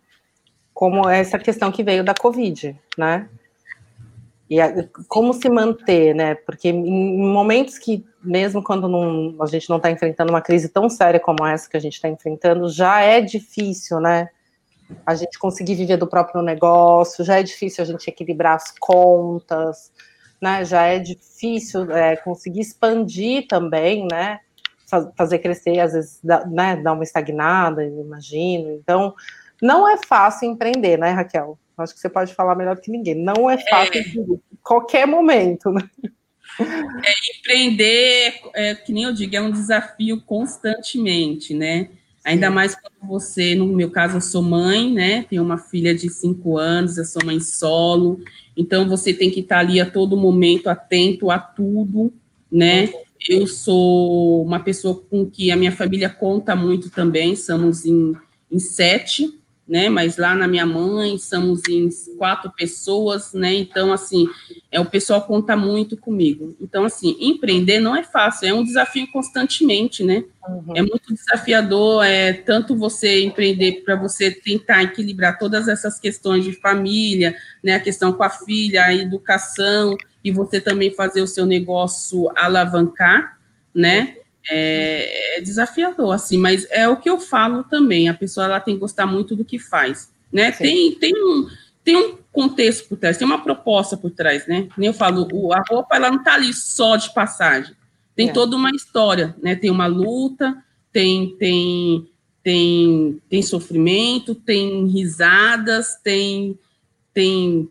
como 0.73 1.09
essa 1.09 1.37
questão 1.37 1.69
que 1.69 1.83
veio 1.83 2.03
da 2.03 2.13
Covid, 2.13 2.79
né? 2.97 3.27
E 4.49 4.61
a, 4.61 4.87
como 5.09 5.33
se 5.33 5.49
manter, 5.49 6.15
né? 6.15 6.35
Porque 6.35 6.69
em 6.69 7.17
momentos 7.19 7.77
que, 7.77 8.05
mesmo 8.23 8.63
quando 8.63 8.87
não, 8.87 9.35
a 9.41 9.47
gente 9.47 9.69
não 9.69 9.77
está 9.77 9.91
enfrentando 9.91 10.31
uma 10.31 10.41
crise 10.41 10.69
tão 10.69 10.89
séria 10.89 11.19
como 11.19 11.45
essa 11.45 11.69
que 11.69 11.75
a 11.75 11.81
gente 11.81 11.95
está 11.95 12.07
enfrentando, 12.07 12.69
já 12.69 13.01
é 13.01 13.19
difícil, 13.19 13.99
né? 13.99 14.29
A 15.05 15.13
gente 15.13 15.37
conseguir 15.37 15.75
viver 15.75 15.97
do 15.97 16.07
próprio 16.07 16.41
negócio, 16.41 17.25
já 17.25 17.39
é 17.39 17.43
difícil 17.43 17.83
a 17.83 17.87
gente 17.87 18.07
equilibrar 18.07 18.55
as 18.55 18.71
contas, 18.79 19.91
né, 20.45 20.63
já 20.63 20.83
é 20.83 20.99
difícil 20.99 21.91
é, 21.91 22.15
conseguir 22.17 22.61
expandir 22.61 23.47
também, 23.47 24.07
né, 24.09 24.39
fazer 25.17 25.39
crescer, 25.39 25.79
às 25.79 25.93
vezes, 25.93 26.19
dá, 26.23 26.45
né, 26.45 26.75
dar 26.75 26.93
uma 26.93 27.03
estagnada, 27.03 27.83
imagino. 27.83 28.69
Então, 28.73 29.15
não 29.59 29.89
é 29.89 29.97
fácil 29.97 30.47
empreender, 30.47 30.99
né, 30.99 31.09
Raquel? 31.09 31.57
Acho 31.75 31.95
que 31.95 31.99
você 31.99 32.07
pode 32.07 32.35
falar 32.35 32.53
melhor 32.53 32.77
que 32.77 32.91
ninguém. 32.91 33.15
Não 33.15 33.49
é 33.49 33.57
fácil 33.57 33.95
é. 33.95 34.01
em 34.01 34.39
qualquer 34.63 35.07
momento, 35.07 35.71
né? 35.71 35.81
É, 36.59 37.37
empreender, 37.37 38.39
é, 38.53 38.75
que 38.75 38.93
nem 38.93 39.03
eu 39.03 39.13
digo, 39.13 39.35
é 39.35 39.41
um 39.41 39.51
desafio 39.51 40.21
constantemente, 40.21 41.55
né? 41.55 41.89
Ainda 42.25 42.49
mais 42.49 42.73
quando 42.73 43.07
você, 43.07 43.53
no 43.53 43.67
meu 43.67 43.91
caso, 43.91 44.17
eu 44.17 44.21
sou 44.21 44.41
mãe, 44.41 44.91
né? 44.91 45.23
Tenho 45.29 45.43
uma 45.43 45.59
filha 45.59 45.93
de 45.93 46.09
cinco 46.09 46.57
anos, 46.57 46.97
eu 46.97 47.05
sou 47.05 47.23
mãe 47.23 47.39
solo. 47.39 48.19
Então, 48.57 48.89
você 48.89 49.13
tem 49.13 49.29
que 49.29 49.41
estar 49.41 49.59
ali 49.59 49.79
a 49.79 49.89
todo 49.89 50.17
momento 50.17 50.67
atento 50.67 51.29
a 51.29 51.37
tudo, 51.37 52.11
né? 52.51 52.89
Eu 53.29 53.45
sou 53.45 54.43
uma 54.43 54.59
pessoa 54.59 55.03
com 55.07 55.29
que 55.29 55.51
a 55.51 55.55
minha 55.55 55.71
família 55.71 56.09
conta 56.09 56.55
muito 56.55 56.89
também, 56.89 57.35
somos 57.35 57.85
em, 57.85 58.13
em 58.51 58.57
sete, 58.57 59.31
né? 59.67 59.89
Mas 59.89 60.17
lá 60.17 60.35
na 60.35 60.47
minha 60.47 60.65
mãe 60.65 61.17
somos 61.17 61.61
em 61.67 61.89
quatro 62.17 62.51
pessoas, 62.51 63.33
né? 63.33 63.53
Então, 63.53 63.91
assim, 63.91 64.27
é 64.71 64.79
o 64.79 64.85
pessoal 64.85 65.21
conta 65.23 65.55
muito 65.55 65.97
comigo. 65.97 66.55
Então, 66.61 66.85
assim, 66.85 67.17
empreender 67.19 67.79
não 67.79 67.95
é 67.95 68.03
fácil, 68.03 68.47
é 68.47 68.53
um 68.53 68.63
desafio 68.63 69.07
constantemente, 69.11 70.03
né? 70.03 70.23
Uhum. 70.47 70.73
É 70.75 70.81
muito 70.81 71.13
desafiador, 71.13 72.05
é 72.05 72.33
tanto 72.33 72.75
você 72.75 73.23
empreender 73.23 73.83
para 73.83 73.95
você 73.95 74.29
tentar 74.29 74.83
equilibrar 74.83 75.39
todas 75.39 75.67
essas 75.67 75.99
questões 75.99 76.43
de 76.43 76.53
família, 76.53 77.35
né? 77.63 77.73
A 77.73 77.79
questão 77.79 78.13
com 78.13 78.23
a 78.23 78.29
filha, 78.29 78.85
a 78.85 78.93
educação, 78.93 79.97
e 80.23 80.31
você 80.31 80.61
também 80.61 80.91
fazer 80.91 81.21
o 81.21 81.27
seu 81.27 81.45
negócio 81.45 82.31
alavancar, 82.35 83.39
né? 83.73 84.15
É, 84.49 85.37
é, 85.37 85.41
desafiador, 85.41 86.13
assim, 86.13 86.37
mas 86.37 86.67
é 86.69 86.87
o 86.87 86.97
que 86.97 87.09
eu 87.09 87.19
falo 87.19 87.63
também, 87.63 88.07
a 88.07 88.13
pessoa 88.13 88.45
ela 88.45 88.59
tem 88.59 88.75
que 88.75 88.79
gostar 88.79 89.05
muito 89.05 89.35
do 89.35 89.45
que 89.45 89.57
faz, 89.57 90.11
né? 90.31 90.51
Tem, 90.51 90.93
tem, 90.93 91.13
um, 91.15 91.47
tem 91.83 91.95
um 91.95 92.17
contexto 92.31 92.87
por 92.87 92.97
trás, 92.97 93.17
tem 93.17 93.25
uma 93.25 93.43
proposta 93.43 93.97
por 93.97 94.11
trás, 94.11 94.47
né? 94.47 94.67
Nem 94.77 94.87
eu 94.87 94.93
falo, 94.93 95.27
o, 95.33 95.53
a 95.53 95.63
roupa 95.67 95.95
ela 95.95 96.11
não 96.11 96.23
tá 96.23 96.35
ali 96.35 96.53
só 96.53 96.95
de 96.95 97.13
passagem, 97.13 97.75
tem 98.15 98.29
é. 98.29 98.31
toda 98.31 98.55
uma 98.55 98.71
história, 98.71 99.35
né? 99.41 99.55
Tem 99.55 99.69
uma 99.69 99.87
luta, 99.87 100.55
tem, 100.91 101.35
tem, 101.37 102.07
tem, 102.43 103.21
tem 103.29 103.41
sofrimento, 103.41 104.35
tem 104.35 104.87
risadas, 104.87 105.95
tem, 106.03 106.57
tem 107.13 107.69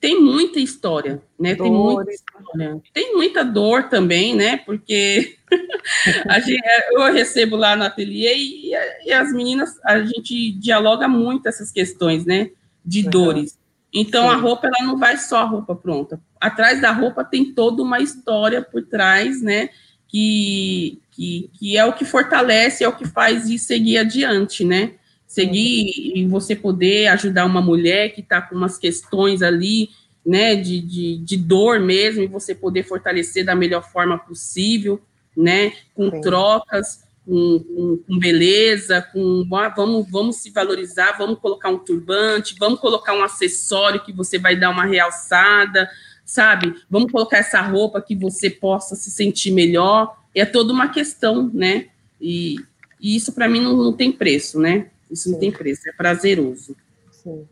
tem 0.00 0.20
muita 0.20 0.58
história, 0.58 1.22
né? 1.38 1.54
Tem 1.54 1.70
muita 1.70 2.10
história. 2.10 2.82
Tem 2.92 3.14
muita 3.14 3.44
dor 3.44 3.88
também, 3.88 4.34
né? 4.34 4.56
Porque 4.56 5.35
gente, 6.44 6.62
eu 6.92 7.12
recebo 7.12 7.56
lá 7.56 7.76
no 7.76 7.84
ateliê 7.84 8.36
e, 8.36 8.72
e, 9.04 9.12
as 9.12 9.32
meninas, 9.32 9.70
a 9.84 10.00
gente 10.00 10.52
dialoga 10.52 11.06
muito 11.06 11.48
essas 11.48 11.70
questões, 11.70 12.24
né? 12.24 12.50
De 12.84 13.02
dores. 13.02 13.58
Então 13.92 14.28
Sim. 14.28 14.34
a 14.34 14.36
roupa 14.36 14.66
ela 14.66 14.86
não 14.86 14.98
vai 14.98 15.16
só 15.16 15.38
a 15.38 15.44
roupa 15.44 15.74
pronta. 15.74 16.20
Atrás 16.40 16.80
da 16.80 16.92
roupa 16.92 17.24
tem 17.24 17.52
toda 17.52 17.82
uma 17.82 18.00
história 18.00 18.60
por 18.62 18.82
trás, 18.84 19.40
né? 19.40 19.70
Que, 20.08 21.00
que, 21.10 21.50
que 21.54 21.76
é 21.76 21.84
o 21.84 21.92
que 21.92 22.04
fortalece, 22.04 22.84
é 22.84 22.88
o 22.88 22.96
que 22.96 23.06
faz 23.06 23.48
ir 23.48 23.58
seguir 23.58 23.98
adiante, 23.98 24.64
né? 24.64 24.94
seguir 25.26 26.12
e 26.14 26.26
você 26.26 26.54
poder 26.54 27.08
ajudar 27.08 27.44
uma 27.44 27.60
mulher 27.60 28.14
que 28.14 28.20
está 28.20 28.40
com 28.40 28.54
umas 28.54 28.78
questões 28.78 29.42
ali, 29.42 29.90
né, 30.24 30.56
de, 30.56 30.80
de, 30.80 31.18
de, 31.18 31.36
dor 31.36 31.78
mesmo, 31.78 32.22
e 32.22 32.26
você 32.26 32.54
poder 32.54 32.84
fortalecer 32.84 33.44
da 33.44 33.54
melhor 33.54 33.82
forma 33.82 34.18
possível, 34.18 35.00
né, 35.36 35.72
com 35.94 36.10
Sim. 36.10 36.20
trocas, 36.20 37.04
com, 37.26 37.58
com, 37.58 37.98
com, 38.06 38.18
beleza, 38.18 39.02
com 39.12 39.46
ah, 39.54 39.68
vamos, 39.68 40.08
vamos 40.10 40.36
se 40.36 40.50
valorizar, 40.50 41.16
vamos 41.18 41.38
colocar 41.40 41.68
um 41.68 41.78
turbante, 41.78 42.54
vamos 42.58 42.78
colocar 42.78 43.14
um 43.14 43.22
acessório 43.22 44.02
que 44.02 44.12
você 44.12 44.38
vai 44.38 44.54
dar 44.56 44.70
uma 44.70 44.84
realçada, 44.84 45.90
sabe? 46.24 46.74
Vamos 46.88 47.10
colocar 47.10 47.38
essa 47.38 47.60
roupa 47.60 48.00
que 48.00 48.14
você 48.14 48.48
possa 48.48 48.94
se 48.94 49.10
sentir 49.10 49.50
melhor. 49.50 50.16
É 50.34 50.44
toda 50.44 50.72
uma 50.72 50.88
questão, 50.88 51.50
né? 51.52 51.88
E, 52.20 52.56
e 53.00 53.16
isso 53.16 53.32
para 53.32 53.48
mim 53.48 53.60
não, 53.60 53.76
não 53.76 53.92
tem 53.92 54.12
preço, 54.12 54.60
né? 54.60 54.90
Isso 55.10 55.24
Sim. 55.24 55.32
não 55.32 55.38
tem 55.40 55.50
preço, 55.50 55.88
é 55.88 55.92
prazeroso. 55.92 56.76
Sim. 57.10 57.46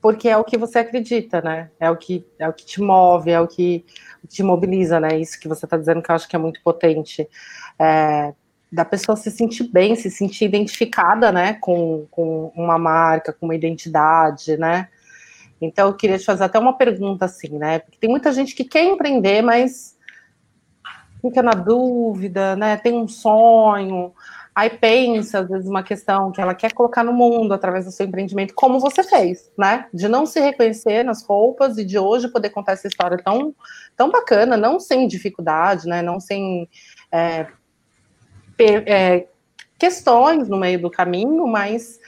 Porque 0.00 0.28
é 0.28 0.36
o 0.36 0.44
que 0.44 0.56
você 0.56 0.78
acredita, 0.78 1.42
né? 1.42 1.70
É 1.78 1.90
o 1.90 1.96
que, 1.96 2.24
é 2.38 2.48
o 2.48 2.52
que 2.52 2.64
te 2.64 2.80
move, 2.80 3.30
é 3.30 3.40
o 3.40 3.48
que 3.48 3.84
te 4.26 4.42
mobiliza, 4.42 4.98
né? 4.98 5.18
Isso 5.18 5.38
que 5.38 5.48
você 5.48 5.66
está 5.66 5.76
dizendo 5.76 6.02
que 6.02 6.10
eu 6.10 6.14
acho 6.14 6.28
que 6.28 6.36
é 6.36 6.38
muito 6.38 6.62
potente. 6.62 7.28
É, 7.78 8.32
da 8.70 8.84
pessoa 8.84 9.16
se 9.16 9.30
sentir 9.30 9.64
bem, 9.64 9.96
se 9.96 10.10
sentir 10.10 10.44
identificada, 10.44 11.32
né, 11.32 11.54
com, 11.54 12.06
com 12.10 12.52
uma 12.54 12.78
marca, 12.78 13.32
com 13.32 13.46
uma 13.46 13.54
identidade, 13.54 14.58
né? 14.58 14.88
Então, 15.60 15.88
eu 15.88 15.94
queria 15.94 16.18
te 16.18 16.24
fazer 16.24 16.44
até 16.44 16.58
uma 16.58 16.76
pergunta 16.76 17.24
assim, 17.24 17.58
né? 17.58 17.80
Porque 17.80 17.98
tem 17.98 18.08
muita 18.08 18.32
gente 18.32 18.54
que 18.54 18.64
quer 18.64 18.84
empreender, 18.84 19.42
mas 19.42 19.96
fica 21.20 21.42
na 21.42 21.52
dúvida, 21.52 22.54
né? 22.54 22.76
Tem 22.76 22.92
um 22.92 23.08
sonho, 23.08 24.12
Aí 24.58 24.70
pensa, 24.70 25.38
às 25.38 25.48
vezes, 25.48 25.68
uma 25.68 25.84
questão 25.84 26.32
que 26.32 26.40
ela 26.40 26.52
quer 26.52 26.72
colocar 26.72 27.04
no 27.04 27.12
mundo 27.12 27.54
através 27.54 27.84
do 27.84 27.92
seu 27.92 28.04
empreendimento, 28.04 28.54
como 28.54 28.80
você 28.80 29.04
fez, 29.04 29.52
né? 29.56 29.86
De 29.94 30.08
não 30.08 30.26
se 30.26 30.40
reconhecer 30.40 31.04
nas 31.04 31.24
roupas 31.24 31.78
e 31.78 31.84
de 31.84 31.96
hoje 31.96 32.26
poder 32.26 32.50
contar 32.50 32.72
essa 32.72 32.88
história 32.88 33.16
tão, 33.18 33.54
tão 33.96 34.10
bacana, 34.10 34.56
não 34.56 34.80
sem 34.80 35.06
dificuldade, 35.06 35.86
né? 35.86 36.02
Não 36.02 36.18
sem 36.18 36.68
é, 37.12 37.46
é, 38.58 39.28
questões 39.78 40.48
no 40.48 40.56
meio 40.56 40.82
do 40.82 40.90
caminho, 40.90 41.46
mas 41.46 42.00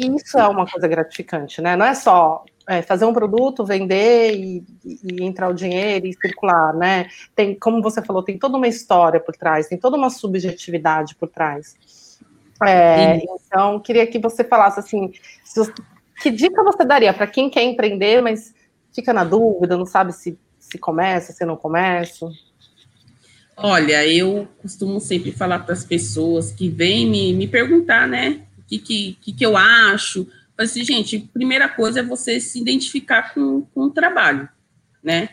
isso 0.00 0.38
é 0.38 0.48
uma 0.48 0.66
coisa 0.66 0.88
gratificante, 0.88 1.60
né? 1.60 1.76
Não 1.76 1.84
é 1.84 1.94
só 1.94 2.42
é, 2.68 2.82
fazer 2.82 3.04
um 3.04 3.12
produto, 3.12 3.64
vender 3.64 4.34
e, 4.34 4.64
e, 4.84 5.22
entrar 5.22 5.48
o 5.48 5.54
dinheiro 5.54 6.06
e 6.06 6.12
circular, 6.14 6.74
né? 6.74 7.08
Tem, 7.34 7.54
como 7.54 7.80
você 7.80 8.02
falou, 8.02 8.22
tem 8.22 8.38
toda 8.38 8.56
uma 8.56 8.66
história 8.66 9.20
por 9.20 9.36
trás, 9.36 9.68
tem 9.68 9.78
toda 9.78 9.96
uma 9.96 10.10
subjetividade 10.10 11.14
por 11.14 11.28
trás. 11.28 11.76
É, 12.64 13.22
então, 13.46 13.78
queria 13.78 14.06
que 14.06 14.18
você 14.18 14.42
falasse 14.42 14.80
assim, 14.80 15.12
você, 15.44 15.72
que 16.22 16.30
dica 16.30 16.64
você 16.64 16.84
daria 16.84 17.12
para 17.12 17.26
quem 17.26 17.48
quer 17.50 17.62
empreender, 17.62 18.20
mas 18.20 18.54
fica 18.92 19.12
na 19.12 19.24
dúvida, 19.24 19.76
não 19.76 19.86
sabe 19.86 20.12
se, 20.12 20.38
se 20.58 20.78
começa, 20.78 21.32
se 21.32 21.44
não 21.44 21.56
começa? 21.56 22.28
Olha, 23.56 24.06
eu 24.06 24.48
costumo 24.60 25.00
sempre 25.00 25.32
falar 25.32 25.60
para 25.60 25.72
as 25.72 25.84
pessoas 25.84 26.50
que 26.50 26.68
vêm 26.68 27.08
me, 27.08 27.32
me 27.32 27.46
perguntar, 27.46 28.08
né, 28.08 28.42
o 28.58 28.62
que, 28.64 28.78
que, 28.78 29.32
que 29.32 29.46
eu 29.46 29.56
acho, 29.56 30.26
assim, 30.58 30.84
gente, 30.84 31.18
primeira 31.32 31.68
coisa 31.68 32.00
é 32.00 32.02
você 32.02 32.40
se 32.40 32.60
identificar 32.60 33.34
com, 33.34 33.62
com 33.74 33.82
o 33.82 33.90
trabalho, 33.90 34.48
né? 35.02 35.30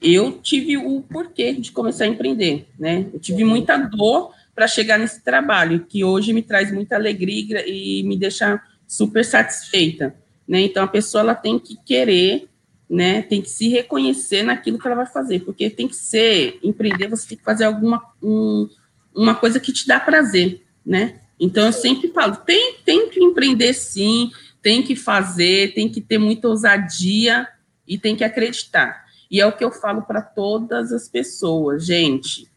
Eu 0.00 0.32
tive 0.32 0.76
o 0.76 1.02
porquê 1.02 1.52
de 1.52 1.72
começar 1.72 2.04
a 2.04 2.08
empreender, 2.08 2.66
né? 2.78 3.06
Eu 3.12 3.20
tive 3.20 3.44
muita 3.44 3.76
dor 3.76 4.32
para 4.54 4.66
chegar 4.66 4.98
nesse 4.98 5.22
trabalho, 5.22 5.86
que 5.88 6.04
hoje 6.04 6.32
me 6.32 6.42
traz 6.42 6.72
muita 6.72 6.96
alegria 6.96 7.64
e 7.66 8.02
me 8.04 8.16
deixa 8.16 8.62
super 8.86 9.24
satisfeita, 9.24 10.14
né? 10.46 10.60
Então 10.60 10.82
a 10.82 10.88
pessoa 10.88 11.22
ela 11.22 11.34
tem 11.34 11.58
que 11.58 11.76
querer, 11.84 12.48
né? 12.88 13.22
Tem 13.22 13.40
que 13.40 13.50
se 13.50 13.68
reconhecer 13.68 14.42
naquilo 14.42 14.78
que 14.78 14.86
ela 14.86 14.96
vai 14.96 15.06
fazer, 15.06 15.40
porque 15.40 15.70
tem 15.70 15.86
que 15.86 15.96
ser 15.96 16.58
empreender, 16.62 17.08
você 17.08 17.28
tem 17.28 17.38
que 17.38 17.44
fazer 17.44 17.64
alguma 17.64 18.02
um, 18.22 18.68
uma 19.14 19.34
coisa 19.34 19.60
que 19.60 19.72
te 19.72 19.86
dá 19.86 20.00
prazer, 20.00 20.62
né? 20.84 21.20
Então 21.38 21.66
eu 21.66 21.72
sempre 21.72 22.08
falo, 22.08 22.36
tem 22.36 22.76
tem 22.84 23.08
que 23.08 23.22
empreender 23.22 23.72
sim, 23.74 24.30
tem 24.62 24.82
que 24.82 24.94
fazer, 24.94 25.74
tem 25.74 25.88
que 25.88 26.00
ter 26.00 26.18
muita 26.18 26.48
ousadia 26.48 27.48
e 27.86 27.98
tem 27.98 28.14
que 28.14 28.24
acreditar. 28.24 29.04
E 29.30 29.40
é 29.40 29.46
o 29.46 29.52
que 29.52 29.64
eu 29.64 29.70
falo 29.70 30.02
para 30.02 30.20
todas 30.20 30.92
as 30.92 31.08
pessoas, 31.08 31.84
gente. 31.84 32.48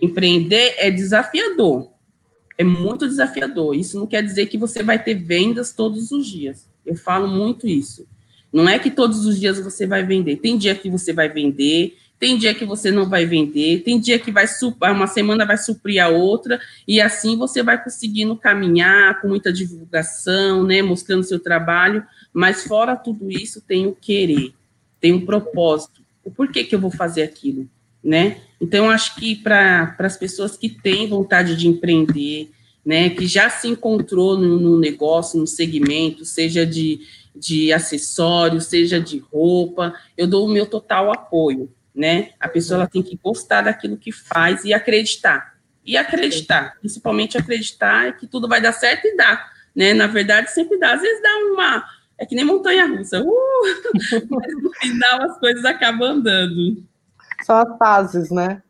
Empreender 0.00 0.74
é 0.78 0.90
desafiador, 0.90 1.90
é 2.56 2.64
muito 2.64 3.06
desafiador. 3.06 3.74
Isso 3.74 3.98
não 3.98 4.06
quer 4.06 4.22
dizer 4.22 4.46
que 4.46 4.56
você 4.56 4.82
vai 4.82 5.02
ter 5.02 5.14
vendas 5.14 5.72
todos 5.72 6.12
os 6.12 6.26
dias. 6.26 6.68
Eu 6.86 6.94
falo 6.94 7.26
muito 7.26 7.66
isso. 7.66 8.06
Não 8.52 8.68
é 8.68 8.78
que 8.78 8.90
todos 8.90 9.26
os 9.26 9.38
dias 9.38 9.60
você 9.60 9.86
vai 9.86 10.04
vender. 10.04 10.36
Tem 10.36 10.56
dia 10.56 10.74
que 10.74 10.88
você 10.88 11.12
vai 11.12 11.28
vender, 11.28 11.96
tem 12.18 12.36
dia 12.36 12.52
que 12.52 12.64
você 12.64 12.90
não 12.90 13.08
vai 13.08 13.24
vender, 13.24 13.82
tem 13.84 13.98
dia 14.00 14.18
que 14.18 14.32
vai 14.32 14.46
uma 14.82 15.06
semana 15.06 15.46
vai 15.46 15.56
suprir 15.56 16.02
a 16.02 16.08
outra, 16.08 16.60
e 16.86 17.00
assim 17.00 17.36
você 17.36 17.62
vai 17.62 17.82
conseguindo 17.82 18.36
caminhar 18.36 19.20
com 19.20 19.28
muita 19.28 19.52
divulgação, 19.52 20.64
né, 20.64 20.82
mostrando 20.82 21.22
seu 21.22 21.38
trabalho, 21.38 22.04
mas 22.32 22.64
fora 22.64 22.96
tudo 22.96 23.30
isso 23.30 23.60
tem 23.60 23.86
o 23.86 23.94
querer, 23.94 24.52
tem 25.00 25.12
um 25.12 25.24
propósito. 25.24 26.02
O 26.24 26.30
porquê 26.30 26.64
que 26.64 26.74
eu 26.74 26.80
vou 26.80 26.90
fazer 26.90 27.22
aquilo, 27.22 27.68
né? 28.02 28.38
Então, 28.60 28.90
acho 28.90 29.14
que 29.14 29.36
para 29.36 29.94
as 29.98 30.16
pessoas 30.16 30.56
que 30.56 30.68
têm 30.68 31.08
vontade 31.08 31.56
de 31.56 31.68
empreender, 31.68 32.50
né, 32.84 33.10
que 33.10 33.26
já 33.26 33.48
se 33.48 33.68
encontrou 33.68 34.36
no, 34.36 34.58
no 34.58 34.78
negócio, 34.78 35.38
no 35.38 35.46
segmento, 35.46 36.24
seja 36.24 36.66
de, 36.66 37.00
de 37.34 37.72
acessórios, 37.72 38.64
seja 38.64 39.00
de 39.00 39.18
roupa, 39.18 39.94
eu 40.16 40.26
dou 40.26 40.46
o 40.46 40.50
meu 40.50 40.66
total 40.66 41.12
apoio 41.12 41.70
né? 41.98 42.30
A 42.38 42.48
pessoa 42.48 42.78
ela 42.78 42.86
tem 42.86 43.02
que 43.02 43.16
gostar 43.16 43.62
daquilo 43.62 43.96
que 43.96 44.12
faz 44.12 44.64
e 44.64 44.72
acreditar. 44.72 45.58
e 45.84 45.96
acreditar, 45.96 46.76
principalmente 46.80 47.38
acreditar 47.38 48.14
que 48.18 48.26
tudo 48.26 48.46
vai 48.46 48.60
dar 48.60 48.72
certo 48.72 49.06
e 49.06 49.16
dá, 49.16 49.50
né? 49.74 49.94
Na 49.94 50.06
verdade, 50.06 50.50
sempre 50.52 50.78
dá. 50.78 50.92
Às 50.92 51.00
vezes 51.00 51.22
dá 51.22 51.36
uma, 51.50 51.84
é 52.18 52.26
que 52.26 52.34
nem 52.34 52.44
montanha 52.44 52.86
russa, 52.86 53.22
uh! 53.22 53.26
mas 54.30 54.62
no 54.62 54.70
final 54.74 55.22
as 55.22 55.38
coisas 55.38 55.64
acabam 55.64 56.18
andando. 56.18 56.84
São 57.42 57.56
as 57.56 57.78
fases, 57.78 58.30
né? 58.30 58.62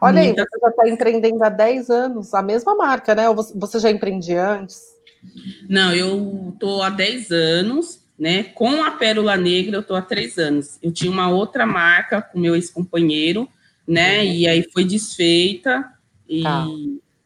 Olha 0.00 0.20
aí, 0.20 0.32
você 0.32 0.60
já 0.60 0.68
está 0.68 0.88
empreendendo 0.88 1.42
há 1.42 1.48
10 1.48 1.90
anos, 1.90 2.34
a 2.34 2.42
mesma 2.42 2.76
marca, 2.76 3.14
né? 3.14 3.28
Ou 3.28 3.34
você 3.34 3.78
já 3.78 3.90
empreendia 3.90 4.46
antes? 4.50 4.80
Não, 5.68 5.94
eu 5.94 6.50
estou 6.52 6.82
há 6.82 6.90
10 6.90 7.30
anos, 7.30 8.01
né? 8.22 8.44
Com 8.54 8.84
a 8.84 8.92
Pérola 8.92 9.36
Negra, 9.36 9.78
eu 9.78 9.80
estou 9.80 9.96
há 9.96 10.00
3 10.00 10.38
anos. 10.38 10.78
Eu 10.80 10.92
tinha 10.92 11.10
uma 11.10 11.28
outra 11.28 11.66
marca 11.66 12.22
com 12.22 12.38
meu 12.38 12.54
ex-companheiro, 12.54 13.48
né? 13.84 14.20
Uhum. 14.20 14.26
E 14.26 14.46
aí 14.46 14.68
foi 14.72 14.84
desfeita, 14.84 15.84
e 16.28 16.44
tá. 16.44 16.64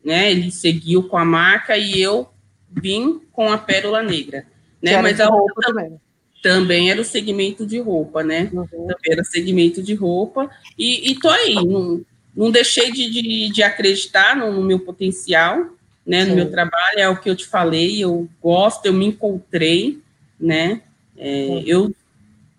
né, 0.03 0.31
ele 0.33 0.51
seguiu 0.51 1.03
com 1.03 1.19
a 1.19 1.25
marca 1.25 1.77
e 1.77 2.01
eu 2.01 2.31
vim 2.71 3.21
com 3.31 3.53
a 3.53 3.59
Pérola 3.59 4.03
Negra. 4.03 4.47
Né? 4.81 4.97
Mas 5.03 5.21
a 5.21 5.27
roupa 5.27 5.61
também. 5.67 6.01
também 6.43 6.91
era 6.91 7.03
o 7.03 7.05
segmento 7.05 7.67
de 7.67 7.79
roupa, 7.79 8.25
né? 8.25 8.49
Uhum. 8.51 8.67
Também 8.67 9.13
era 9.13 9.23
segmento 9.23 9.83
de 9.83 9.93
roupa. 9.93 10.51
E, 10.79 11.11
e 11.11 11.21
tô 11.21 11.29
aí, 11.29 11.57
não, 11.57 12.01
não 12.35 12.51
deixei 12.51 12.91
de, 12.91 13.11
de, 13.11 13.53
de 13.53 13.63
acreditar 13.63 14.35
no, 14.35 14.51
no, 14.51 14.63
meu 14.63 14.81
potencial, 14.81 15.77
né? 16.07 16.25
Sim. 16.25 16.31
No 16.31 16.37
meu 16.37 16.51
trabalho, 16.51 16.99
é 16.99 17.07
o 17.07 17.21
que 17.21 17.29
eu 17.29 17.37
te 17.37 17.47
falei, 17.47 18.03
eu 18.03 18.27
gosto, 18.41 18.87
eu 18.87 18.95
me 18.95 19.05
encontrei, 19.05 20.01
né? 20.39 20.83
É, 21.17 21.63
eu 21.67 21.95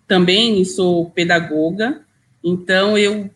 também 0.06 0.64
sou 0.64 1.10
pedagoga, 1.10 2.00
então 2.42 2.96
eu 2.96 3.30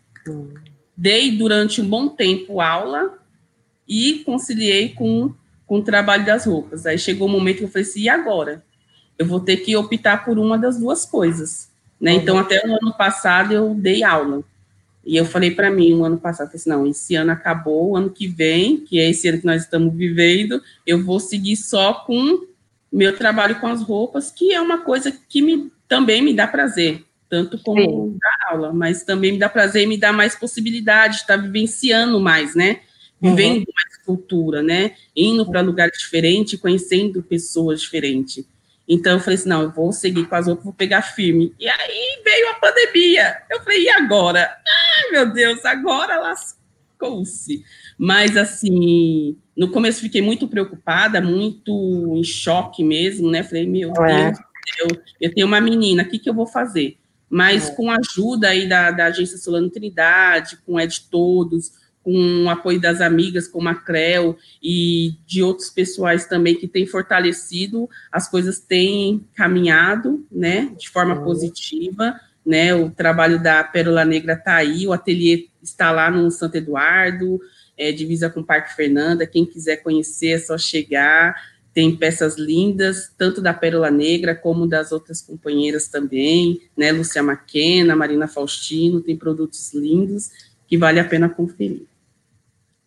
dei 0.96 1.36
durante 1.36 1.80
um 1.80 1.88
bom 1.88 2.08
tempo 2.08 2.60
aula 2.60 3.18
e 3.86 4.22
conciliei 4.24 4.90
com, 4.90 5.32
com 5.66 5.78
o 5.78 5.82
trabalho 5.82 6.24
das 6.24 6.46
roupas. 6.46 6.86
Aí 6.86 6.98
chegou 6.98 7.28
o 7.28 7.30
um 7.30 7.34
momento 7.34 7.58
que 7.58 7.64
eu 7.64 7.68
falei 7.68 7.86
assim, 7.86 8.00
e 8.02 8.08
agora? 8.08 8.64
Eu 9.18 9.26
vou 9.26 9.40
ter 9.40 9.58
que 9.58 9.76
optar 9.76 10.24
por 10.24 10.38
uma 10.38 10.58
das 10.58 10.78
duas 10.78 11.04
coisas, 11.04 11.70
né? 12.00 12.12
Então, 12.12 12.38
até 12.38 12.66
o 12.66 12.72
ano 12.72 12.94
passado 12.96 13.52
eu 13.52 13.74
dei 13.74 14.02
aula. 14.02 14.42
E 15.04 15.16
eu 15.16 15.24
falei 15.24 15.50
para 15.50 15.70
mim, 15.70 15.94
no 15.94 16.04
ano 16.04 16.18
passado, 16.18 16.50
assim, 16.54 16.70
não, 16.70 16.86
esse 16.86 17.14
ano 17.16 17.32
acabou, 17.32 17.90
o 17.90 17.96
ano 17.96 18.08
que 18.08 18.28
vem, 18.28 18.78
que 18.78 19.00
é 19.00 19.10
esse 19.10 19.28
ano 19.28 19.40
que 19.40 19.46
nós 19.46 19.62
estamos 19.62 19.92
vivendo, 19.94 20.62
eu 20.86 21.04
vou 21.04 21.18
seguir 21.18 21.56
só 21.56 21.92
com 21.94 22.46
meu 22.92 23.16
trabalho 23.16 23.58
com 23.58 23.66
as 23.66 23.82
roupas, 23.82 24.30
que 24.30 24.52
é 24.52 24.60
uma 24.60 24.82
coisa 24.82 25.10
que 25.28 25.40
me, 25.40 25.72
também 25.88 26.20
me 26.20 26.34
dá 26.34 26.46
prazer, 26.46 27.04
tanto 27.28 27.58
como 27.58 28.18
dar 28.20 28.52
aula, 28.52 28.72
mas 28.72 29.04
também 29.04 29.32
me 29.32 29.38
dá 29.38 29.48
prazer 29.48 29.84
e 29.84 29.86
me 29.86 29.96
dá 29.96 30.12
mais 30.12 30.34
possibilidade 30.34 31.14
de 31.14 31.20
estar 31.22 31.36
vivenciando 31.36 32.20
mais, 32.20 32.54
né? 32.54 32.80
Vivendo 33.20 33.58
uhum. 33.58 33.72
mais 33.74 33.96
cultura, 34.04 34.62
né? 34.62 34.94
Indo 35.16 35.48
para 35.48 35.60
lugares 35.60 35.98
diferentes, 35.98 36.60
conhecendo 36.60 37.22
pessoas 37.22 37.80
diferentes. 37.80 38.44
Então 38.86 39.12
eu 39.12 39.20
falei 39.20 39.36
assim, 39.36 39.48
não, 39.48 39.62
eu 39.62 39.70
vou 39.70 39.92
seguir 39.92 40.26
com 40.26 40.34
as 40.34 40.48
outras, 40.48 40.64
vou 40.64 40.74
pegar 40.74 41.02
firme. 41.02 41.54
E 41.58 41.68
aí 41.68 42.20
veio 42.24 42.50
a 42.50 42.54
pandemia. 42.54 43.38
Eu 43.50 43.60
falei, 43.62 43.84
e 43.84 43.90
agora? 43.90 44.40
Ai, 44.44 45.10
meu 45.12 45.32
Deus, 45.32 45.64
agora 45.64 46.20
lascou-se. 46.20 47.64
Mas 47.96 48.36
assim, 48.36 49.36
no 49.56 49.70
começo 49.70 50.00
fiquei 50.00 50.22
muito 50.22 50.48
preocupada, 50.48 51.20
muito 51.20 52.14
em 52.16 52.24
choque 52.24 52.82
mesmo, 52.82 53.30
né? 53.30 53.42
Falei, 53.42 53.66
meu 53.66 53.92
é. 54.04 54.30
Deus, 54.30 54.38
eu, 54.78 54.88
eu 55.20 55.34
tenho 55.34 55.46
uma 55.46 55.60
menina, 55.60 56.02
o 56.02 56.08
que, 56.08 56.18
que 56.18 56.28
eu 56.28 56.34
vou 56.34 56.46
fazer? 56.46 56.96
Mas 57.28 57.68
é. 57.68 57.74
com 57.74 57.90
a 57.90 57.96
ajuda 57.96 58.48
aí 58.48 58.68
da, 58.68 58.90
da 58.90 59.06
Agência 59.06 59.38
Solano 59.38 59.70
Trindade, 59.70 60.58
com 60.66 60.78
a 60.78 60.86
de 60.86 61.02
todos, 61.02 61.72
com 62.02 62.44
o 62.44 62.50
apoio 62.50 62.80
das 62.80 63.00
amigas 63.00 63.46
como 63.46 63.68
a 63.68 63.74
Creu 63.74 64.36
e 64.62 65.14
de 65.26 65.42
outros 65.42 65.70
pessoais 65.70 66.26
também 66.26 66.54
que 66.54 66.66
têm 66.66 66.86
fortalecido, 66.86 67.88
as 68.10 68.28
coisas 68.28 68.58
têm 68.58 69.24
caminhado, 69.34 70.26
né, 70.30 70.72
de 70.78 70.88
forma 70.88 71.14
uhum. 71.14 71.24
positiva, 71.24 72.18
né, 72.44 72.74
o 72.74 72.90
trabalho 72.90 73.40
da 73.40 73.62
Pérola 73.62 74.04
Negra 74.04 74.32
está 74.32 74.56
aí, 74.56 74.86
o 74.86 74.92
ateliê 74.92 75.48
está 75.62 75.92
lá 75.92 76.10
no 76.10 76.30
Santo 76.30 76.56
Eduardo, 76.56 77.40
é, 77.76 77.92
divisa 77.92 78.30
com 78.30 78.40
o 78.40 78.44
Parque 78.44 78.74
Fernanda, 78.74 79.26
quem 79.26 79.44
quiser 79.44 79.76
conhecer 79.78 80.32
é 80.32 80.38
só 80.38 80.56
chegar, 80.58 81.34
tem 81.74 81.96
peças 81.96 82.36
lindas, 82.36 83.10
tanto 83.16 83.40
da 83.40 83.54
Pérola 83.54 83.90
Negra 83.90 84.34
como 84.34 84.66
das 84.66 84.92
outras 84.92 85.20
companheiras 85.20 85.88
também, 85.88 86.60
né, 86.76 86.92
Lúcia 86.92 87.22
Maquena, 87.22 87.96
Marina 87.96 88.28
Faustino, 88.28 89.00
tem 89.00 89.16
produtos 89.16 89.72
lindos 89.72 90.30
que 90.66 90.76
vale 90.76 91.00
a 91.00 91.04
pena 91.04 91.28
conferir. 91.28 91.86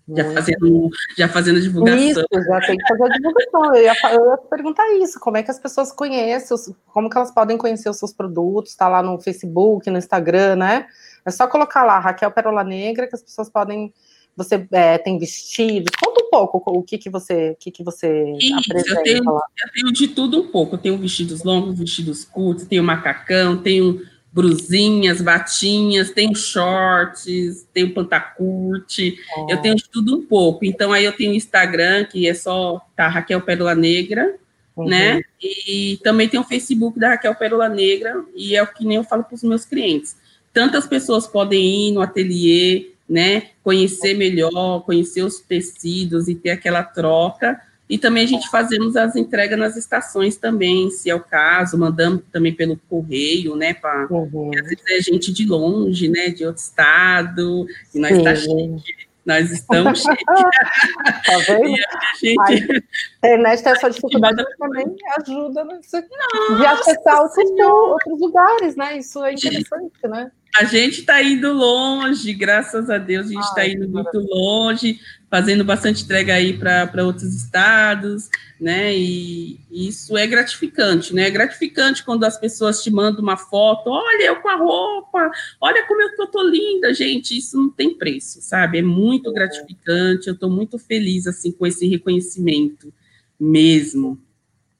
Já 0.08 0.32
fazendo, 0.32 0.90
já 1.18 1.28
fazendo 1.28 1.60
divulgação. 1.60 2.00
Isso, 2.00 2.26
já 2.32 2.60
tem 2.62 2.78
que 2.78 2.88
fazer 2.88 3.04
a 3.04 3.08
divulgação. 3.08 3.76
Eu 3.76 3.84
ia, 3.84 3.94
eu 4.14 4.26
ia 4.30 4.38
perguntar 4.38 4.88
isso, 5.02 5.20
como 5.20 5.38
é 5.38 5.42
que 5.42 5.50
as 5.50 5.58
pessoas 5.58 5.92
conhecem, 5.92 6.56
como 6.94 7.10
que 7.10 7.18
elas 7.18 7.34
podem 7.34 7.58
conhecer 7.58 7.90
os 7.90 7.98
seus 7.98 8.14
produtos, 8.14 8.72
está 8.72 8.88
lá 8.88 9.02
no 9.02 9.20
Facebook, 9.20 9.90
no 9.90 9.98
Instagram, 9.98 10.58
né? 10.58 10.86
É 11.26 11.32
só 11.32 11.48
colocar 11.48 11.84
lá, 11.84 11.98
Raquel 11.98 12.30
Perola 12.30 12.64
Negra, 12.64 13.08
que 13.08 13.16
as 13.16 13.24
pessoas 13.24 13.50
podem. 13.50 13.92
Você 14.36 14.68
é, 14.72 14.98
tem 14.98 15.18
vestidos? 15.18 15.92
Conta 16.04 16.24
um 16.24 16.30
pouco 16.30 16.62
o 16.66 16.84
que, 16.84 16.98
que 16.98 17.10
você, 17.10 17.52
o 17.52 17.56
que, 17.56 17.72
que 17.72 17.84
você 17.84 18.34
Isso, 18.38 18.56
apresenta. 18.56 19.00
Eu 19.00 19.04
tenho, 19.04 19.24
eu 19.24 19.72
tenho 19.74 19.94
de 19.94 20.08
tudo 20.10 20.42
um 20.42 20.48
pouco. 20.48 20.76
Eu 20.76 20.80
tenho 20.80 20.98
vestidos 20.98 21.44
longos, 21.44 21.80
vestidos 21.80 22.26
curtos, 22.26 22.66
tenho 22.66 22.84
macacão, 22.84 23.58
tenho 23.58 24.02
brusinhas, 24.36 25.22
batinhas, 25.22 26.12
tem 26.12 26.36
shorts, 26.36 27.66
tem 27.74 27.90
pantacurte, 27.90 29.18
oh. 29.38 29.48
eu 29.50 29.62
tenho 29.62 29.76
de 29.76 29.90
tudo 29.90 30.18
um 30.18 30.26
pouco. 30.26 30.66
Então, 30.66 30.92
aí 30.92 31.06
eu 31.06 31.14
tenho 31.14 31.32
o 31.32 31.36
Instagram, 31.36 32.04
que 32.04 32.28
é 32.28 32.34
só 32.34 32.86
tá, 32.98 33.08
Raquel 33.08 33.40
Pérola 33.40 33.74
Negra, 33.74 34.36
uhum. 34.76 34.90
né? 34.90 35.22
E 35.42 35.98
também 36.04 36.28
tem 36.28 36.38
o 36.38 36.44
Facebook 36.44 37.00
da 37.00 37.12
Raquel 37.12 37.34
Pérola 37.34 37.70
Negra, 37.70 38.26
e 38.36 38.58
é 38.58 38.62
o 38.62 38.68
que 38.68 38.86
nem 38.86 38.98
eu 38.98 39.06
falo 39.06 39.24
para 39.24 39.36
os 39.36 39.44
meus 39.44 39.64
clientes. 39.64 40.18
Tantas 40.52 40.86
pessoas 40.86 41.26
podem 41.26 41.88
ir 41.88 41.92
no 41.94 42.02
ateliê, 42.02 42.92
né? 43.08 43.49
Conhecer 43.64 44.14
melhor, 44.16 44.82
conhecer 44.82 45.24
os 45.24 45.39
tecidos 45.39 46.28
e 46.28 46.36
ter 46.36 46.51
aquela 46.51 46.84
troca, 46.84 47.62
e 47.88 47.97
também 47.99 48.24
a 48.24 48.28
gente 48.28 48.49
fazemos 48.49 48.95
as 48.95 49.16
entregas 49.16 49.60
nas 49.60 49.78
estações 49.78 50.38
também, 50.38 50.89
se 50.89 51.10
é 51.10 51.16
o 51.16 51.20
caso, 51.20 51.78
mandamos 51.78 52.24
também 52.32 52.51
pelo 52.51 52.78
correio, 52.89 53.56
né? 53.56 53.76
Pra, 53.76 54.08
uhum. 54.10 54.49
Às 54.56 54.64
vezes 54.64 54.84
é 54.89 55.01
gente 55.01 55.32
de 55.32 55.45
longe, 55.45 56.10
né? 56.10 56.30
De 56.30 56.45
outro 56.45 56.62
estado, 56.62 57.68
e 57.93 57.99
nós 57.99 58.18
está 58.18 58.36
cheio. 58.36 58.82
Nós 59.24 59.51
estamos 59.51 60.01
cheios. 60.01 60.18
tá 60.18 61.38
vendo? 61.47 61.76
a, 61.93 62.16
gente... 62.18 62.84
a 63.22 63.28
internet 63.28 63.64
tem 63.64 63.72
essa 63.72 63.89
dificuldade, 63.89 64.43
mas 64.43 64.58
também 64.58 64.95
ajuda 65.20 65.64
Nossa, 65.64 66.01
de 66.01 66.66
acessar 66.66 67.22
outros, 67.22 67.49
outros 67.60 68.20
lugares, 68.20 68.76
né? 68.76 68.97
Isso 68.97 69.24
é 69.24 69.34
interessante, 69.34 70.08
né? 70.08 70.32
A 70.58 70.64
gente 70.64 71.01
está 71.01 71.22
indo 71.22 71.51
longe, 71.51 72.34
graças 72.34 72.89
a 72.89 72.97
Deus, 72.97 73.28
a 73.28 73.30
gente 73.30 73.43
está 73.43 73.68
indo 73.68 73.89
muito 73.89 74.18
longe, 74.20 74.99
fazendo 75.30 75.66
bastante 75.66 76.03
entrega 76.03 76.34
aí 76.34 76.58
para 76.58 77.03
outros 77.03 77.34
estados, 77.36 78.30
né? 78.60 78.95
E 78.95 79.60
isso 79.70 80.18
é 80.18 80.26
gratificante, 80.26 81.14
né? 81.14 81.28
É 81.28 81.30
gratificante 81.30 82.06
quando 82.06 82.24
as 82.24 82.39
pessoas 82.39 82.82
te 82.82 82.89
mandam 82.89 83.22
uma 83.22 83.36
foto, 83.36 83.89
olha 83.89 84.24
eu 84.24 84.38
com 84.38 84.47
a 84.47 84.56
roupa, 84.56 85.30
olha 85.60 85.86
como 85.88 86.01
eu 86.01 86.16
tô, 86.16 86.28
tô 86.28 86.43
linda, 86.43 86.93
gente, 86.93 87.38
isso 87.38 87.58
não 87.58 87.70
tem 87.70 87.97
preço, 87.97 88.41
sabe? 88.41 88.78
É 88.78 88.82
muito 88.82 89.34
gratificante, 89.34 90.28
eu 90.28 90.36
estou 90.36 90.49
muito 90.49 90.80
feliz 90.80 91.28
assim 91.28 91.51
com 91.51 91.68
esse 91.68 91.86
reconhecimento 91.86 92.93
mesmo. 93.38 94.18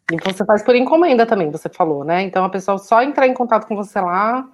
E 0.10 0.18
você 0.24 0.46
faz 0.46 0.64
por 0.64 0.76
encomenda 0.76 1.26
também, 1.26 1.52
você 1.52 1.68
falou, 1.68 2.06
né? 2.06 2.22
Então 2.22 2.46
a 2.46 2.50
pessoa 2.50 2.78
só 2.78 3.02
entrar 3.02 3.28
em 3.28 3.34
contato 3.34 3.68
com 3.68 3.76
você 3.76 4.00
lá, 4.00 4.50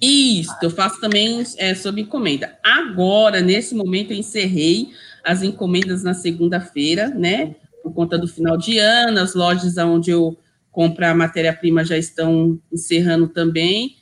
isso, 0.00 0.54
eu 0.62 0.70
faço 0.70 1.00
também 1.00 1.44
é, 1.58 1.74
sob 1.74 2.00
encomenda. 2.00 2.58
Agora, 2.62 3.40
nesse 3.40 3.74
momento, 3.74 4.12
eu 4.12 4.16
encerrei 4.16 4.90
as 5.22 5.42
encomendas 5.42 6.02
na 6.02 6.14
segunda-feira, 6.14 7.08
né? 7.08 7.54
Por 7.82 7.92
conta 7.92 8.18
do 8.18 8.26
final 8.26 8.56
de 8.56 8.78
ano, 8.78 9.20
as 9.20 9.34
lojas 9.34 9.76
onde 9.76 10.10
eu 10.10 10.38
compro 10.72 11.04
a 11.04 11.14
matéria-prima 11.14 11.84
já 11.84 11.98
estão 11.98 12.58
encerrando 12.72 13.28
também. 13.28 13.96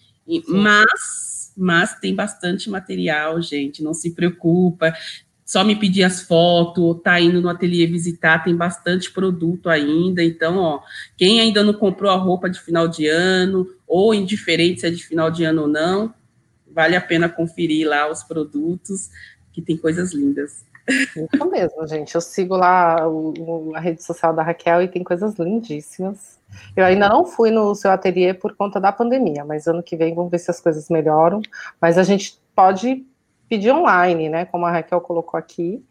Mas, 0.46 1.52
mas 1.56 1.98
tem 1.98 2.14
bastante 2.14 2.70
material, 2.70 3.40
gente, 3.40 3.82
não 3.82 3.94
se 3.94 4.14
preocupa 4.14 4.94
só 5.48 5.64
me 5.64 5.74
pedir 5.74 6.04
as 6.04 6.20
fotos, 6.20 7.00
tá 7.02 7.18
indo 7.18 7.40
no 7.40 7.48
ateliê 7.48 7.86
visitar, 7.86 8.44
tem 8.44 8.54
bastante 8.54 9.10
produto 9.10 9.70
ainda. 9.70 10.22
Então, 10.22 10.58
ó, 10.58 10.80
quem 11.16 11.40
ainda 11.40 11.64
não 11.64 11.72
comprou 11.72 12.12
a 12.12 12.16
roupa 12.16 12.50
de 12.50 12.60
final 12.60 12.86
de 12.86 13.06
ano, 13.06 13.66
ou 13.86 14.12
indiferente 14.12 14.80
se 14.82 14.86
é 14.86 14.90
de 14.90 15.02
final 15.02 15.30
de 15.30 15.44
ano 15.44 15.62
ou 15.62 15.66
não, 15.66 16.12
vale 16.70 16.94
a 16.94 17.00
pena 17.00 17.30
conferir 17.30 17.88
lá 17.88 18.12
os 18.12 18.22
produtos, 18.22 19.08
que 19.50 19.62
tem 19.62 19.74
coisas 19.74 20.12
lindas. 20.12 20.66
Isso 20.86 21.50
mesmo, 21.50 21.86
gente. 21.86 22.14
Eu 22.14 22.20
sigo 22.20 22.54
lá 22.54 23.08
o, 23.08 23.72
a 23.74 23.80
rede 23.80 24.04
social 24.04 24.34
da 24.34 24.42
Raquel 24.42 24.82
e 24.82 24.88
tem 24.88 25.02
coisas 25.02 25.34
lindíssimas. 25.38 26.38
Eu 26.76 26.84
ainda 26.84 27.08
não 27.08 27.24
fui 27.24 27.50
no 27.50 27.74
seu 27.74 27.90
ateliê 27.90 28.34
por 28.34 28.54
conta 28.54 28.78
da 28.78 28.92
pandemia, 28.92 29.46
mas 29.46 29.66
ano 29.66 29.82
que 29.82 29.96
vem 29.96 30.14
vamos 30.14 30.30
ver 30.30 30.40
se 30.40 30.50
as 30.50 30.60
coisas 30.60 30.90
melhoram. 30.90 31.40
Mas 31.80 31.96
a 31.96 32.02
gente 32.02 32.38
pode 32.54 33.06
pedir 33.48 33.72
online, 33.72 34.28
né? 34.28 34.44
Como 34.44 34.66
a 34.66 34.70
Raquel 34.70 35.00
colocou 35.00 35.38
aqui. 35.38 35.82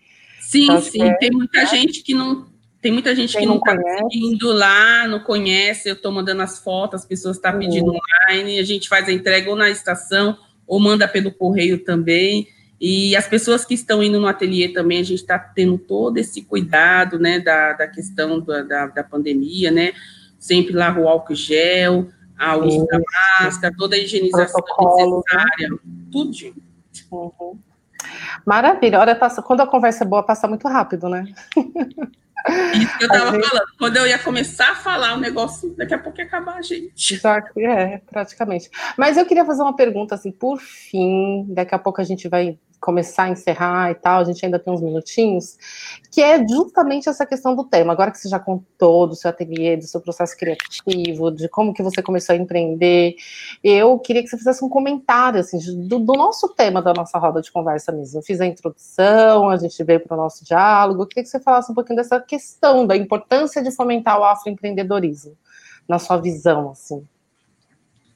Sim, 0.42 0.64
então, 0.64 0.82
sim. 0.82 1.02
É, 1.02 1.14
tem 1.16 1.32
muita 1.32 1.66
gente 1.66 2.04
que 2.04 2.14
não. 2.14 2.46
Tem 2.80 2.92
muita 2.92 3.16
gente 3.16 3.36
que 3.36 3.46
não, 3.46 3.56
não 3.56 3.62
tá 3.62 3.76
indo 4.12 4.52
lá, 4.52 5.08
não 5.08 5.20
conhece. 5.20 5.90
Eu 5.90 5.96
estou 5.96 6.12
mandando 6.12 6.44
as 6.44 6.60
fotos, 6.60 7.02
as 7.02 7.08
pessoas 7.08 7.38
estão 7.38 7.52
tá 7.52 7.58
pedindo 7.58 7.92
uhum. 7.92 7.98
online, 8.30 8.60
a 8.60 8.64
gente 8.64 8.88
faz 8.88 9.10
a 9.10 9.12
entrega 9.12 9.50
ou 9.50 9.56
na 9.56 9.70
estação, 9.70 10.38
ou 10.66 10.80
manda 10.80 11.08
pelo 11.08 11.32
correio 11.32 11.84
também. 11.84 12.48
E 12.80 13.16
as 13.16 13.28
pessoas 13.28 13.66
que 13.66 13.74
estão 13.74 14.04
indo 14.04 14.20
no 14.20 14.28
ateliê 14.28 14.70
também, 14.70 15.00
a 15.00 15.04
gente 15.04 15.20
está 15.20 15.40
tendo 15.40 15.78
todo 15.80 16.18
esse 16.18 16.44
cuidado, 16.44 17.18
né, 17.18 17.40
da, 17.40 17.74
da 17.74 17.88
questão 17.88 18.40
da, 18.40 18.62
da, 18.62 18.88
da 18.88 19.04
pandemia, 19.04 19.72
né, 19.72 19.94
sempre 20.38 20.74
lá 20.74 20.96
o 20.96 21.08
álcool 21.08 21.34
gel, 21.34 22.08
a 22.38 22.56
uso 22.56 22.86
da 22.86 23.00
máscara, 23.42 23.74
toda 23.76 23.96
a 23.96 24.00
higienização 24.00 24.62
Protocolo, 24.62 25.24
né? 25.34 25.44
necessária, 25.44 25.80
tudo. 26.12 26.67
Uhum. 27.12 27.60
Maravilha. 28.46 29.00
Olha, 29.00 29.16
passa, 29.16 29.42
quando 29.42 29.62
a 29.62 29.68
conversa 29.68 30.04
é 30.04 30.08
boa, 30.08 30.24
passa 30.24 30.48
muito 30.48 30.68
rápido, 30.68 31.10
né? 31.10 31.26
Isso 32.74 32.98
que 32.98 33.04
eu 33.04 33.08
estava 33.08 33.32
gente... 33.32 33.48
falando. 33.48 33.66
Quando 33.78 33.98
eu 33.98 34.08
ia 34.08 34.20
começar 34.20 34.72
a 34.72 34.76
falar 34.76 35.16
o 35.16 35.20
negócio, 35.20 35.76
daqui 35.76 35.94
a 35.94 36.00
pouco 36.00 36.20
ia 36.20 36.26
acabar, 36.26 36.64
gente. 36.64 37.18
Já, 37.18 37.44
é, 37.58 37.98
praticamente. 38.10 38.70
Mas 38.98 39.18
eu 39.18 39.26
queria 39.26 39.44
fazer 39.44 39.62
uma 39.62 39.76
pergunta, 39.76 40.16
assim, 40.16 40.32
por 40.32 40.60
fim, 40.60 41.46
daqui 41.50 41.76
a 41.76 41.80
pouco 41.80 42.00
a 42.00 42.04
gente 42.04 42.28
vai 42.28 42.58
começar 42.80 43.24
a 43.24 43.30
encerrar 43.30 43.92
e 43.92 43.96
tal, 43.96 44.22
a 44.22 44.24
gente 44.24 44.46
ainda 44.46 44.60
tem 44.60 44.72
uns 44.72 44.82
minutinhos, 44.82 45.58
que 46.12 46.22
é 46.22 46.46
justamente 46.48 47.10
essa 47.10 47.26
questão 47.26 47.56
do 47.56 47.64
tema. 47.64 47.92
Agora 47.92 48.12
que 48.12 48.18
você 48.18 48.30
já 48.30 48.40
contou 48.40 49.08
do 49.08 49.16
seu 49.16 49.30
ateliê, 49.30 49.76
do 49.76 49.86
seu 49.86 50.00
processo 50.00 50.38
criativo, 50.38 51.32
de 51.32 51.50
como 51.50 51.74
que 51.74 51.84
você 51.84 52.02
começou 52.02 52.34
a 52.34 52.38
empreender, 52.38 53.16
eu 53.64 53.98
queria 54.00 54.24
que 54.24 54.30
você 54.30 54.38
fizesse 54.38 54.64
um 54.64 54.70
comentário, 54.70 55.40
assim, 55.40 55.58
do, 55.88 56.00
do 56.00 56.14
nosso 56.14 56.50
tema 56.50 56.82
da 56.82 56.94
nossa 56.94 57.18
roda 57.18 57.42
de 57.42 57.52
conversa 57.52 57.92
mesmo. 57.92 58.20
Eu 58.20 58.24
fiz 58.24 58.40
a 58.40 58.46
introdução, 58.46 59.50
a 59.50 59.58
gente 59.58 59.84
veio 59.84 60.00
para 60.00 60.16
o 60.16 60.18
nosso 60.18 60.46
diálogo, 60.46 61.02
eu 61.02 61.08
queria 61.08 61.24
que 61.24 61.30
você 61.30 61.40
falasse 61.40 61.72
um 61.72 61.76
pouquinho 61.76 61.98
dessa 61.98 62.20
questão, 62.20 62.86
da 62.86 62.96
importância 62.96 63.62
de 63.62 63.72
fomentar 63.72 64.20
o 64.20 64.24
afroempreendedorismo, 64.24 65.36
na 65.88 66.00
sua 66.00 66.18
visão, 66.18 66.72
assim. 66.72 67.06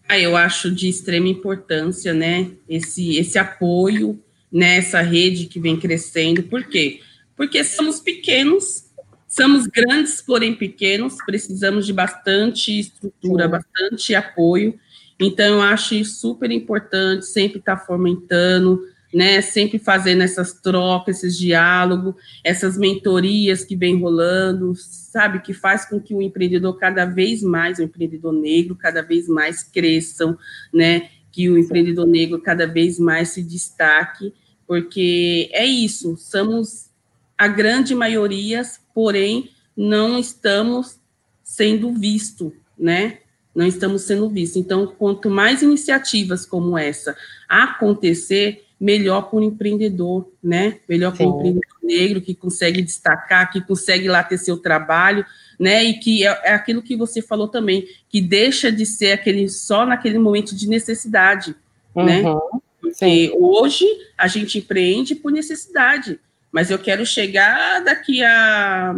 Ah, 0.07 0.19
eu 0.19 0.35
acho 0.35 0.69
de 0.69 0.89
extrema 0.89 1.29
importância, 1.29 2.13
né, 2.13 2.51
esse, 2.67 3.17
esse 3.17 3.39
apoio 3.39 4.19
nessa 4.51 5.01
rede 5.01 5.45
que 5.45 5.59
vem 5.59 5.79
crescendo. 5.79 6.43
Por 6.43 6.63
quê? 6.63 6.99
Porque 7.35 7.63
somos 7.63 7.99
pequenos, 7.99 8.85
somos 9.27 9.65
grandes, 9.65 10.21
porém 10.21 10.53
pequenos, 10.53 11.15
precisamos 11.25 11.85
de 11.85 11.93
bastante 11.93 12.79
estrutura, 12.79 13.45
Sim. 13.45 13.51
bastante 13.51 14.15
apoio. 14.15 14.77
Então, 15.19 15.45
eu 15.45 15.61
acho 15.61 16.03
super 16.03 16.51
importante 16.51 17.25
sempre 17.25 17.59
estar 17.59 17.77
tá 17.77 17.85
fomentando, 17.85 18.81
né, 19.13 19.41
sempre 19.41 19.77
fazendo 19.77 20.23
essas 20.23 20.53
trocas, 20.53 21.17
esses 21.17 21.37
diálogos, 21.37 22.15
essas 22.43 22.77
mentorias 22.77 23.63
que 23.63 23.75
vem 23.75 23.99
rolando, 23.99 24.73
sabe, 24.75 25.41
que 25.41 25.53
faz 25.53 25.85
com 25.85 25.99
que 25.99 26.13
o 26.13 26.21
empreendedor 26.21 26.77
cada 26.77 27.05
vez 27.05 27.43
mais, 27.43 27.77
o 27.77 27.83
empreendedor 27.83 28.33
negro, 28.33 28.75
cada 28.75 29.01
vez 29.01 29.27
mais 29.27 29.63
cresçam, 29.63 30.37
né, 30.73 31.09
que 31.31 31.49
o 31.49 31.57
empreendedor 31.57 32.07
negro 32.07 32.41
cada 32.41 32.65
vez 32.65 32.99
mais 32.99 33.29
se 33.29 33.43
destaque 33.43 34.33
porque 34.71 35.49
é 35.51 35.65
isso, 35.65 36.15
somos 36.15 36.89
a 37.37 37.45
grande 37.45 37.93
maioria, 37.93 38.61
porém 38.95 39.49
não 39.75 40.17
estamos 40.17 40.97
sendo 41.43 41.91
visto, 41.91 42.53
né? 42.79 43.17
Não 43.53 43.67
estamos 43.67 44.03
sendo 44.03 44.29
vistos. 44.29 44.55
Então, 44.55 44.87
quanto 44.87 45.29
mais 45.29 45.61
iniciativas 45.61 46.45
como 46.45 46.77
essa 46.77 47.17
acontecer, 47.49 48.63
melhor 48.79 49.23
para 49.23 49.39
o 49.39 49.43
empreendedor, 49.43 50.31
né? 50.41 50.79
Melhor 50.87 51.17
para 51.17 51.27
o 51.27 51.35
empreendedor 51.35 51.77
negro 51.83 52.21
que 52.21 52.33
consegue 52.33 52.81
destacar, 52.81 53.51
que 53.51 53.59
consegue 53.59 54.07
lá 54.07 54.23
ter 54.23 54.37
seu 54.37 54.57
trabalho, 54.57 55.25
né? 55.59 55.83
E 55.83 55.95
que 55.95 56.25
é, 56.25 56.41
é, 56.45 56.53
aquilo 56.53 56.81
que 56.81 56.95
você 56.95 57.21
falou 57.21 57.49
também, 57.49 57.85
que 58.07 58.21
deixa 58.21 58.71
de 58.71 58.85
ser 58.85 59.11
aquele 59.11 59.49
só 59.49 59.85
naquele 59.85 60.17
momento 60.17 60.55
de 60.55 60.69
necessidade, 60.69 61.53
né? 61.93 62.21
uhum. 62.21 62.35
né? 62.35 62.61
Porque 62.81 62.95
Sim. 62.95 63.31
hoje 63.35 63.85
a 64.17 64.27
gente 64.27 64.57
empreende 64.57 65.15
por 65.15 65.31
necessidade, 65.31 66.19
mas 66.51 66.69
eu 66.69 66.79
quero 66.79 67.05
chegar 67.05 67.83
daqui 67.83 68.23
a. 68.23 68.93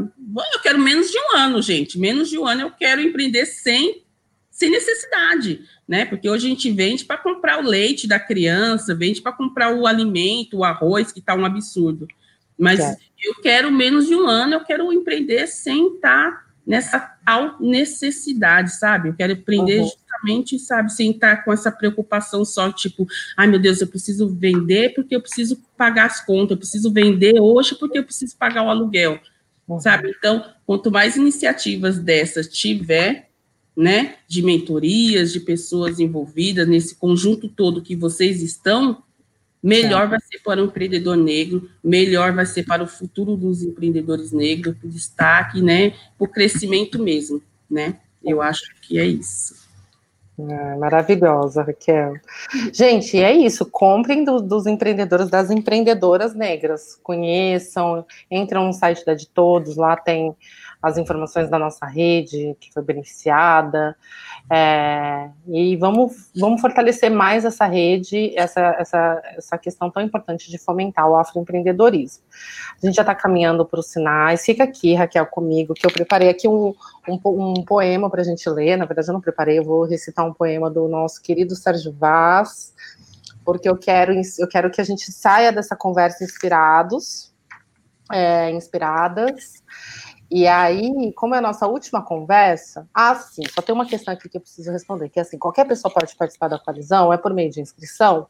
Eu 0.53 0.59
quero 0.61 0.79
menos 0.79 1.11
de 1.11 1.19
um 1.19 1.37
ano, 1.37 1.61
gente. 1.61 1.99
Menos 1.99 2.29
de 2.29 2.39
um 2.39 2.47
ano 2.47 2.61
eu 2.61 2.71
quero 2.71 3.01
empreender 3.01 3.45
sem, 3.45 4.03
sem 4.49 4.71
necessidade, 4.71 5.61
né? 5.87 6.05
Porque 6.05 6.29
hoje 6.29 6.47
a 6.47 6.49
gente 6.49 6.71
vende 6.71 7.05
para 7.05 7.17
comprar 7.17 7.59
o 7.59 7.67
leite 7.67 8.07
da 8.07 8.19
criança, 8.19 8.95
vende 8.95 9.21
para 9.21 9.33
comprar 9.33 9.75
o 9.75 9.85
alimento, 9.85 10.57
o 10.57 10.63
arroz, 10.63 11.11
que 11.11 11.19
está 11.19 11.35
um 11.35 11.45
absurdo. 11.45 12.07
Mas 12.57 12.79
é. 12.79 12.97
eu 13.21 13.35
quero 13.35 13.71
menos 13.71 14.07
de 14.07 14.15
um 14.15 14.27
ano, 14.27 14.55
eu 14.55 14.63
quero 14.63 14.91
empreender 14.91 15.45
sem 15.47 15.95
estar 15.95 16.52
nessa 16.65 17.17
necessidade, 17.59 18.73
sabe? 18.73 19.09
Eu 19.09 19.13
quero 19.13 19.33
empreender 19.33 19.81
uhum 19.81 19.89
justamente, 20.23 20.59
sabe, 20.59 20.91
sem 20.91 21.11
estar 21.11 21.43
com 21.43 21.51
essa 21.51 21.71
preocupação 21.71 22.45
só, 22.45 22.71
tipo, 22.71 23.07
ai 23.35 23.47
meu 23.47 23.59
Deus, 23.59 23.81
eu 23.81 23.87
preciso 23.87 24.27
vender 24.29 24.93
porque 24.93 25.15
eu 25.15 25.21
preciso 25.21 25.61
pagar 25.77 26.05
as 26.05 26.25
contas, 26.25 26.51
eu 26.51 26.57
preciso 26.57 26.91
vender 26.91 27.39
hoje 27.39 27.75
porque 27.75 27.97
eu 27.97 28.03
preciso 28.03 28.35
pagar 28.37 28.63
o 28.63 28.69
aluguel, 28.69 29.19
uhum. 29.67 29.79
sabe? 29.79 30.13
Então, 30.17 30.45
quanto 30.65 30.91
mais 30.91 31.15
iniciativas 31.15 31.99
dessas 31.99 32.47
tiver, 32.47 33.29
né, 33.75 34.15
de 34.27 34.41
mentorias, 34.41 35.33
de 35.33 35.39
pessoas 35.39 35.99
envolvidas 35.99 36.67
nesse 36.67 36.95
conjunto 36.95 37.49
todo 37.49 37.81
que 37.81 37.95
vocês 37.95 38.41
estão, 38.41 39.03
melhor 39.63 40.09
vai 40.09 40.19
ser 40.19 40.39
para 40.39 40.61
o 40.61 40.65
empreendedor 40.65 41.15
negro, 41.15 41.69
melhor 41.83 42.33
vai 42.33 42.45
ser 42.45 42.63
para 42.63 42.83
o 42.83 42.87
futuro 42.87 43.37
dos 43.37 43.63
empreendedores 43.63 44.31
negros, 44.31 44.75
o 44.83 44.87
destaque, 44.87 45.61
né, 45.61 45.93
o 46.19 46.27
crescimento 46.27 47.01
mesmo, 47.01 47.41
né? 47.69 47.97
Eu 48.23 48.41
acho 48.41 48.63
que 48.81 48.99
é 48.99 49.05
isso. 49.05 49.63
É, 50.37 50.75
maravilhosa, 50.77 51.61
Raquel. 51.61 52.15
Gente, 52.71 53.21
é 53.21 53.31
isso. 53.31 53.65
Comprem 53.65 54.23
do, 54.23 54.39
dos 54.41 54.65
empreendedores, 54.65 55.29
das 55.29 55.51
empreendedoras 55.51 56.33
negras. 56.33 56.97
Conheçam, 57.03 58.05
entram 58.31 58.65
no 58.65 58.73
site 58.73 59.05
da 59.05 59.13
de 59.13 59.27
todos, 59.27 59.75
lá 59.75 59.95
tem 59.95 60.35
as 60.83 60.97
informações 60.97 61.49
da 61.49 61.57
nossa 61.57 61.85
rede 61.85 62.57
que 62.59 62.69
foi 62.73 62.83
beneficiada. 62.83 63.95
É, 64.51 65.29
e 65.47 65.77
vamos, 65.77 66.29
vamos 66.35 66.59
fortalecer 66.59 67.09
mais 67.09 67.45
essa 67.45 67.65
rede, 67.65 68.37
essa, 68.37 68.59
essa, 68.77 69.21
essa 69.37 69.57
questão 69.57 69.89
tão 69.89 70.03
importante 70.03 70.51
de 70.51 70.57
fomentar 70.57 71.09
o 71.09 71.15
afroempreendedorismo. 71.15 72.25
A 72.81 72.85
gente 72.85 72.95
já 72.95 73.01
está 73.01 73.15
caminhando 73.15 73.65
para 73.65 73.79
os 73.79 73.87
sinais. 73.87 74.43
Fica 74.43 74.65
aqui, 74.65 74.93
Raquel, 74.93 75.25
comigo, 75.25 75.73
que 75.73 75.85
eu 75.85 75.91
preparei 75.91 76.27
aqui 76.27 76.49
um, 76.49 76.73
um, 77.07 77.19
um 77.23 77.63
poema 77.63 78.09
para 78.09 78.19
a 78.19 78.25
gente 78.25 78.49
ler. 78.49 78.75
Na 78.75 78.83
verdade, 78.83 79.07
eu 79.07 79.13
não 79.13 79.21
preparei, 79.21 79.59
eu 79.59 79.63
vou 79.63 79.85
recitar 79.85 80.27
um 80.27 80.33
poema 80.33 80.69
do 80.69 80.89
nosso 80.89 81.21
querido 81.21 81.55
Sérgio 81.55 81.93
Vaz, 81.93 82.73
porque 83.45 83.69
eu 83.69 83.77
quero, 83.77 84.13
eu 84.37 84.47
quero 84.49 84.69
que 84.69 84.81
a 84.81 84.83
gente 84.83 85.09
saia 85.13 85.49
dessa 85.49 85.77
conversa 85.77 86.25
inspirados, 86.25 87.33
é, 88.11 88.51
inspiradas 88.51 89.63
e 90.35 90.47
aí, 90.47 91.13
como 91.13 91.35
é 91.35 91.37
a 91.37 91.41
nossa 91.41 91.67
última 91.67 92.01
conversa, 92.01 92.89
ah, 92.91 93.13
sim, 93.13 93.43
só 93.53 93.61
tem 93.61 93.75
uma 93.75 93.85
questão 93.85 94.11
aqui 94.11 94.27
que 94.27 94.35
eu 94.35 94.41
preciso 94.41 94.71
responder, 94.71 95.07
que 95.09 95.19
é 95.19 95.21
assim, 95.21 95.37
qualquer 95.37 95.63
pessoa 95.67 95.93
pode 95.93 96.15
participar 96.15 96.47
da 96.47 96.57
coalizão, 96.57 97.13
é 97.13 97.17
por 97.17 97.31
meio 97.31 97.51
de 97.51 97.61
inscrição. 97.61 98.25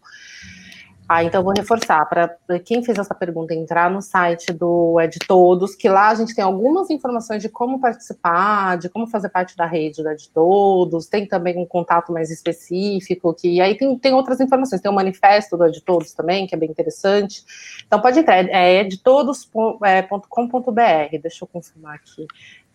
Ah, 1.08 1.24
então 1.24 1.44
vou 1.44 1.54
reforçar 1.56 2.06
para 2.08 2.38
quem 2.64 2.84
fez 2.84 2.98
essa 2.98 3.14
pergunta 3.14 3.54
entrar 3.54 3.92
no 3.92 4.02
site 4.02 4.54
do 4.54 4.98
É 5.00 5.08
de 5.08 5.20
Todos, 5.20 5.76
que 5.76 5.90
lá 5.90 6.10
a 6.10 6.16
gente 6.16 6.34
tem 6.34 6.44
algumas 6.44 6.90
informações 6.90 7.42
de 7.42 7.50
como 7.50 7.80
participar, 7.80 8.78
de 8.78 8.90
como 8.90 9.06
fazer 9.06 9.30
parte 9.30 9.56
da 9.58 9.66
rede 9.66 10.02
do 10.02 10.10
É 10.10 10.16
de 10.16 10.30
Todos, 10.30 11.08
tem 11.08 11.28
também 11.28 11.58
um 11.58 11.66
contato 11.66 12.14
mais 12.14 12.32
específico, 12.32 13.34
que 13.34 13.60
aí 13.60 13.76
tem, 13.76 13.98
tem 14.00 14.14
outras 14.14 14.40
informações, 14.40 14.82
tem 14.82 14.90
o 14.90 14.94
um 14.94 14.96
manifesto 14.96 15.58
do 15.58 15.66
É 15.66 15.70
de 15.70 15.82
Todos 15.82 16.14
também, 16.14 16.48
que 16.48 16.56
é 16.56 16.58
bem 16.58 16.70
interessante. 16.70 17.44
Então 17.86 18.00
pode 18.00 18.20
entrar, 18.20 18.48
é 18.50 18.80
editodos.com.br, 18.80 20.82
é, 20.82 21.18
deixa 21.18 21.44
eu 21.44 21.48
confirmar 21.48 21.96
aqui 21.96 22.26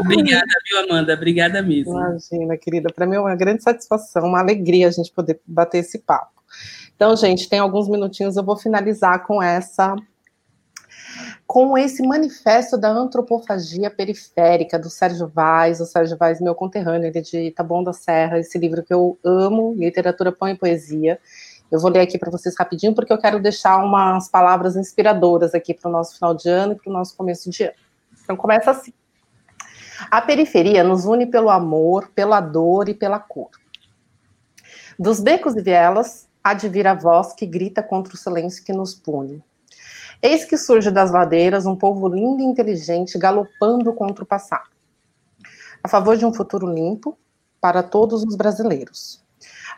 Obrigada, 0.00 0.46
viu, 0.68 0.78
Amanda? 0.78 1.12
Obrigada 1.12 1.60
mesmo. 1.60 1.92
Imagina, 1.92 2.56
querida, 2.56 2.92
para 2.94 3.04
mim 3.04 3.16
é 3.16 3.20
uma 3.20 3.34
grande 3.34 3.64
satisfação, 3.64 4.26
uma 4.26 4.38
alegria 4.38 4.86
a 4.86 4.90
gente 4.92 5.12
poder 5.12 5.40
bater 5.44 5.78
esse 5.78 5.98
papo. 5.98 6.40
Então, 6.94 7.16
gente, 7.16 7.48
tem 7.48 7.58
alguns 7.58 7.88
minutinhos, 7.88 8.36
eu 8.36 8.44
vou 8.44 8.56
finalizar 8.56 9.26
com 9.26 9.42
essa 9.42 9.96
com 11.46 11.76
esse 11.76 12.02
manifesto 12.06 12.78
da 12.78 12.88
antropofagia 12.88 13.90
periférica 13.90 14.78
do 14.78 14.88
Sérgio 14.88 15.26
Vaz, 15.26 15.80
o 15.80 15.86
Sérgio 15.86 16.16
Vaz, 16.16 16.40
meu 16.40 16.54
conterrâneo, 16.54 17.08
ele 17.08 17.18
é 17.18 17.22
de 17.22 17.50
Taboão 17.50 17.82
da 17.82 17.92
Serra, 17.92 18.38
esse 18.38 18.56
livro 18.58 18.82
que 18.82 18.94
eu 18.94 19.18
amo, 19.24 19.74
Literatura, 19.74 20.30
Pão 20.30 20.48
e 20.48 20.56
Poesia. 20.56 21.18
Eu 21.70 21.78
vou 21.78 21.90
ler 21.90 22.00
aqui 22.00 22.18
para 22.18 22.30
vocês 22.30 22.54
rapidinho, 22.58 22.94
porque 22.94 23.12
eu 23.12 23.18
quero 23.18 23.40
deixar 23.40 23.78
umas 23.78 24.28
palavras 24.28 24.76
inspiradoras 24.76 25.54
aqui 25.54 25.72
para 25.72 25.88
o 25.88 25.92
nosso 25.92 26.14
final 26.16 26.34
de 26.34 26.48
ano 26.48 26.72
e 26.72 26.76
para 26.76 26.90
o 26.90 26.92
nosso 26.92 27.16
começo 27.16 27.48
de 27.50 27.64
ano. 27.64 27.74
Então, 28.22 28.36
começa 28.36 28.70
assim. 28.70 28.92
A 30.10 30.20
periferia 30.20 30.82
nos 30.82 31.04
une 31.04 31.26
pelo 31.26 31.50
amor, 31.50 32.10
pela 32.14 32.40
dor 32.40 32.88
e 32.88 32.94
pela 32.94 33.18
cor. 33.18 33.50
Dos 34.98 35.20
becos 35.20 35.56
e 35.56 35.62
vielas, 35.62 36.28
há 36.42 36.54
de 36.54 36.68
vir 36.68 36.86
a 36.86 36.94
voz 36.94 37.32
que 37.32 37.46
grita 37.46 37.82
contra 37.82 38.14
o 38.14 38.16
silêncio 38.16 38.64
que 38.64 38.72
nos 38.72 38.94
pune. 38.94 39.42
Eis 40.22 40.44
que 40.44 40.58
surge 40.58 40.90
das 40.90 41.10
ladeiras 41.10 41.64
um 41.64 41.74
povo 41.74 42.06
lindo 42.06 42.42
e 42.42 42.44
inteligente 42.44 43.18
galopando 43.18 43.90
contra 43.94 44.22
o 44.22 44.26
passado. 44.26 44.68
A 45.82 45.88
favor 45.88 46.14
de 46.14 46.26
um 46.26 46.34
futuro 46.34 46.66
limpo 46.66 47.18
para 47.58 47.82
todos 47.82 48.22
os 48.22 48.36
brasileiros. 48.36 49.24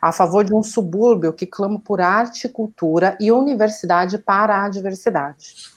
A 0.00 0.10
favor 0.10 0.44
de 0.44 0.52
um 0.52 0.60
subúrbio 0.60 1.32
que 1.32 1.46
clama 1.46 1.78
por 1.78 2.00
arte, 2.00 2.48
cultura 2.48 3.16
e 3.20 3.30
universidade 3.30 4.18
para 4.18 4.64
a 4.64 4.68
diversidade. 4.68 5.70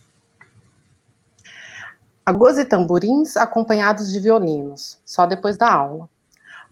Agos 2.26 2.58
e 2.58 2.66
tamborins 2.66 3.38
acompanhados 3.38 4.12
de 4.12 4.20
violinos, 4.20 5.00
só 5.06 5.28
depois 5.28 5.58
da 5.58 5.72
aula. 5.72 6.10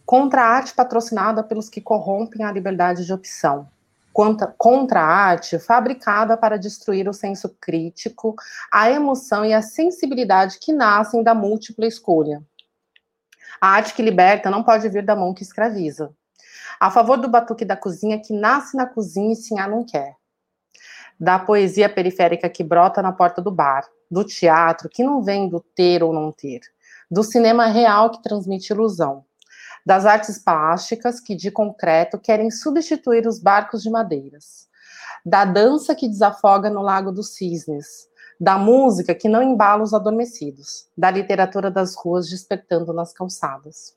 Contra 0.04 0.42
a 0.42 0.48
arte 0.48 0.74
patrocinada 0.74 1.44
pelos 1.44 1.70
que 1.70 1.80
corrompem 1.80 2.44
a 2.44 2.52
liberdade 2.52 3.06
de 3.06 3.14
opção 3.14 3.68
contra, 4.14 4.48
contra 4.48 5.02
a 5.02 5.06
arte 5.06 5.58
fabricada 5.58 6.38
para 6.38 6.58
destruir 6.58 7.10
o 7.10 7.14
senso 7.14 7.50
crítico, 7.60 8.36
a 8.72 8.90
emoção 8.90 9.44
e 9.44 9.54
a 9.54 9.62
sensibilidade 9.62 10.60
que 10.60 10.72
nascem 10.72 11.24
da 11.24 11.34
múltipla 11.34 11.88
escolha. 11.88 12.42
A 13.60 13.70
arte 13.70 13.94
que 13.94 14.04
liberta 14.04 14.52
não 14.52 14.64
pode 14.64 14.88
vir 14.88 15.04
da 15.04 15.16
mão 15.16 15.34
que 15.34 15.42
escraviza. 15.42 16.14
A 16.80 16.92
favor 16.92 17.18
do 17.18 17.28
batuque 17.28 17.66
da 17.66 17.76
cozinha 17.76 18.20
que 18.20 18.34
nasce 18.34 18.78
na 18.78 18.86
cozinha 18.86 19.34
e 19.34 19.60
a 19.60 19.68
não 19.68 19.84
quer. 19.84 20.16
Da 21.20 21.40
poesia 21.40 21.90
periférica 21.90 22.50
que 22.50 22.64
brota 22.64 23.02
na 23.02 23.12
porta 23.12 23.42
do 23.42 23.52
bar. 23.52 23.88
Do 24.12 24.24
teatro 24.24 24.90
que 24.90 25.04
não 25.04 25.24
vem 25.24 25.48
do 25.48 25.60
ter 25.60 26.04
ou 26.04 26.14
não 26.14 26.32
ter. 26.32 26.62
Do 27.10 27.24
cinema 27.24 27.68
real 27.68 28.10
que 28.10 28.22
transmite 28.22 28.74
ilusão 28.74 29.24
das 29.86 30.06
artes 30.06 30.40
plásticas 30.40 31.20
que, 31.20 31.36
de 31.36 31.52
concreto, 31.52 32.18
querem 32.18 32.50
substituir 32.50 33.28
os 33.28 33.40
barcos 33.40 33.84
de 33.84 33.90
madeiras, 33.90 34.68
da 35.26 35.46
dança 35.46 35.94
que 35.94 36.08
desafoga 36.08 36.70
no 36.70 36.82
Lago 36.82 37.12
dos 37.12 37.36
Cisnes, 37.36 38.08
da 38.40 38.58
música 38.58 39.14
que 39.14 39.30
não 39.30 39.44
embala 39.44 39.84
os 39.84 39.94
adormecidos, 39.94 40.88
da 40.98 41.12
literatura 41.12 41.70
das 41.70 41.96
ruas 41.96 42.30
despertando 42.30 42.94
nas 42.94 43.14
calçadas. 43.14 43.96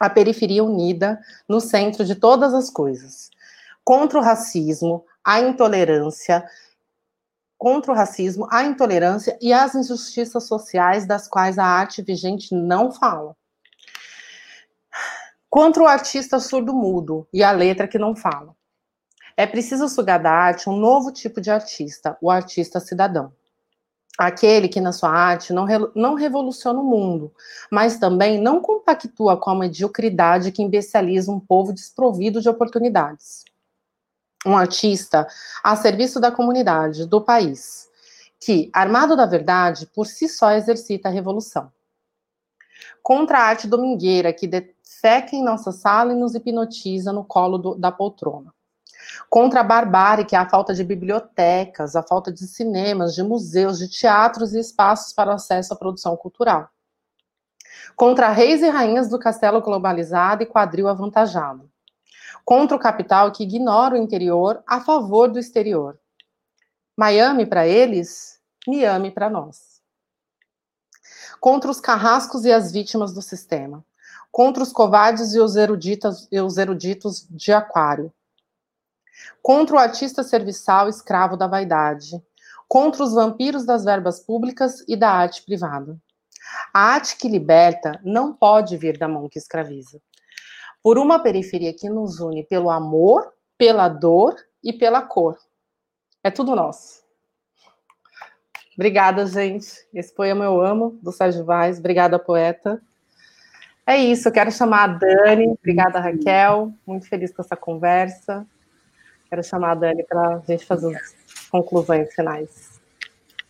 A 0.00 0.10
periferia 0.10 0.62
unida 0.62 1.18
no 1.48 1.60
centro 1.60 2.04
de 2.04 2.14
todas 2.14 2.52
as 2.52 2.68
coisas. 2.68 3.30
Contra 3.82 4.18
o 4.18 4.22
racismo, 4.22 5.04
a 5.24 5.40
intolerância, 5.40 6.44
contra 7.56 7.92
o 7.92 7.94
racismo, 7.94 8.46
a 8.50 8.64
intolerância 8.64 9.38
e 9.40 9.52
as 9.52 9.74
injustiças 9.74 10.44
sociais 10.46 11.06
das 11.06 11.26
quais 11.26 11.58
a 11.58 11.64
arte 11.64 12.02
vigente 12.02 12.54
não 12.54 12.92
fala 12.92 13.34
contra 15.56 15.82
o 15.82 15.86
artista 15.86 16.38
surdo-mudo 16.38 17.26
e 17.32 17.42
a 17.42 17.50
letra 17.50 17.88
que 17.88 17.98
não 17.98 18.14
fala. 18.14 18.54
É 19.34 19.46
preciso 19.46 19.88
sugar 19.88 20.22
da 20.22 20.30
arte 20.30 20.68
um 20.68 20.76
novo 20.76 21.10
tipo 21.10 21.40
de 21.40 21.50
artista, 21.50 22.14
o 22.20 22.30
artista 22.30 22.78
cidadão. 22.78 23.32
Aquele 24.18 24.68
que 24.68 24.82
na 24.82 24.92
sua 24.92 25.08
arte 25.08 25.54
não, 25.54 25.64
re, 25.64 25.78
não 25.94 26.12
revoluciona 26.12 26.78
o 26.78 26.84
mundo, 26.84 27.32
mas 27.70 27.98
também 27.98 28.38
não 28.38 28.60
compactua 28.60 29.38
com 29.38 29.48
a 29.48 29.54
mediocridade 29.54 30.52
que 30.52 30.62
imbeciliza 30.62 31.32
um 31.32 31.40
povo 31.40 31.72
desprovido 31.72 32.38
de 32.42 32.50
oportunidades. 32.50 33.42
Um 34.44 34.58
artista 34.58 35.26
a 35.64 35.74
serviço 35.74 36.20
da 36.20 36.30
comunidade, 36.30 37.06
do 37.06 37.22
país, 37.22 37.88
que, 38.38 38.68
armado 38.74 39.16
da 39.16 39.24
verdade, 39.24 39.86
por 39.86 40.06
si 40.06 40.28
só 40.28 40.50
exercita 40.50 41.08
a 41.08 41.12
revolução. 41.12 41.72
Contra 43.02 43.38
a 43.38 43.42
arte 43.44 43.66
domingueira 43.66 44.34
que, 44.34 44.46
de, 44.46 44.75
feca 45.00 45.34
em 45.34 45.42
nossa 45.42 45.72
sala 45.72 46.12
e 46.12 46.16
nos 46.16 46.34
hipnotiza 46.34 47.12
no 47.12 47.24
colo 47.24 47.58
do, 47.58 47.74
da 47.74 47.92
poltrona. 47.92 48.54
Contra 49.28 49.60
a 49.60 49.64
barbárie, 49.64 50.24
que 50.24 50.34
é 50.34 50.38
a 50.38 50.48
falta 50.48 50.74
de 50.74 50.82
bibliotecas, 50.82 51.94
a 51.94 52.02
falta 52.02 52.32
de 52.32 52.46
cinemas, 52.46 53.14
de 53.14 53.22
museus, 53.22 53.78
de 53.78 53.88
teatros 53.88 54.54
e 54.54 54.60
espaços 54.60 55.12
para 55.12 55.34
acesso 55.34 55.72
à 55.72 55.76
produção 55.76 56.16
cultural. 56.16 56.68
Contra 57.94 58.30
reis 58.30 58.62
e 58.62 58.68
rainhas 58.68 59.08
do 59.08 59.18
castelo 59.18 59.60
globalizado 59.60 60.42
e 60.42 60.46
quadril 60.46 60.88
avantajado. 60.88 61.70
Contra 62.44 62.76
o 62.76 62.80
capital 62.80 63.32
que 63.32 63.42
ignora 63.42 63.94
o 63.94 63.98
interior 63.98 64.62
a 64.66 64.80
favor 64.80 65.28
do 65.28 65.38
exterior. 65.38 65.98
Miami 66.96 67.46
para 67.46 67.66
eles, 67.66 68.40
Miami 68.66 69.10
para 69.10 69.28
nós. 69.28 69.80
Contra 71.40 71.70
os 71.70 71.80
carrascos 71.80 72.44
e 72.44 72.52
as 72.52 72.72
vítimas 72.72 73.12
do 73.12 73.22
sistema 73.22 73.84
contra 74.36 74.62
os 74.62 74.70
covardes 74.70 75.32
e 75.32 75.40
os 75.40 75.56
eruditos, 75.56 76.28
e 76.30 76.38
os 76.38 76.58
eruditos 76.58 77.26
de 77.30 77.54
Aquário, 77.54 78.12
contra 79.40 79.76
o 79.76 79.78
artista 79.78 80.22
serviçal 80.22 80.90
escravo 80.90 81.38
da 81.38 81.46
vaidade, 81.46 82.22
contra 82.68 83.02
os 83.02 83.14
vampiros 83.14 83.64
das 83.64 83.82
verbas 83.82 84.20
públicas 84.20 84.84
e 84.86 84.94
da 84.94 85.10
arte 85.10 85.42
privada. 85.42 85.98
A 86.70 86.80
arte 86.80 87.16
que 87.16 87.30
liberta 87.30 87.98
não 88.04 88.34
pode 88.34 88.76
vir 88.76 88.98
da 88.98 89.08
mão 89.08 89.26
que 89.26 89.38
escraviza. 89.38 90.02
Por 90.82 90.98
uma 90.98 91.18
periferia 91.18 91.72
que 91.72 91.88
nos 91.88 92.20
une 92.20 92.44
pelo 92.44 92.68
amor, 92.68 93.32
pela 93.56 93.88
dor 93.88 94.36
e 94.62 94.70
pela 94.70 95.00
cor. 95.00 95.38
É 96.22 96.30
tudo 96.30 96.54
nosso. 96.54 97.02
Obrigada, 98.74 99.24
gente. 99.24 99.88
Esse 99.94 100.14
poema 100.14 100.44
eu 100.44 100.60
amo, 100.60 100.98
do 101.02 101.10
Sérgio 101.10 101.42
Vaz. 101.42 101.78
Obrigada, 101.78 102.18
poeta. 102.18 102.82
É 103.86 103.96
isso, 103.96 104.26
eu 104.26 104.32
quero 104.32 104.50
chamar 104.50 104.82
a 104.82 104.86
Dani. 104.88 105.46
Obrigada, 105.46 106.00
Raquel. 106.00 106.74
Muito 106.84 107.08
feliz 107.08 107.32
com 107.32 107.40
essa 107.40 107.54
conversa. 107.56 108.44
Quero 109.30 109.44
chamar 109.44 109.72
a 109.72 109.74
Dani 109.76 110.02
para 110.02 110.36
a 110.36 110.42
gente 110.44 110.66
fazer 110.66 110.96
as 110.96 111.14
conclusões 111.48 112.12
finais. 112.12 112.80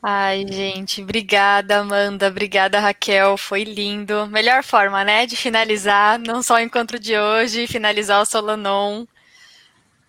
Ai, 0.03 0.47
gente, 0.47 1.03
obrigada, 1.03 1.79
Amanda, 1.79 2.29
obrigada, 2.29 2.79
Raquel, 2.79 3.37
foi 3.37 3.65
lindo. 3.65 4.27
Melhor 4.27 4.63
forma, 4.63 5.03
né, 5.03 5.27
de 5.27 5.37
finalizar, 5.37 6.19
não 6.19 6.43
só 6.43 6.57
o 6.57 6.61
encontro 6.61 6.99
de 6.99 7.19
hoje, 7.19 7.67
finalizar 7.67 8.21
o 8.21 8.27
Solanon. 8.27 9.07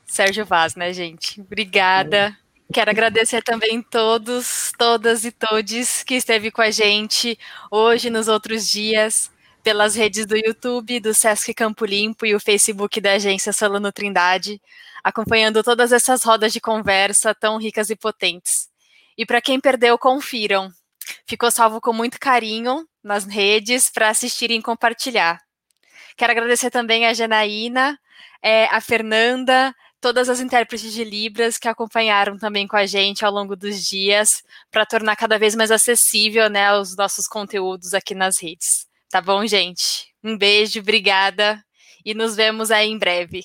Sérgio 0.06 0.46
Vaz, 0.46 0.76
né, 0.76 0.94
gente? 0.94 1.40
Obrigada. 1.42 2.38
Quero 2.72 2.92
agradecer 2.92 3.42
também 3.42 3.82
todos, 3.82 4.74
todas 4.78 5.24
e 5.24 5.32
todes 5.32 6.04
que 6.04 6.16
esteve 6.16 6.52
com 6.52 6.62
a 6.62 6.70
gente 6.70 7.40
hoje, 7.72 8.10
nos 8.10 8.28
outros 8.28 8.70
dias 8.70 9.32
pelas 9.68 9.96
redes 9.96 10.26
do 10.26 10.38
YouTube, 10.38 10.98
do 11.02 11.14
Sesc 11.14 11.54
Campo 11.54 11.84
Limpo 11.84 12.26
e 12.26 12.34
o 12.34 12.40
Facebook 12.40 13.02
da 13.02 13.16
agência 13.16 13.52
Solano 13.52 13.92
Trindade, 13.92 14.62
acompanhando 15.04 15.62
todas 15.62 15.92
essas 15.92 16.24
rodas 16.24 16.54
de 16.54 16.62
conversa 16.62 17.36
tão 17.36 17.58
ricas 17.58 17.90
e 17.90 17.96
potentes. 17.98 18.70
E 19.18 19.26
para 19.26 19.42
quem 19.42 19.60
perdeu, 19.60 19.98
confiram. 19.98 20.72
Ficou 21.28 21.52
salvo 21.52 21.82
com 21.82 21.92
muito 21.92 22.18
carinho 22.18 22.88
nas 23.04 23.26
redes 23.26 23.90
para 23.90 24.08
assistirem 24.08 24.60
e 24.60 24.64
compartilhar. 24.64 25.38
Quero 26.16 26.32
agradecer 26.32 26.72
também 26.72 27.06
a 27.06 27.14
Janaína, 27.14 28.00
é, 28.42 28.68
a 28.68 28.80
Fernanda, 28.80 29.76
todas 30.00 30.30
as 30.30 30.40
intérpretes 30.40 30.94
de 30.94 31.04
Libras 31.04 31.58
que 31.58 31.68
acompanharam 31.68 32.38
também 32.38 32.66
com 32.70 32.78
a 32.78 32.86
gente 32.86 33.26
ao 33.26 33.34
longo 33.34 33.54
dos 33.54 33.86
dias, 33.86 34.42
para 34.72 34.86
tornar 34.86 35.18
cada 35.18 35.38
vez 35.38 35.56
mais 35.56 35.72
acessível 35.72 36.50
né, 36.50 36.74
os 36.74 36.96
nossos 36.96 37.28
conteúdos 37.28 37.94
aqui 37.94 38.16
nas 38.16 38.42
redes. 38.42 38.87
Tá 39.10 39.22
bom, 39.22 39.46
gente? 39.46 40.08
Um 40.24 40.38
beijo, 40.38 40.80
obrigada 40.80 41.64
e 42.06 42.14
nos 42.14 42.36
vemos 42.36 42.72
aí 42.72 42.90
em 42.90 42.98
breve. 42.98 43.42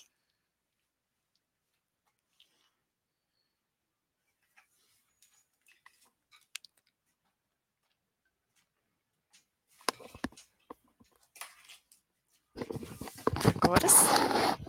Agora 13.63 13.89
sim. 13.89 14.62